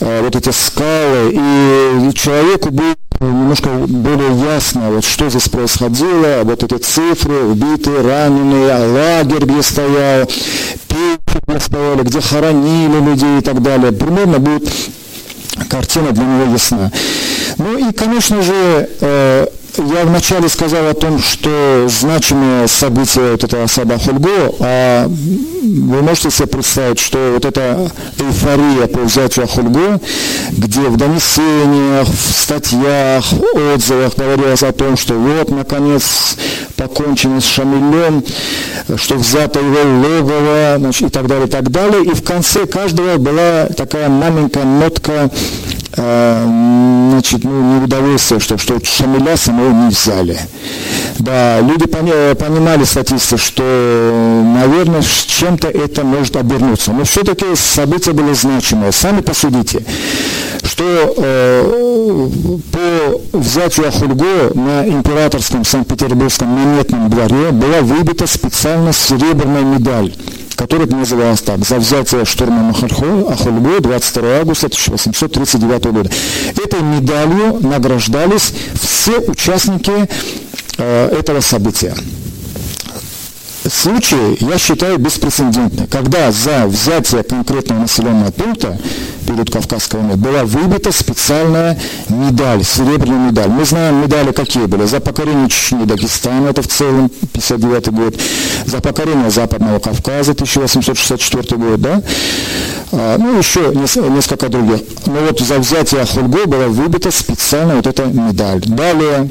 э, 0.00 0.22
вот 0.22 0.36
эти 0.36 0.50
скалы, 0.50 1.32
и 1.32 2.14
человеку 2.14 2.70
будет 2.70 2.98
немножко 3.20 3.68
более 3.68 4.36
ясно, 4.54 4.90
вот 4.90 5.04
что 5.04 5.28
здесь 5.28 5.48
происходило, 5.48 6.42
вот 6.44 6.62
эти 6.62 6.76
цифры, 6.78 7.44
убитые, 7.44 8.02
раненые, 8.02 8.86
лагерь, 8.86 9.44
где 9.44 9.62
стоял, 9.62 10.26
печи, 10.88 11.40
где 11.46 11.60
стояли, 11.60 12.02
где 12.02 12.20
хоронили 12.20 13.00
людей 13.00 13.38
и 13.38 13.42
так 13.42 13.60
далее. 13.62 13.92
Примерно 13.92 14.38
будет 14.38 14.70
картина 15.68 16.12
для 16.12 16.24
него 16.24 16.52
ясна. 16.52 16.90
Ну 17.58 17.88
и, 17.88 17.92
конечно 17.92 18.40
же, 18.42 18.88
э, 19.00 19.46
я 19.78 20.04
вначале 20.04 20.48
сказал 20.48 20.86
о 20.88 20.94
том, 20.94 21.18
что 21.18 21.86
значимое 21.88 22.66
событие 22.66 23.32
вот 23.32 23.44
это 23.44 23.62
осада 23.62 23.98
Хульго, 23.98 24.54
а 24.60 25.06
вы 25.08 26.02
можете 26.02 26.30
себе 26.30 26.48
представить, 26.48 26.98
что 26.98 27.32
вот 27.34 27.44
эта 27.44 27.90
эйфория 28.18 28.86
по 28.86 29.00
взятию 29.00 29.46
Хульго, 29.46 30.00
где 30.50 30.80
в 30.80 30.96
донесениях, 30.96 32.08
в 32.08 32.42
статьях, 32.42 33.24
отзывах 33.74 34.14
говорилось 34.16 34.62
о 34.62 34.72
том, 34.72 34.96
что 34.96 35.14
вот, 35.14 35.50
наконец, 35.50 36.36
покончено 36.76 37.40
с 37.40 37.44
Шамилем, 37.44 38.24
что 38.96 39.14
взято 39.14 39.60
его 39.60 40.06
логово, 40.06 40.76
значит, 40.78 41.08
и 41.08 41.10
так 41.10 41.26
далее, 41.26 41.46
и 41.46 41.50
так 41.50 41.70
далее. 41.70 42.04
И 42.04 42.10
в 42.10 42.22
конце 42.22 42.66
каждого 42.66 43.16
была 43.16 43.66
такая 43.76 44.08
маленькая 44.08 44.64
нотка 44.64 45.30
значит, 45.94 47.44
ну, 47.44 47.80
неудовольствие, 47.80 48.40
что, 48.40 48.58
что 48.58 48.78
Шамиля 48.84 49.36
самого 49.36 49.70
не 49.70 49.88
взяли. 49.90 50.38
Да, 51.18 51.60
люди 51.60 51.86
пони, 51.86 52.34
понимали 52.34 52.84
статисты, 52.84 53.36
что, 53.36 54.42
наверное, 54.56 55.02
чем-то 55.02 55.68
это 55.68 56.04
может 56.04 56.36
обернуться. 56.36 56.92
Но 56.92 57.04
все-таки 57.04 57.44
события 57.54 58.12
были 58.12 58.32
значимые. 58.32 58.92
Сами 58.92 59.20
посудите, 59.20 59.84
что 60.64 61.14
э, 61.16 62.28
по 62.72 63.38
взятию 63.38 63.88
Ахульго 63.88 64.52
на 64.54 64.88
императорском 64.88 65.64
Санкт-Петербургском 65.64 66.48
монетном 66.48 67.10
дворе 67.10 67.50
была 67.50 67.80
выбита 67.82 68.26
специально 68.26 68.92
серебряная 68.92 69.62
медаль 69.62 70.12
которая 70.62 70.86
называлась 70.86 71.40
так, 71.40 71.64
за 71.64 71.76
взятие 71.78 72.24
штурма 72.24 72.70
Ахульго 72.70 73.80
22 73.80 74.28
августа 74.38 74.66
1839 74.66 75.84
года. 75.86 76.10
Этой 76.50 76.80
медалью 76.82 77.58
награждались 77.60 78.52
все 78.80 79.18
участники 79.18 80.08
э, 80.78 81.16
этого 81.18 81.40
события 81.40 81.94
случай, 83.70 84.36
я 84.40 84.58
считаю, 84.58 84.98
беспрецедентный, 84.98 85.86
когда 85.86 86.30
за 86.32 86.66
взятие 86.66 87.22
конкретного 87.22 87.80
населенного 87.80 88.30
пункта 88.30 88.78
перед 89.26 89.50
Кавказской 89.50 89.96
войной 89.96 90.16
была 90.16 90.44
выбита 90.44 90.92
специальная 90.92 91.78
медаль, 92.08 92.64
серебряная 92.64 93.30
медаль. 93.30 93.48
Мы 93.48 93.64
знаем 93.64 94.02
медали 94.02 94.32
какие 94.32 94.66
были. 94.66 94.84
За 94.86 95.00
покорение 95.00 95.48
Чечни 95.48 95.84
Дагестана, 95.84 96.48
это 96.48 96.62
в 96.62 96.68
целом 96.68 97.10
59 97.32 97.88
год. 97.90 98.20
За 98.66 98.80
покорение 98.80 99.30
Западного 99.30 99.78
Кавказа, 99.78 100.32
1864 100.32 101.56
год, 101.56 101.80
да? 101.80 102.02
А, 102.92 103.18
ну, 103.18 103.38
еще 103.38 103.72
несколько 103.74 104.48
других. 104.48 104.80
Но 105.06 105.14
вот 105.28 105.40
за 105.40 105.58
взятие 105.58 106.02
Ахульго 106.02 106.46
была 106.46 106.66
выбита 106.66 107.10
специальная 107.10 107.76
вот 107.76 107.86
эта 107.86 108.04
медаль. 108.04 108.60
Далее, 108.66 109.30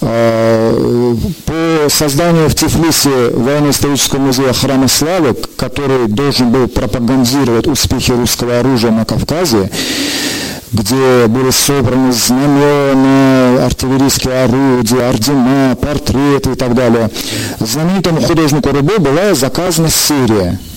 по 0.00 1.88
созданию 1.88 2.48
в 2.48 2.54
Тифлисе 2.54 3.30
военно-исторического 3.34 4.20
музея 4.20 4.52
Храма 4.52 4.88
Славы, 4.88 5.36
который 5.56 6.08
должен 6.08 6.50
был 6.50 6.68
пропагандировать 6.68 7.66
успехи 7.66 8.12
русского 8.12 8.60
оружия 8.60 8.90
на 8.90 9.04
Кавказе, 9.04 9.70
где 10.72 11.26
были 11.26 11.50
собраны 11.50 12.12
знамена, 12.12 13.66
артиллерийские 13.66 14.44
орудия, 14.44 15.08
ордена, 15.08 15.76
портреты 15.80 16.52
и 16.52 16.54
так 16.54 16.74
далее. 16.74 17.10
Знаменитому 17.58 18.22
художнику 18.22 18.70
Рыбо 18.70 18.98
была 18.98 19.34
заказана 19.34 19.90
серия 19.90 20.58
Э, 20.58 20.69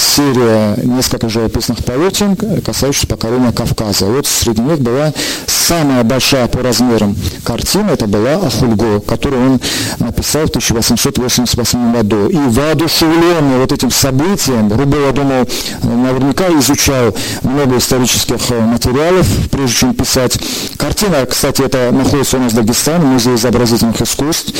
серия 0.00 0.76
несколько 0.82 1.28
живописных 1.28 1.84
полотен, 1.84 2.36
касающихся 2.62 3.06
покорения 3.06 3.52
Кавказа. 3.52 4.06
Вот 4.06 4.26
среди 4.26 4.62
них 4.62 4.80
была 4.80 5.12
самая 5.46 6.04
большая 6.04 6.46
по 6.46 6.62
размерам 6.62 7.16
картина, 7.44 7.90
это 7.90 8.06
была 8.06 8.34
Ахульго, 8.34 9.00
которую 9.00 9.52
он 9.52 9.60
написал 9.98 10.46
в 10.46 10.50
1888 10.50 11.92
году. 11.92 12.28
И 12.28 12.36
воодушевленный 12.36 13.58
вот 13.58 13.72
этим 13.72 13.90
событием, 13.90 14.72
Рубо, 14.72 14.98
я 14.98 15.12
думал, 15.12 15.48
наверняка 15.82 16.48
изучал 16.58 17.14
много 17.42 17.78
исторических 17.78 18.50
э, 18.50 18.60
материалов, 18.60 19.26
прежде 19.50 19.76
чем 19.76 19.94
писать. 19.94 20.38
Картина, 20.76 21.26
кстати, 21.26 21.62
это 21.62 21.90
находится 21.92 22.36
у 22.36 22.40
нас 22.40 22.52
в 22.52 22.56
Дагестане, 22.56 23.04
в 23.04 23.08
Музее 23.08 23.34
изобразительных 23.36 24.00
искусств. 24.00 24.52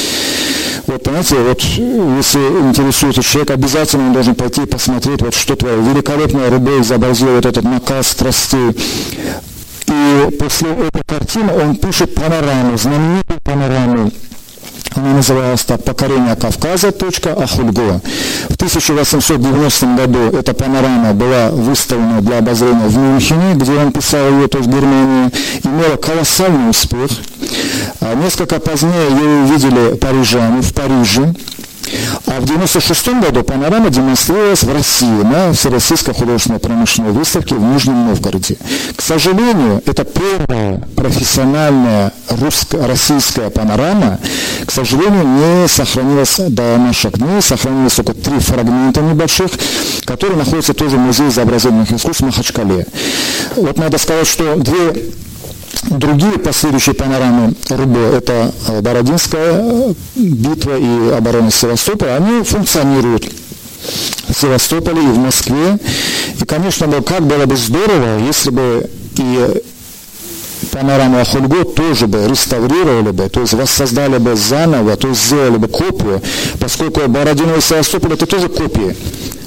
Вот, 0.87 1.03
понимаете, 1.03 1.37
вот 1.37 1.61
если 1.63 2.39
интересуется 2.39 3.23
человек, 3.23 3.51
обязательно 3.51 4.07
он 4.09 4.13
должен 4.13 4.35
пойти 4.35 4.63
и 4.63 4.67
посмотреть, 4.67 5.06
вот 5.21 5.35
что 5.35 5.57
твое 5.57 5.81
великолепное 5.81 6.51
Рубей 6.51 6.81
изобразил 6.81 7.29
вот 7.29 7.47
этот 7.47 7.65
наказ 7.65 8.09
страстей. 8.09 8.77
И 9.87 10.31
после 10.39 10.71
этой 10.71 11.03
картины 11.05 11.53
он 11.53 11.77
пишет 11.77 12.15
панораму, 12.15 12.77
знаменитую 12.77 13.41
панораму 13.43 14.11
она 14.97 15.13
называлась 15.13 15.63
так 15.63 15.85
«Покорение 15.85 16.35
Кавказа. 16.37 16.89
Ахульго». 16.89 18.01
В 18.49 18.55
1890 18.55 19.87
году 19.95 20.37
эта 20.37 20.55
панорама 20.55 21.13
была 21.13 21.51
выставлена 21.51 22.21
для 22.23 22.39
обозрения 22.39 22.87
в 22.87 22.97
Мюнхене, 22.97 23.55
где 23.57 23.73
он 23.73 23.93
писал 23.93 24.27
ее, 24.31 24.49
то 24.49 24.59
есть 24.59 24.71
в 24.71 24.73
Германии, 24.73 25.31
имела 25.65 25.97
колоссальный 25.97 26.71
успех. 26.71 27.11
А 28.01 28.15
несколько 28.15 28.59
позднее 28.59 29.11
ее 29.11 29.45
увидели 29.45 29.97
парижане 29.97 30.63
в 30.63 30.73
Париже, 30.73 31.35
а 32.27 32.41
в 32.41 32.45
1996 32.45 33.09
году 33.21 33.43
панорама 33.43 33.91
демонстрировалась 33.91 34.63
в 34.63 34.73
России 34.73 35.23
на 35.23 35.53
Всероссийской 35.53 36.15
художественной 36.15 36.59
промышленной 36.59 37.13
выставке 37.13 37.55
в 37.55 37.63
Нижнем 37.63 38.07
Новгороде. 38.07 38.57
К 38.97 39.03
сожалению, 39.03 39.83
это 39.87 40.05
первая 40.05 40.81
профессиональная 40.97 42.13
русско-российская 42.29 43.51
панорама, 43.51 44.19
к 44.65 44.71
сожалению, 44.71 45.27
не 45.27 45.69
сохранилась 45.69 46.37
до 46.39 46.77
наших 46.77 47.19
дней. 47.19 47.41
Сохранились 47.41 47.95
только 47.95 48.15
три 48.15 48.39
фрагмента 48.39 49.01
небольших, 49.01 49.51
которые 50.05 50.39
находятся 50.39 50.75
тоже 50.75 50.97
в 50.97 51.01
Музее 51.01 51.29
изобразительных 51.29 51.93
искусств 51.93 52.23
в 52.23 52.27
Махачкале. 52.27 52.87
Вот 53.57 53.79
надо 53.79 53.99
сказать, 53.99 54.27
что 54.27 54.57
две 54.57 55.05
Другие 55.85 56.39
последующие 56.39 56.95
панорамы 56.95 57.55
РУБ, 57.69 57.97
это 58.15 58.53
э, 58.69 58.81
Бородинская 58.81 59.63
э, 59.63 59.95
битва 60.17 60.79
и 60.79 61.11
оборона 61.13 61.51
Севастополя, 61.51 62.17
они 62.17 62.43
функционируют 62.43 63.25
в 64.29 64.33
Севастополе 64.35 65.03
и 65.03 65.07
в 65.07 65.19
Москве. 65.19 65.79
И, 66.41 66.45
конечно, 66.45 66.91
как 67.03 67.23
было 67.23 67.47
бы 67.47 67.57
здорово, 67.57 68.19
если 68.27 68.51
бы 68.51 68.91
и 69.19 69.63
панораму 70.73 71.21
Ахульго 71.21 71.65
тоже 71.65 72.07
бы 72.07 72.27
реставрировали 72.29 73.11
бы, 73.11 73.29
то 73.29 73.41
есть 73.41 73.55
воссоздали 73.55 74.19
бы 74.19 74.35
заново, 74.35 74.97
то 74.97 75.09
есть 75.09 75.25
сделали 75.25 75.57
бы 75.57 75.69
копию, 75.69 76.21
поскольку 76.59 77.09
Бородино 77.09 77.55
и 77.57 77.61
Севастополь 77.61 78.15
это 78.15 78.27
тоже 78.27 78.49
копии. 78.49 78.97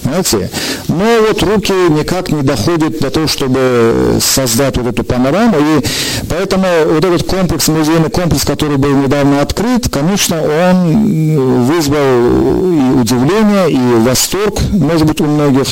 Понимаете? 0.04 0.50
Но 0.88 1.06
вот 1.28 1.44
руки 1.44 1.74
никак 1.90 2.32
не 2.32 2.42
доходят 2.42 3.00
до 3.00 3.10
того, 3.10 3.28
чтобы 3.28 4.18
создать 4.22 4.78
вот 4.78 4.88
эту 4.88 5.04
панораму. 5.04 5.58
И 5.60 5.86
поэтому 6.30 6.66
вот 6.88 7.04
этот 7.04 7.24
комплекс, 7.24 7.68
музейный 7.68 8.10
комплекс, 8.10 8.46
который 8.46 8.78
был 8.78 8.96
недавно 8.96 9.42
открыт, 9.42 9.90
конечно, 9.90 10.42
он 10.42 11.66
вызвал 11.66 11.98
и 11.98 13.02
удивление, 13.02 13.72
и 13.72 14.04
восторг, 14.04 14.60
может 14.72 15.06
быть, 15.06 15.22
у 15.22 15.26
многих. 15.26 15.68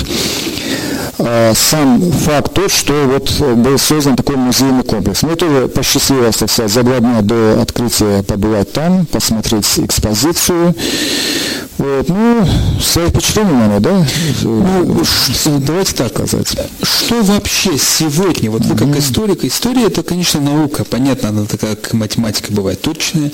А, 1.20 1.54
сам 1.56 2.00
факт 2.12 2.54
тот, 2.54 2.72
что 2.72 2.94
вот 3.06 3.32
был 3.58 3.80
создан 3.80 4.16
такой 4.16 4.36
музейный 4.36 4.84
комплекс. 4.84 5.24
Мне 5.24 5.36
тоже 5.36 5.68
посчастливилось, 5.68 6.38
так 6.38 6.52
сказать, 6.52 6.72
за 6.72 6.84
два 6.84 7.00
дня 7.00 7.22
до 7.22 7.60
открытия 7.62 8.24
побывать 8.24 8.72
там, 8.72 9.06
посмотреть 9.08 9.80
экспозицию. 9.80 10.76
Вот, 11.80 12.10
ну, 12.10 12.48
свои 12.82 13.08
впечатления, 13.08 13.52
наверное, 13.52 13.80
да? 13.80 14.06
Ну, 14.44 15.60
давайте 15.60 15.94
так 15.94 16.10
сказать. 16.10 16.56
Что 16.82 17.22
вообще 17.24 17.78
сегодня, 17.78 18.52
вот 18.52 18.66
вы 18.66 18.76
как 18.76 18.98
историк, 18.98 19.44
история 19.46 19.86
это, 19.86 20.04
конечно, 20.04 20.42
наука, 20.42 20.84
понятно, 20.84 21.30
она 21.30 21.46
такая, 21.46 21.76
как 21.76 21.94
математика 21.94 22.52
бывает 22.52 22.82
точная, 22.82 23.32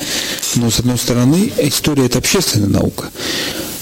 но, 0.56 0.70
с 0.70 0.80
одной 0.80 0.98
стороны, 0.98 1.52
история 1.58 2.06
это 2.06 2.20
общественная 2.20 2.70
наука. 2.70 3.10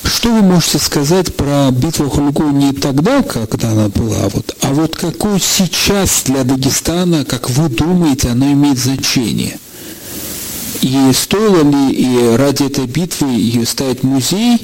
Что 0.03 0.29
вы 0.29 0.41
можете 0.41 0.79
сказать 0.79 1.35
про 1.35 1.69
битву 1.71 2.09
Хулгу 2.09 2.49
не 2.49 2.73
тогда, 2.73 3.23
когда 3.23 3.71
она 3.71 3.87
была, 3.87 4.29
вот, 4.29 4.55
а 4.61 4.73
вот 4.73 4.95
какую 4.95 5.39
сейчас 5.39 6.23
для 6.25 6.43
Дагестана, 6.43 7.23
как 7.25 7.49
вы 7.49 7.69
думаете, 7.69 8.29
она 8.29 8.51
имеет 8.53 8.77
значение? 8.77 9.59
И 10.82 11.11
стоило 11.13 11.63
ли 11.63 11.93
и 11.93 12.36
ради 12.36 12.63
этой 12.63 12.88
битвы 12.88 13.29
ее 13.29 13.65
ставить 13.65 14.03
музей, 14.03 14.57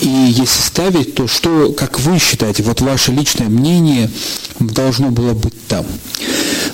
и 0.00 0.08
если 0.08 0.60
ставить, 0.60 1.14
то 1.14 1.28
что, 1.28 1.72
как 1.72 2.00
вы 2.00 2.18
считаете, 2.18 2.64
вот 2.64 2.80
ваше 2.80 3.12
личное 3.12 3.48
мнение 3.48 4.10
должно 4.58 5.10
было 5.10 5.34
быть 5.34 5.54
там? 5.68 5.86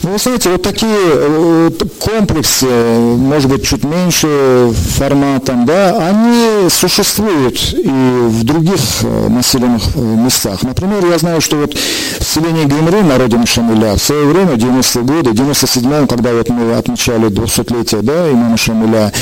Ну, 0.09 0.15
вы 0.15 0.19
знаете, 0.19 0.49
вот 0.49 0.63
такие 0.63 0.91
э, 0.91 1.71
комплексы, 2.01 2.65
может 2.65 3.51
быть, 3.51 3.63
чуть 3.63 3.85
меньше 3.85 4.73
форматом, 4.97 5.67
да, 5.67 5.99
они 6.09 6.71
существуют 6.71 7.75
и 7.75 7.89
в 7.89 8.43
других 8.43 8.81
э, 9.03 9.29
населенных 9.29 9.83
э, 9.97 10.01
местах. 10.01 10.63
Например, 10.63 11.05
я 11.05 11.19
знаю, 11.19 11.43
что 11.43 11.57
вот 11.57 11.75
в 11.75 12.25
селении 12.25 12.65
Гюмры 12.65 13.03
на 13.03 13.19
родине 13.19 13.45
Шамиля 13.45 13.97
в 13.97 14.03
свое 14.03 14.25
время, 14.25 14.55
90-е 14.55 15.05
годы, 15.05 15.31
97-м, 15.33 16.09
когда 16.09 16.33
вот 16.33 16.49
мы 16.49 16.73
отмечали 16.73 17.29
200-летие, 17.29 18.01
да, 18.01 18.31
имама 18.33 18.57
Шамиля, 18.57 19.13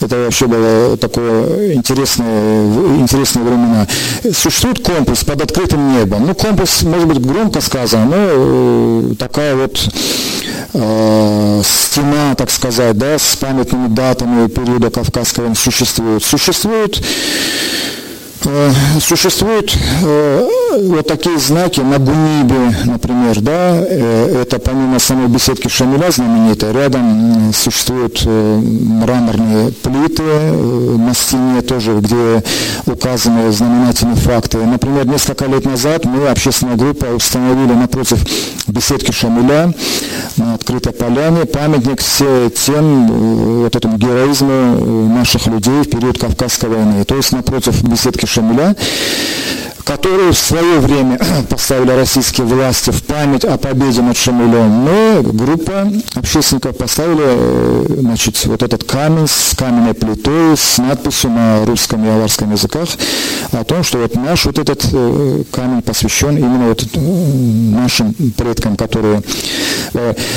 это 0.00 0.16
вообще 0.16 0.46
было 0.46 0.96
такое 0.96 1.74
интересное, 1.74 2.96
интересные 3.00 3.44
времена. 3.44 3.88
Существует 4.32 4.78
комплекс 4.78 5.24
под 5.24 5.42
открытым 5.42 5.98
небом. 5.98 6.24
Ну, 6.24 6.36
комплекс, 6.36 6.84
может 6.84 7.08
быть, 7.08 7.20
громко 7.20 7.60
сказано, 7.60 8.04
но 8.04 9.14
такая 9.16 9.56
вот 9.56 9.76
э, 10.72 11.62
стена, 11.64 12.34
так 12.34 12.50
сказать, 12.50 12.96
да, 12.96 13.18
с 13.18 13.36
памятными 13.36 13.88
датами 13.88 14.48
периода 14.48 14.90
Кавказского 14.90 15.54
существует. 15.54 16.24
Существует, 16.24 17.02
э, 18.44 18.72
существует 19.00 19.72
э, 20.02 20.48
вот 20.82 21.06
такие 21.06 21.38
знаки 21.38 21.80
на 21.80 21.98
Гунибе, 21.98 22.76
например, 22.84 23.40
да, 23.40 23.76
э, 23.76 24.42
это 24.42 24.58
помимо 24.58 24.98
самой 24.98 25.28
беседки 25.28 25.68
Шамиля 25.68 26.10
знаменитой, 26.10 26.72
рядом 26.72 27.52
существуют 27.54 28.24
мраморные 28.26 29.72
плиты 29.72 30.22
на 30.22 31.14
стене 31.14 31.62
тоже, 31.62 31.98
где 32.00 32.42
указаны 32.86 33.50
знаменательные 33.52 34.16
факты. 34.16 34.58
Например, 34.58 35.06
несколько 35.06 35.46
лет 35.46 35.64
назад 35.64 36.04
мы, 36.04 36.28
общественная 36.28 36.76
группа, 36.76 37.06
установили 37.06 37.72
напротив 37.72 38.18
беседки 38.66 39.12
Шамиля 39.12 39.72
на 40.36 40.54
открытой 40.54 40.92
поляне 40.92 41.46
памятник 41.46 42.02
тем 42.02 43.06
вот 43.62 43.74
этому 43.74 43.96
героизму 43.96 45.08
наших 45.08 45.46
людей 45.46 45.82
в 45.82 45.90
период 45.90 46.18
Кавказской 46.18 46.68
войны. 46.68 47.04
То 47.04 47.16
есть 47.16 47.32
напротив 47.32 47.82
беседки 47.82 48.25
Шамиля 48.26 48.76
которую 49.86 50.32
в 50.32 50.38
свое 50.38 50.80
время 50.80 51.18
поставили 51.48 51.92
российские 51.92 52.46
власти 52.46 52.90
в 52.90 53.04
память 53.04 53.44
о 53.44 53.56
победе 53.56 54.02
над 54.02 54.16
Шамилем, 54.16 54.68
мы, 54.68 55.22
группа 55.22 55.90
общественников, 56.14 56.76
поставили 56.76 57.22
э, 57.22 57.86
значит, 58.00 58.44
вот 58.46 58.64
этот 58.64 58.82
камень 58.82 59.28
с 59.28 59.54
каменной 59.56 59.94
плитой, 59.94 60.56
с 60.56 60.78
надписью 60.78 61.30
на 61.30 61.64
русском 61.64 62.04
и 62.04 62.08
аварском 62.08 62.50
языках 62.50 62.88
о 63.52 63.62
том, 63.62 63.84
что 63.84 63.98
вот 63.98 64.16
наш 64.16 64.44
вот 64.46 64.58
этот 64.58 64.84
э, 64.92 65.44
камень 65.52 65.82
посвящен 65.82 66.36
именно 66.36 66.68
вот 66.68 66.82
э, 66.82 66.98
нашим 66.98 68.12
предкам, 68.36 68.76
которые... 68.76 69.22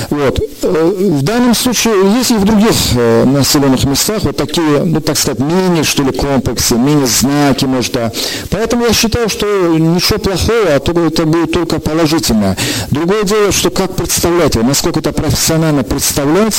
Вот. 0.09 0.39
В 0.61 1.23
данном 1.23 1.55
случае 1.55 1.93
есть 2.17 2.31
и 2.31 2.35
в 2.35 2.45
других 2.45 2.75
населенных 3.25 3.83
местах 3.85 4.23
вот 4.23 4.37
такие, 4.37 4.83
ну 4.83 5.01
так 5.01 5.17
сказать, 5.17 5.39
мини, 5.39 5.83
что 5.83 6.03
ли, 6.03 6.11
комплексы, 6.11 6.75
мини-знаки, 6.75 7.65
может, 7.79 7.93
да. 7.93 8.11
Поэтому 8.49 8.85
я 8.85 8.93
считаю, 8.93 9.29
что 9.29 9.45
ничего 9.77 10.19
плохого, 10.19 10.75
а 10.75 10.79
то 10.79 10.91
это 10.91 11.25
будет 11.25 11.53
только 11.53 11.79
положительно. 11.79 12.57
Другое 12.91 13.23
дело, 13.23 13.51
что 13.51 13.69
как 13.69 13.95
представлять 13.95 14.55
его, 14.55 14.65
насколько 14.65 14.99
это 14.99 15.13
профессионально 15.13 15.83
представлять, 15.83 16.57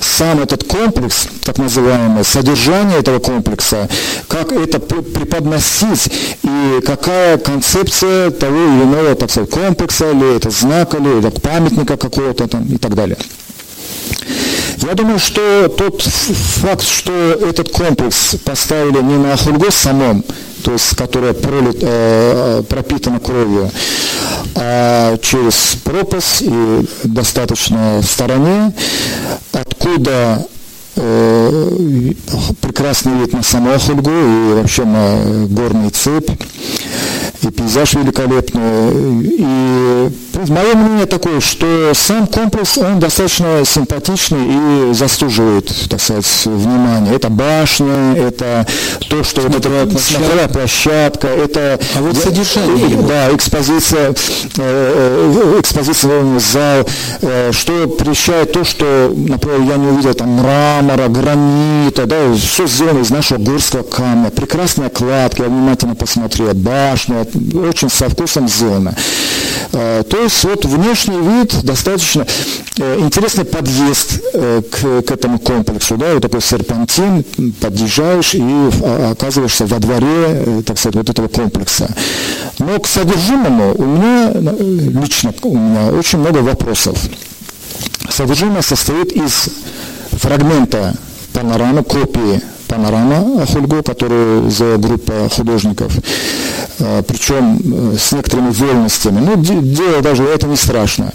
сам 0.00 0.40
этот 0.40 0.64
комплекс, 0.64 1.28
так 1.44 1.58
называемое, 1.58 2.24
содержание 2.24 2.98
этого 2.98 3.20
комплекса, 3.20 3.88
как 4.26 4.52
это 4.52 4.80
преподносить 4.80 6.10
и 6.42 6.80
какая 6.84 7.38
концепция 7.38 8.30
того 8.30 8.56
или 8.56 8.82
иного, 8.82 9.14
так 9.14 9.30
сказать, 9.30 9.50
комплекса, 9.50 10.10
или 10.10 10.36
это 10.36 10.50
знак, 10.50 10.94
или 10.94 11.20
это 11.20 11.40
памятника 11.40 11.96
какого-то 11.96 12.48
там 12.48 12.64
и 12.66 12.78
так 12.78 12.94
далее. 12.94 13.16
Я 14.82 14.94
думаю, 14.94 15.18
что 15.18 15.68
тот 15.68 16.02
факт, 16.02 16.82
что 16.82 17.12
этот 17.12 17.70
комплекс 17.70 18.36
поставили 18.44 19.02
не 19.02 19.16
на 19.16 19.32
Ахульго 19.32 19.70
самом, 19.70 20.24
то 20.64 20.72
есть 20.72 20.96
которая 20.96 21.32
пролит, 21.32 21.78
э, 21.80 22.62
пропитана 22.68 23.20
кровью, 23.20 23.70
а 24.54 25.16
через 25.18 25.76
пропасть 25.84 26.42
и 26.42 26.86
достаточно 27.04 28.00
в 28.02 28.06
стороне, 28.06 28.72
откуда 29.52 30.46
э, 30.96 32.12
прекрасный 32.60 33.20
вид 33.20 33.32
на 33.32 33.42
саму 33.42 33.78
Хульгу 33.78 34.10
и 34.10 34.54
вообще 34.54 34.84
на 34.84 35.46
горный 35.48 35.90
цепь 35.90 36.30
и 37.42 37.50
пейзаж 37.50 37.94
великолепный. 37.94 39.22
И 39.22 40.10
мое 40.48 40.74
мнение 40.74 41.06
такое, 41.06 41.40
что 41.40 41.92
сам 41.94 42.26
комплекс, 42.26 42.78
он 42.78 42.98
достаточно 42.98 43.64
симпатичный 43.64 44.90
и 44.90 44.94
заслуживает, 44.94 45.72
так 45.88 46.00
сказать, 46.00 46.26
внимания. 46.46 47.14
Это 47.14 47.28
башня, 47.28 48.14
это 48.16 48.66
то, 49.08 49.22
что 49.24 49.42
смотровая 49.42 49.84
вот 49.84 49.94
это 49.94 50.02
смотровая 50.02 50.48
площадка, 50.48 51.28
это... 51.28 51.78
А 51.96 52.00
вот 52.00 52.16
содержание. 52.16 52.96
Да, 53.08 53.34
экспозиция, 53.34 54.10
э, 54.10 54.14
э, 54.58 55.60
экспозиционный 55.60 56.40
зал, 56.40 56.86
э, 57.22 57.52
что 57.52 57.88
прещает 57.88 58.52
то, 58.52 58.64
что, 58.64 59.12
например, 59.14 59.60
я 59.62 59.76
не 59.76 59.88
увидел 59.88 60.14
там 60.14 60.30
мрамора, 60.30 61.08
гранита, 61.08 62.06
да, 62.06 62.34
все 62.34 62.66
сделано 62.66 63.00
из 63.00 63.10
нашего 63.10 63.38
горского 63.38 63.82
камня, 63.82 64.30
прекрасная 64.30 64.88
кладка, 64.88 65.44
я 65.44 65.48
внимательно 65.48 65.94
посмотрел, 65.94 66.54
башня, 66.54 67.24
очень 67.54 67.90
со 67.90 68.08
вкусом 68.08 68.48
сделано. 68.48 68.94
Э, 69.72 70.02
то 70.08 70.22
есть 70.22 70.44
вот 70.44 70.64
внешний 70.64 71.18
вид 71.18 71.62
достаточно 71.62 72.26
э, 72.78 72.98
интересный 73.00 73.44
подъезд 73.44 74.20
э, 74.34 74.62
к, 74.62 75.02
к 75.02 75.10
этому 75.10 75.38
комплексу, 75.38 75.96
да, 75.96 76.14
вот 76.14 76.22
такой 76.22 76.40
серпантин, 76.40 77.24
подъезжаешь 77.60 78.34
и 78.34 78.42
а, 78.42 79.12
оказываешься 79.12 79.66
во 79.66 79.78
дворе, 79.78 80.62
так 80.64 80.78
сказать, 80.78 80.96
вот 80.96 81.10
этого 81.10 81.28
комплекса. 81.28 81.94
Но 82.58 82.78
к 82.78 82.86
содержимому 82.86 83.74
у 83.76 83.84
меня, 83.84 84.32
лично 85.00 85.32
у 85.42 85.56
меня 85.56 85.90
очень 85.92 86.18
много 86.18 86.38
вопросов. 86.38 86.98
Содержимое 88.10 88.62
состоит 88.62 89.12
из 89.12 89.48
фрагмента 90.12 90.94
панорамы, 91.32 91.84
копии 91.84 92.40
панорама 92.68 93.46
Хульго, 93.46 93.82
которую 93.82 94.50
за 94.50 94.76
группа 94.76 95.28
художников, 95.30 95.92
а, 96.80 97.02
причем 97.02 97.58
э, 97.92 97.96
с 97.98 98.12
некоторыми 98.12 98.50
вольностями. 98.50 99.20
Ну, 99.20 99.36
дело 99.36 100.02
даже 100.02 100.22
это 100.24 100.46
не 100.46 100.56
страшно. 100.56 101.12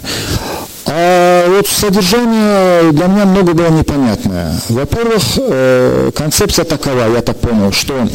А 0.86 1.48
вот 1.48 1.66
содержание 1.66 2.92
для 2.92 3.06
меня 3.06 3.24
много 3.24 3.54
было 3.54 3.68
непонятное. 3.68 4.60
Во-первых, 4.68 5.22
э, 5.36 6.10
концепция 6.14 6.64
такова, 6.64 7.10
я 7.14 7.22
так 7.22 7.38
понял, 7.38 7.72
что 7.72 8.06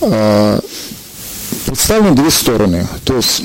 э, 0.00 0.60
представлены 1.66 2.16
две 2.16 2.30
стороны. 2.30 2.88
То 3.04 3.16
есть 3.16 3.44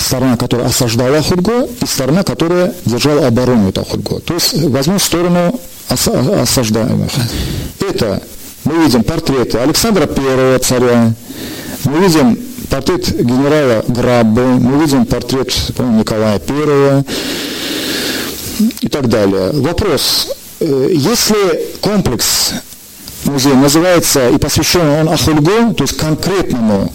сторона, 0.00 0.36
которая 0.36 0.68
осаждала 0.68 1.22
Худго, 1.22 1.68
и 1.82 1.86
сторона, 1.86 2.22
которая 2.22 2.72
держала 2.86 3.26
оборону 3.26 3.68
этого 3.68 3.84
Худго. 3.84 4.20
То 4.20 4.34
есть 4.34 4.54
возьмем 4.54 4.98
сторону 4.98 5.60
осаждаемых. 5.88 7.10
Это 7.80 8.22
мы 8.64 8.84
видим 8.84 9.04
портреты 9.04 9.58
Александра 9.58 10.06
Первого 10.06 10.58
царя, 10.58 11.12
мы 11.84 12.00
видим 12.00 12.38
портрет 12.68 13.08
генерала 13.16 13.84
Граббы, 13.86 14.44
мы 14.44 14.82
видим 14.82 15.06
портрет 15.06 15.52
Николая 15.78 16.38
Первого 16.38 17.04
и 18.80 18.88
так 18.88 19.08
далее. 19.08 19.50
Вопрос, 19.52 20.28
э, 20.60 20.90
если 20.92 21.70
комплекс 21.80 22.52
музея 23.24 23.54
называется 23.54 24.28
и 24.30 24.38
посвящен 24.38 24.88
он 24.88 25.08
Ахульгу, 25.08 25.74
то 25.74 25.84
есть 25.84 25.96
конкретному 25.96 26.92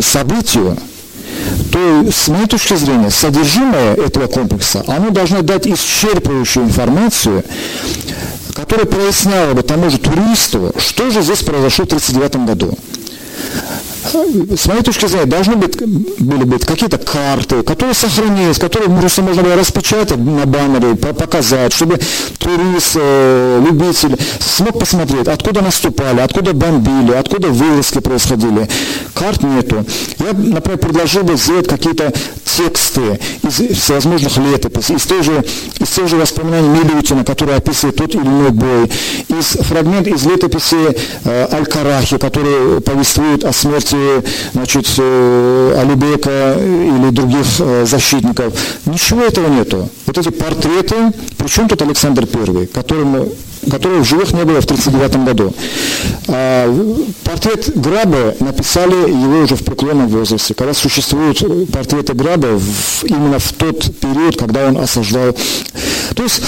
событию, 0.00 0.76
то 1.70 2.10
с 2.10 2.28
моей 2.28 2.46
точки 2.46 2.74
зрения 2.74 3.10
содержимое 3.10 3.94
этого 3.94 4.26
комплекса, 4.26 4.84
оно 4.86 5.10
должно 5.10 5.42
дать 5.42 5.66
исчерпывающую 5.66 6.64
информацию, 6.64 7.44
которая 8.54 8.86
проясняла 8.86 9.54
бы 9.54 9.62
тому 9.62 9.90
же 9.90 9.98
туристу, 9.98 10.72
что 10.78 11.10
же 11.10 11.22
здесь 11.22 11.42
произошло 11.42 11.84
в 11.84 11.88
1939 11.88 12.46
году 12.46 12.78
с 14.04 14.66
моей 14.66 14.82
точки 14.82 15.06
зрения, 15.06 15.26
должны 15.26 15.56
быть, 15.56 15.76
были 15.76 16.44
быть 16.44 16.64
какие-то 16.64 16.98
карты, 16.98 17.62
которые 17.62 17.94
сохранились, 17.94 18.58
которые 18.58 18.90
просто 18.90 19.22
можно 19.22 19.42
было 19.42 19.56
распечатать 19.56 20.18
на 20.18 20.46
баннере, 20.46 20.94
показать, 20.96 21.72
чтобы 21.72 21.98
турист, 22.38 22.96
э, 22.96 23.62
любитель 23.64 24.18
смог 24.40 24.78
посмотреть, 24.78 25.28
откуда 25.28 25.62
наступали, 25.62 26.20
откуда 26.20 26.52
бомбили, 26.52 27.12
откуда 27.12 27.48
вылазки 27.48 28.00
происходили. 28.00 28.68
Карт 29.14 29.42
нету. 29.42 29.84
Я, 30.18 30.32
например, 30.32 30.78
предложил 30.78 31.22
бы 31.22 31.36
сделать 31.36 31.68
какие-то 31.68 32.12
тексты 32.56 33.18
из 33.42 33.78
всевозможных 33.78 34.36
летописей, 34.36 34.96
из, 34.96 35.06
той 35.06 35.22
же, 35.22 35.44
из 35.78 35.88
тех 35.88 36.08
же 36.08 36.16
воспоминаний 36.16 36.68
Милютина, 36.68 37.24
который 37.24 37.56
описывает 37.56 37.96
тот 37.96 38.14
или 38.14 38.22
иной 38.22 38.50
бой, 38.50 38.90
из 39.28 39.46
фрагмент 39.66 40.06
из 40.06 40.24
летописи 40.24 40.96
э, 41.24 41.48
Аль-Карахи, 41.52 42.18
который 42.18 42.80
повествует 42.80 43.44
о 43.44 43.52
смерти 43.52 43.91
значит, 44.52 44.86
э, 44.98 45.76
Алибека 45.78 46.56
или 46.58 47.10
других 47.10 47.46
э, 47.58 47.84
защитников. 47.86 48.54
Ничего 48.86 49.22
этого 49.22 49.48
нету. 49.48 49.88
Вот 50.06 50.18
эти 50.18 50.30
портреты, 50.30 50.96
причем 51.36 51.68
тут 51.68 51.82
Александр 51.82 52.26
I, 52.32 52.66
которому 52.66 53.28
которого 53.70 54.00
в 54.00 54.04
живых 54.04 54.32
не 54.32 54.44
было 54.44 54.60
в 54.60 54.64
1939 54.64 55.24
году. 55.24 55.54
А, 56.28 57.04
портрет 57.22 57.70
Граба 57.76 58.34
написали 58.40 59.08
его 59.08 59.44
уже 59.44 59.54
в 59.54 59.64
преклонном 59.64 60.08
возрасте, 60.08 60.54
когда 60.54 60.74
существуют 60.74 61.70
портреты 61.70 62.14
Граба 62.14 62.60
именно 63.04 63.38
в 63.38 63.52
тот 63.52 63.84
период, 64.00 64.36
когда 64.36 64.66
он 64.66 64.78
осаждал. 64.78 65.36
То 66.16 66.22
есть, 66.22 66.42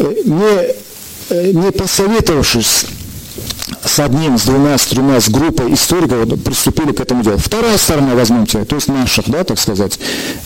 э, 0.00 0.12
не, 0.24 1.52
не 1.52 1.70
посоветовавшись 1.70 2.86
с 3.84 3.98
одним, 3.98 4.38
с 4.38 4.44
двумя, 4.44 4.78
с 4.78 4.86
тремя, 4.86 5.20
с 5.20 5.28
группой 5.28 5.72
историков 5.74 6.42
приступили 6.42 6.92
к 6.92 7.00
этому 7.00 7.22
делу. 7.22 7.38
Вторая 7.38 7.76
сторона, 7.78 8.14
возьмемте, 8.14 8.64
то 8.64 8.76
есть 8.76 8.88
наших, 8.88 9.28
да, 9.28 9.44
так 9.44 9.58
сказать, 9.58 9.98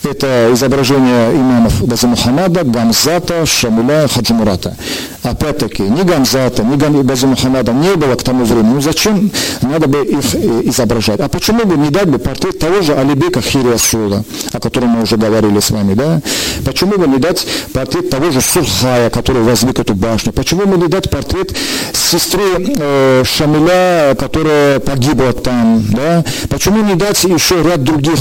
это 0.02 0.50
изображение 0.52 1.32
имамов 1.32 1.86
Газа 1.86 2.06
Мухаммада, 2.06 2.64
Гамзата, 2.64 3.44
Шамиля, 3.46 4.08
Хаджимурата. 4.08 4.76
Опять-таки, 5.22 5.82
ни 5.82 6.02
Гамзата, 6.02 6.62
ни 6.62 6.76
Газа 7.02 7.26
Мухаммада 7.26 7.72
не 7.72 7.94
было 7.96 8.14
к 8.14 8.22
тому 8.22 8.44
времени. 8.44 8.74
Ну 8.74 8.80
зачем 8.80 9.30
надо 9.62 9.88
бы 9.88 10.04
их 10.04 10.34
э, 10.34 10.62
изображать? 10.64 11.20
А 11.20 11.28
почему 11.28 11.64
бы 11.64 11.76
не 11.76 11.90
дать 11.90 12.08
бы 12.08 12.18
портрет 12.18 12.58
того 12.58 12.80
же 12.82 12.94
Алибека 12.94 13.40
Хириасула, 13.40 14.24
о 14.52 14.60
котором 14.60 14.90
мы 14.90 15.02
уже 15.02 15.16
говорили 15.16 15.60
с 15.60 15.70
вами, 15.70 15.94
да? 15.94 16.20
Почему 16.64 16.96
бы 16.96 17.06
не 17.06 17.18
дать 17.18 17.46
портрет 17.72 18.10
того 18.10 18.30
же 18.30 18.40
Сурхая, 18.40 19.10
который 19.10 19.42
возвык 19.42 19.78
эту 19.78 19.94
башню? 19.94 20.32
Почему 20.32 20.66
бы 20.66 20.76
не 20.76 20.88
дать 20.88 21.10
портрет 21.10 21.54
сестры 21.92 22.42
э, 22.56 23.24
Шамиля, 23.26 24.14
которая 24.18 24.78
погибла 24.80 25.32
там, 25.32 25.84
да? 25.90 26.24
Почему 26.48 26.82
не 26.82 26.94
дать 26.94 27.22
еще 27.24 27.62
ряд 27.62 27.82
других 27.82 28.18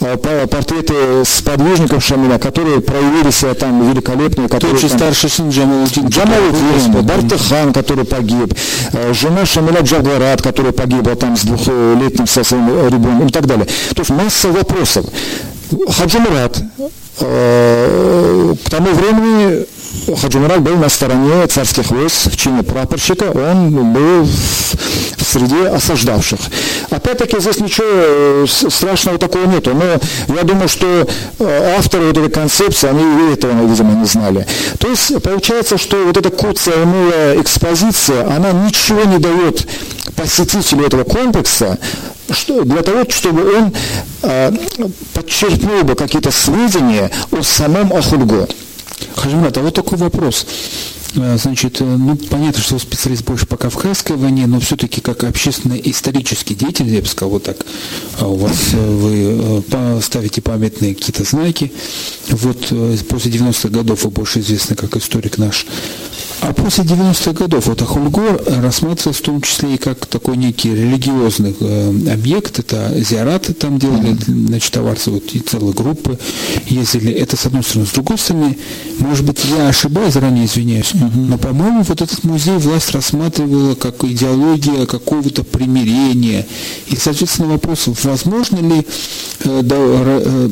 э, 0.00 0.16
портреты 0.46 1.24
сподвижников 1.24 2.04
Шамиля, 2.04 2.38
которые 2.38 2.80
проявили 2.80 3.30
себя 3.30 3.54
там 3.54 3.90
великолепные, 3.90 4.48
которые... 4.48 4.80
Тот 4.80 4.80
же 4.80 4.88
старший 4.88 5.30
сын 5.30 5.50
Джамалудин. 5.50 6.08
Джамалудин, 6.08 7.02
Бартыхан, 7.02 7.72
который 7.72 8.04
погиб, 8.04 8.54
э, 8.92 9.12
жена 9.14 9.46
Шамиля 9.46 9.80
Джавгарат, 9.80 10.42
которая 10.42 10.72
погибла 10.72 11.14
там 11.16 11.36
с 11.36 11.42
двухлетним 11.42 12.26
со 12.26 12.44
своим 12.44 12.68
ребенком 12.88 13.26
и 13.26 13.32
так 13.32 13.46
далее. 13.46 13.66
То 13.94 14.00
есть 14.00 14.10
масса 14.10 14.48
вопросов. 14.48 15.06
Хаджи 15.90 16.18
Мурат, 16.18 16.62
э, 17.20 18.54
к 18.64 18.70
тому 18.70 18.90
времени 18.92 19.66
Хаджимурат 20.20 20.60
был 20.60 20.76
на 20.76 20.88
стороне 20.88 21.46
царских 21.46 21.90
войск 21.90 22.32
в 22.32 22.36
чине 22.36 22.62
прапорщика, 22.62 23.24
он 23.24 23.92
был 23.92 24.24
в 24.24 25.22
среде 25.24 25.68
осаждавших. 25.68 26.38
Опять-таки 26.90 27.40
здесь 27.40 27.60
ничего 27.60 27.86
э, 27.88 28.46
страшного 28.48 29.18
такого 29.18 29.46
нету, 29.46 29.74
но 29.74 30.34
я 30.34 30.42
думаю, 30.44 30.68
что 30.68 31.06
э, 31.38 31.74
авторы 31.78 32.06
вот 32.06 32.18
этой 32.18 32.30
концепции, 32.30 32.88
они 32.88 33.32
этого, 33.32 33.66
видимо, 33.66 33.92
не 33.92 34.06
знали. 34.06 34.46
То 34.78 34.88
есть 34.88 35.20
получается, 35.22 35.78
что 35.78 36.04
вот 36.04 36.16
эта 36.16 36.30
куцая 36.30 36.82
унылая 36.82 37.40
экспозиция, 37.40 38.24
она 38.34 38.52
ничего 38.52 39.04
не 39.04 39.18
дает 39.18 39.66
посетителю 40.16 40.86
этого 40.86 41.04
комплекса, 41.04 41.78
что, 42.30 42.64
для 42.64 42.82
того, 42.82 43.04
чтобы 43.08 43.56
он 43.56 43.72
э, 44.22 44.52
подчеркнул 45.14 45.82
бы 45.82 45.94
какие-то 45.94 46.30
сведения 46.30 47.10
о 47.30 47.42
самом 47.42 47.92
Ахульго. 47.92 48.48
Хажимрат, 49.18 49.56
а 49.58 49.60
вот 49.62 49.74
такой 49.74 49.98
вопрос. 49.98 50.46
Э, 51.18 51.36
значит, 51.36 51.80
э, 51.80 51.84
ну, 51.84 52.16
понятно, 52.16 52.62
что 52.62 52.78
специалист 52.78 53.24
больше 53.24 53.46
по 53.46 53.56
Кавказской 53.56 54.16
войне, 54.16 54.46
но 54.46 54.60
все-таки 54.60 55.00
как 55.00 55.24
общественно-исторический 55.24 56.54
деятель, 56.54 56.88
я 56.88 57.00
бы 57.00 57.06
сказал, 57.06 57.30
вот 57.30 57.42
так, 57.44 57.66
а 58.18 58.28
у 58.28 58.36
вас 58.36 58.70
э, 58.72 58.78
вы 58.78 60.00
ставите 60.02 60.40
памятные 60.40 60.94
какие-то 60.94 61.24
знаки. 61.24 61.72
Вот 62.30 62.72
после 63.08 63.32
90-х 63.32 63.68
годов 63.68 64.04
вы 64.04 64.10
больше 64.10 64.40
известны 64.40 64.76
как 64.76 64.96
историк 64.96 65.38
наш. 65.38 65.66
А 66.40 66.52
после 66.52 66.84
90-х 66.84 67.32
годов 67.32 67.66
вот 67.66 67.82
Ахульгор 67.82 68.40
рассматривался 68.46 69.12
в 69.12 69.24
том 69.24 69.40
числе 69.40 69.74
и 69.74 69.78
как 69.78 70.06
такой 70.06 70.36
некий 70.36 70.70
религиозный 70.70 71.54
э, 71.58 72.12
объект. 72.12 72.60
Это 72.60 72.92
зиараты 72.96 73.54
там 73.54 73.78
делали, 73.78 74.16
значит, 74.26 74.72
товарцы, 74.72 75.10
вот 75.10 75.24
и 75.32 75.40
целые 75.40 75.72
группы 75.72 76.18
ездили. 76.66 77.12
Это 77.12 77.36
с 77.36 77.46
одной 77.46 77.64
стороны. 77.64 77.86
С 77.86 77.92
другой 77.92 78.18
стороны, 78.18 78.56
может 79.00 79.26
быть, 79.26 79.40
я 79.56 79.68
ошибаюсь, 79.68 80.14
заранее 80.14 80.46
извиняюсь, 80.46 80.92
но, 81.14 81.38
по-моему, 81.38 81.82
вот 81.82 82.00
этот 82.00 82.24
музей 82.24 82.56
власть 82.58 82.90
рассматривала 82.90 83.74
как 83.74 84.04
идеология 84.04 84.86
какого-то 84.86 85.44
примирения. 85.44 86.46
И, 86.88 86.96
соответственно, 86.96 87.48
вопрос, 87.48 87.88
возможно 88.02 88.56
ли 88.56 88.86
э, 89.44 89.62
э, 89.70 90.48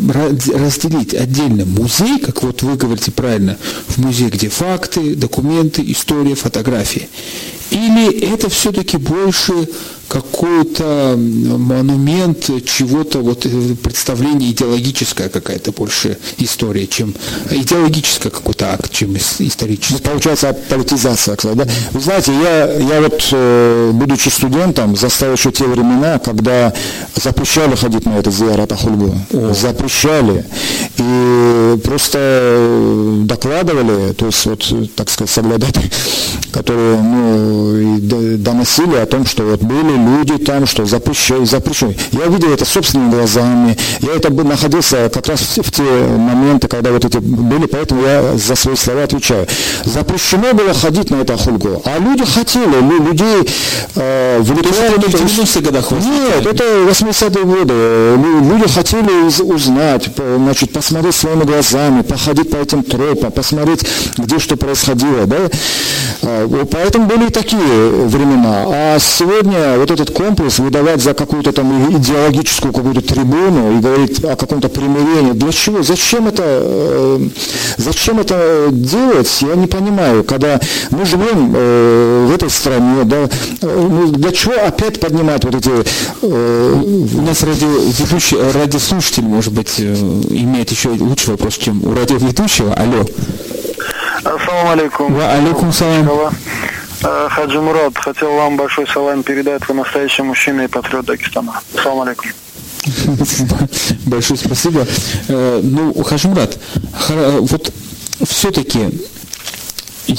разделить 0.54 1.14
отдельно 1.14 1.64
музей, 1.64 2.18
как 2.18 2.42
вот 2.42 2.62
вы 2.62 2.76
говорите 2.76 3.10
правильно, 3.12 3.58
в 3.88 3.98
музей, 3.98 4.28
где 4.28 4.48
факты, 4.48 5.14
документы, 5.14 5.82
история, 5.86 6.34
фотографии. 6.34 7.08
Или 7.70 8.20
это 8.32 8.48
все-таки 8.48 8.96
больше 8.96 9.68
какой-то 10.08 11.16
монумент 11.16 12.48
чего-то, 12.64 13.20
вот 13.20 13.44
э, 13.44 13.74
представление 13.82 14.52
идеологическое 14.52 15.28
какая-то 15.28 15.72
больше 15.72 16.18
история, 16.38 16.86
чем 16.86 17.14
идеологическое 17.50 18.30
какой-то 18.30 18.72
акт, 18.72 18.92
чем 18.92 19.16
исторический. 19.16 19.94
Ну, 19.94 19.98
получается 19.98 20.35
политизация, 20.68 21.36
кстати, 21.36 21.56
да? 21.56 21.64
Вы 21.92 22.00
знаете, 22.00 22.32
я, 22.32 22.72
я 22.72 23.00
вот, 23.00 23.28
э, 23.32 23.90
будучи 23.92 24.28
студентом, 24.28 24.96
застал 24.96 25.32
еще 25.32 25.52
те 25.52 25.64
времена, 25.64 26.18
когда 26.18 26.72
запрещали 27.14 27.74
ходить 27.74 28.06
на 28.06 28.18
это 28.18 28.30
зиарат 28.30 28.72
Ахульгу. 28.72 29.14
Запрещали. 29.52 30.44
И 30.98 31.78
просто 31.84 32.18
э, 32.20 33.22
докладывали, 33.24 34.12
то 34.12 34.26
есть 34.26 34.46
вот, 34.46 34.64
так 34.96 35.10
сказать, 35.10 35.30
соглядатели, 35.30 35.90
которые 36.52 37.00
ну, 37.00 38.36
доносили 38.38 38.96
о 38.96 39.06
том, 39.06 39.26
что 39.26 39.44
вот 39.44 39.62
были 39.62 39.96
люди 39.96 40.42
там, 40.42 40.66
что 40.66 40.86
запрещай, 40.86 41.44
запрещай. 41.44 41.96
Я 42.12 42.26
видел 42.26 42.52
это 42.52 42.64
собственными 42.64 43.10
глазами. 43.10 43.76
Я 44.00 44.14
это 44.14 44.30
находился 44.30 45.10
как 45.12 45.26
раз 45.26 45.40
в 45.40 45.70
те 45.70 45.82
моменты, 45.82 46.68
когда 46.68 46.92
вот 46.92 47.04
эти 47.04 47.18
были, 47.18 47.66
поэтому 47.66 48.02
я 48.02 48.36
за 48.36 48.54
свои 48.54 48.76
слова 48.76 49.02
отвечаю. 49.04 49.46
Запрещено 50.26 50.54
было 50.54 50.74
ходить 50.74 51.10
на 51.10 51.16
это 51.16 51.36
хульгу. 51.36 51.82
А 51.84 51.98
люди 51.98 52.24
хотели, 52.24 52.80
людей 52.80 53.48
э, 53.94 54.38
в 54.40 54.52
90-х 54.52 55.60
годах 55.60 55.90
Нет, 55.92 56.46
это 56.46 56.64
80-е 56.64 57.44
годы. 57.44 57.74
Люди 58.50 58.68
хотели 58.68 59.42
узнать, 59.42 60.08
значит, 60.16 60.72
посмотреть 60.72 61.14
своими 61.14 61.44
глазами, 61.44 62.02
походить 62.02 62.50
по 62.50 62.56
этим 62.56 62.82
тропам, 62.82 63.30
посмотреть, 63.30 63.86
где 64.18 64.38
что 64.38 64.56
происходило. 64.56 65.26
Да? 65.26 65.36
А, 66.22 66.66
поэтому 66.72 67.06
были 67.06 67.26
и 67.26 67.30
такие 67.30 67.60
времена. 67.60 68.64
А 68.66 68.98
сегодня 68.98 69.78
вот 69.78 69.90
этот 69.90 70.10
комплекс 70.10 70.58
выдавать 70.58 71.02
за 71.02 71.14
какую-то 71.14 71.52
там 71.52 71.96
идеологическую 71.96 72.72
какую-то 72.72 73.00
трибуну 73.00 73.78
и 73.78 73.80
говорить 73.80 74.24
о 74.24 74.34
каком-то 74.34 74.68
примирении. 74.68 75.32
Для 75.32 75.52
чего? 75.52 75.82
Зачем 75.82 76.26
это, 76.26 76.42
э, 76.44 77.28
зачем 77.76 78.18
это 78.18 78.68
делать? 78.72 79.30
Я 79.42 79.54
не 79.54 79.66
понимаю. 79.66 80.15
Когда 80.22 80.60
мы 80.90 81.04
живем 81.04 81.52
э, 81.54 82.26
в 82.28 82.34
этой 82.34 82.50
стране, 82.50 83.04
да, 83.04 83.16
э, 83.16 83.28
ну, 83.62 84.08
для 84.08 84.32
чего 84.32 84.54
опять 84.54 85.00
поднимать 85.00 85.44
вот 85.44 85.54
эти... 85.54 85.70
У 86.22 87.22
нас 87.22 87.42
радиоведущий, 87.42 88.38
радиослушатель, 88.52 89.24
может 89.24 89.52
быть, 89.52 89.80
имеет 89.80 90.70
еще 90.70 90.90
лучший 90.90 91.30
вопрос, 91.30 91.58
чем 91.58 91.84
у 91.84 91.94
радиоведущего. 91.94 92.74
Алло. 92.74 93.04
Ассаламу 94.24 94.70
алейкум. 94.70 95.14
Ва 95.14 95.32
алейкум 95.32 95.72
салам. 95.72 96.08
Э, 97.02 97.28
Хаджи 97.30 97.60
Мурат, 97.60 97.96
хотел 97.96 98.32
вам 98.32 98.56
большой 98.56 98.86
салам 98.88 99.22
передать. 99.22 99.68
Вы 99.68 99.74
настоящий 99.74 100.22
мужчина 100.22 100.62
и 100.62 100.66
патриот 100.66 101.06
Дагестана. 101.06 101.60
Салам 101.82 102.00
алейкум. 102.02 102.30
Большое 104.06 104.38
спасибо. 104.38 104.86
Э, 105.28 105.60
ну, 105.62 106.02
Хажимрат, 106.02 106.58
вот 107.40 107.72
все-таки 108.24 108.90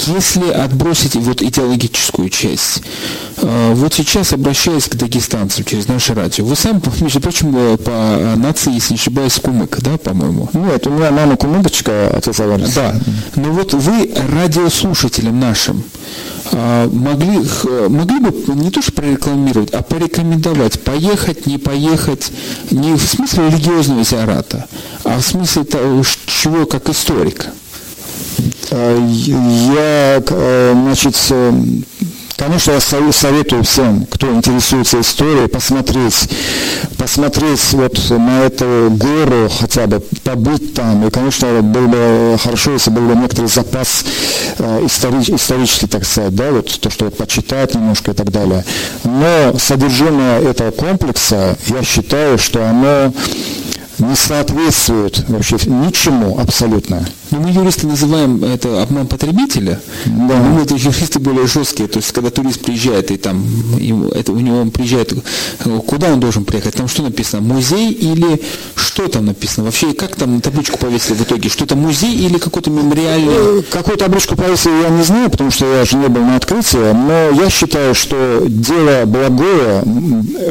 если 0.05 0.49
отбросить 0.51 1.15
вот 1.15 1.41
идеологическую 1.41 2.29
часть, 2.29 2.81
э, 3.37 3.73
вот 3.73 3.93
сейчас 3.93 4.33
обращаясь 4.33 4.87
к 4.87 4.95
дагестанцам 4.95 5.63
через 5.65 5.87
наше 5.87 6.13
радио, 6.13 6.45
вы 6.45 6.55
сам, 6.55 6.81
между 7.01 7.19
прочим, 7.19 7.55
э, 7.55 7.77
по 7.77 8.35
нации, 8.35 8.73
если 8.73 8.93
не 8.93 8.99
ошибаюсь, 8.99 9.39
кумык, 9.39 9.77
да, 9.79 9.97
по-моему? 9.97 10.49
Нет, 10.53 10.85
у 10.87 10.91
меня 10.91 11.11
мама 11.11 11.35
кумыкочка, 11.35 12.09
отец 12.15 12.39
Аварис. 12.39 12.73
Да, 12.73 12.95
но 13.35 13.51
вот 13.51 13.73
вы 13.73 14.11
радиослушателям 14.33 15.39
нашим 15.39 15.83
э, 16.51 16.89
могли, 16.91 17.39
могли 17.89 18.19
бы 18.19 18.53
не 18.55 18.71
то 18.71 18.81
что 18.81 18.91
прорекламировать, 18.91 19.71
а 19.71 19.81
порекомендовать, 19.81 20.81
поехать, 20.83 21.45
не 21.45 21.57
поехать, 21.57 22.31
не 22.71 22.93
в 22.93 23.01
смысле 23.01 23.49
религиозного 23.49 24.03
зиарата, 24.03 24.67
а 25.03 25.19
в 25.19 25.21
смысле 25.21 25.63
того, 25.63 26.03
чего 26.25 26.65
как 26.65 26.89
историка. 26.89 27.47
Э, 28.71 28.99
я, 29.09 30.23
э, 30.27 30.73
значит, 30.73 31.15
э, 31.29 31.53
Конечно, 32.37 32.73
я 32.73 32.79
советую 32.79 33.63
всем, 33.63 34.05
кто 34.05 34.31
интересуется 34.31 35.01
историей, 35.01 35.47
посмотреть, 35.47 36.29
посмотреть 36.95 37.73
вот 37.73 37.97
на 38.11 38.43
эту 38.43 38.89
гору 38.91 39.49
хотя 39.49 39.87
бы, 39.87 40.01
побыть 40.23 40.75
там. 40.75 41.07
И, 41.07 41.09
конечно, 41.09 41.63
было 41.63 41.87
бы 41.87 42.37
хорошо, 42.37 42.73
если 42.73 42.91
был 42.91 43.07
бы 43.07 43.15
некоторый 43.15 43.47
запас 43.47 44.05
историч, 44.59 45.31
исторический, 45.31 45.87
так 45.87 46.05
сказать, 46.05 46.35
да, 46.35 46.51
вот 46.51 46.79
то, 46.79 46.91
что 46.91 47.05
вот, 47.05 47.17
почитать 47.17 47.73
немножко 47.73 48.11
и 48.11 48.13
так 48.13 48.31
далее. 48.31 48.63
Но 49.03 49.57
содержимое 49.57 50.39
этого 50.39 50.69
комплекса, 50.69 51.57
я 51.69 51.81
считаю, 51.83 52.37
что 52.37 52.63
оно 52.69 53.11
не 53.99 54.15
соответствует 54.15 55.23
вообще 55.27 55.55
ничему 55.65 56.39
абсолютно. 56.39 57.05
Но 57.31 57.39
мы 57.39 57.49
юристы 57.49 57.87
называем 57.87 58.43
это 58.43 58.83
обман 58.83 59.07
потребителя. 59.07 59.81
Да. 60.05 60.35
Мы 60.35 60.61
это 60.61 60.75
юристы 60.75 61.19
более 61.19 61.47
жесткие. 61.47 61.89
То 61.89 61.97
есть, 61.97 62.11
когда 62.11 62.29
турист 62.29 62.61
приезжает, 62.61 63.11
и 63.11 63.17
там 63.17 63.43
ему, 63.77 64.09
это, 64.09 64.31
у 64.31 64.39
него 64.39 64.59
он 64.59 64.71
приезжает, 64.71 65.13
куда 65.85 66.13
он 66.13 66.19
должен 66.19 66.45
приехать? 66.45 66.75
Там 66.75 66.87
что 66.87 67.03
написано? 67.03 67.41
Музей 67.41 67.91
или 67.91 68.41
что 68.75 69.07
там 69.07 69.25
написано? 69.25 69.65
Вообще, 69.65 69.93
как 69.93 70.15
там 70.15 70.35
на 70.35 70.41
табличку 70.41 70.77
повесили 70.77 71.15
в 71.15 71.21
итоге? 71.23 71.49
Что 71.49 71.65
это 71.65 71.75
музей 71.75 72.15
или 72.15 72.37
какой-то 72.37 72.69
мемориальный? 72.69 73.59
Э, 73.59 73.61
какую 73.69 73.97
табличку 73.97 74.35
повесили, 74.35 74.83
я 74.83 74.89
не 74.89 75.03
знаю, 75.03 75.29
потому 75.29 75.51
что 75.51 75.65
я 75.65 75.85
же 75.85 75.97
не 75.97 76.07
был 76.07 76.21
на 76.21 76.37
открытии, 76.37 76.93
но 76.93 77.41
я 77.41 77.49
считаю, 77.49 77.93
что 77.93 78.45
дело 78.47 79.05
благое, 79.05 79.83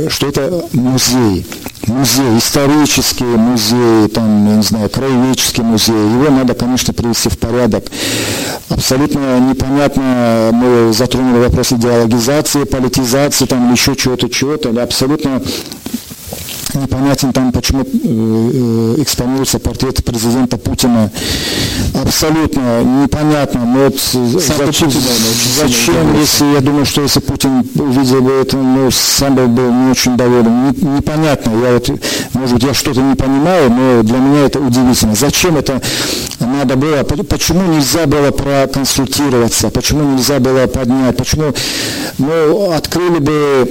что 0.09 0.29
это 0.29 0.67
музей 0.73 1.47
музей, 1.87 2.39
исторический 2.39 3.25
музей, 3.25 4.09
там, 4.09 4.49
я 4.49 4.57
не 4.57 4.63
знаю, 4.63 4.89
краеведческий 4.89 5.63
музей, 5.63 5.93
его 5.95 6.31
надо, 6.31 6.55
конечно, 6.55 6.93
привести 6.93 7.29
в 7.29 7.39
порядок. 7.39 7.85
Абсолютно 8.69 9.39
непонятно, 9.41 10.51
мы 10.53 10.93
затронули 10.93 11.45
вопрос 11.45 11.73
идеологизации, 11.73 12.65
политизации, 12.65 13.47
там, 13.47 13.73
еще 13.73 13.95
чего-то, 13.97 14.29
чего-то, 14.29 14.71
абсолютно 14.83 15.43
непонятен 16.75 17.33
там, 17.33 17.53
почему 17.53 17.83
э, 17.83 17.87
э, 17.93 19.03
экспонируется 19.03 19.59
портрет 19.59 20.05
президента 20.05 20.57
Путина. 20.57 21.11
Абсолютно 21.95 22.83
непонятно. 22.83 23.65
Но 23.65 23.85
вот 23.85 23.99
зачем, 24.01 24.91
зачем 24.91 26.19
если, 26.19 26.45
я 26.55 26.61
думаю, 26.61 26.87
что 26.87 27.03
если 27.03 27.21
Путин 27.21 27.67
увидел 27.75 28.23
бы 28.23 28.33
это, 28.33 28.57
ну, 28.57 28.91
сам 28.91 29.35
бы 29.35 29.47
был 29.47 29.73
не 29.73 29.91
очень 29.91 30.17
доволен. 30.17 30.69
непонятно. 30.97 31.51
Я 31.63 31.75
вот, 31.75 31.91
может 32.35 32.55
быть, 32.55 32.65
я 32.65 32.75
что-то 32.75 33.01
не 33.01 33.15
понимаю, 33.15 33.71
но 33.71 34.03
для 34.03 34.19
меня 34.19 34.47
это 34.47 34.61
удивительно. 34.61 35.15
Зачем 35.15 35.57
это 35.57 35.81
надо 36.41 36.77
было, 36.77 37.03
почему 37.03 37.73
нельзя 37.73 38.07
было 38.07 38.31
проконсультироваться, 38.31 39.71
почему 39.71 40.15
нельзя 40.15 40.39
было 40.39 40.67
поднять, 40.67 41.17
почему, 41.17 41.55
ну, 42.19 42.73
открыли 42.73 43.19
бы 43.19 43.71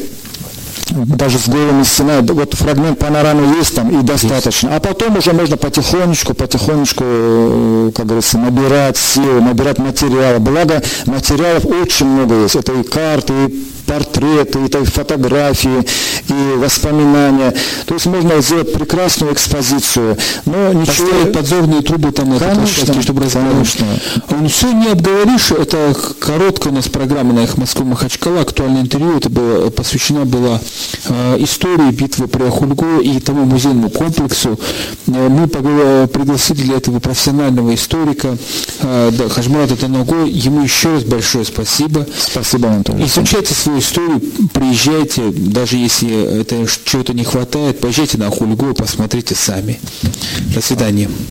даже 0.95 1.39
с 1.39 1.47
голыми 1.47 1.83
стенами, 1.83 2.31
вот 2.31 2.53
фрагмент 2.53 2.99
панорамы 2.99 3.57
есть 3.57 3.75
там 3.75 3.89
и 3.99 4.01
достаточно. 4.03 4.75
А 4.75 4.79
потом 4.79 5.17
уже 5.17 5.33
можно 5.33 5.57
потихонечку, 5.57 6.33
потихонечку, 6.33 7.03
э, 7.05 7.91
как 7.95 8.05
говорится, 8.05 8.37
набирать 8.37 8.97
силы, 8.97 9.41
набирать 9.41 9.77
материалы. 9.77 10.39
Благо 10.39 10.81
материалов 11.05 11.65
очень 11.65 12.05
много 12.05 12.43
есть. 12.43 12.55
Это 12.55 12.73
и 12.73 12.83
карты, 12.83 13.33
и 13.33 13.74
портреты, 13.86 14.59
и 14.65 14.86
фотографии, 14.86 15.86
и 16.29 16.57
воспоминания. 16.57 17.53
То 17.86 17.93
есть 17.93 18.05
можно 18.05 18.41
сделать 18.41 18.73
прекрасную 18.73 19.33
экспозицию. 19.33 20.17
Но 20.45 20.73
ничего... 20.73 21.07
Поставить 21.07 21.33
подзорные 21.33 21.81
трубы 21.81 22.11
там 22.11 22.29
на 22.29 22.39
конечно, 22.39 22.61
площадке, 22.61 23.01
чтобы 23.01 23.23
конечно. 23.23 23.86
Он 24.29 24.47
все 24.47 24.71
не 24.71 24.88
обговоришь. 24.88 25.51
Это 25.51 25.95
короткая 26.19 26.73
у 26.73 26.75
нас 26.75 26.88
программа 26.88 27.33
на 27.33 27.43
их 27.43 27.57
Москву 27.57 27.86
Махачкала, 27.86 28.41
актуальное 28.41 28.81
интервью. 28.81 29.17
Это 29.17 29.29
было, 29.29 29.69
посвящена 29.69 30.25
была 30.25 30.59
э, 31.07 31.38
истории 31.39 31.91
битвы 31.91 32.27
при 32.27 32.43
Ахульго 32.43 32.99
и 32.99 33.19
тому 33.19 33.45
музейному 33.45 33.89
комплексу. 33.89 34.59
Э, 35.07 35.29
мы 35.29 35.47
пригласили 35.47 36.63
для 36.63 36.77
этого 36.77 36.99
профессионального 36.99 37.73
историка 37.73 38.38
э, 38.81 39.11
да, 39.11 39.29
Хажмурата 39.29 39.75
Танаго. 39.75 40.25
Ему 40.25 40.61
еще 40.61 40.93
раз 40.93 41.03
большое 41.03 41.45
спасибо. 41.45 42.05
Спасибо, 42.17 42.69
Анатолий. 42.69 43.05
Изучайте 43.05 43.53
свою 43.53 43.74
историю, 43.80 44.21
приезжайте, 44.53 45.32
даже 45.32 45.78
если 45.78 46.41
это 46.41 46.65
чего-то 46.86 47.13
не 47.13 47.23
хватает, 47.23 47.80
поезжайте 47.80 48.17
на 48.17 48.30
Хульгу 48.30 48.71
и 48.71 48.73
посмотрите 48.73 49.36
сами. 49.36 49.80
До 50.53 50.61
свидания. 50.61 51.09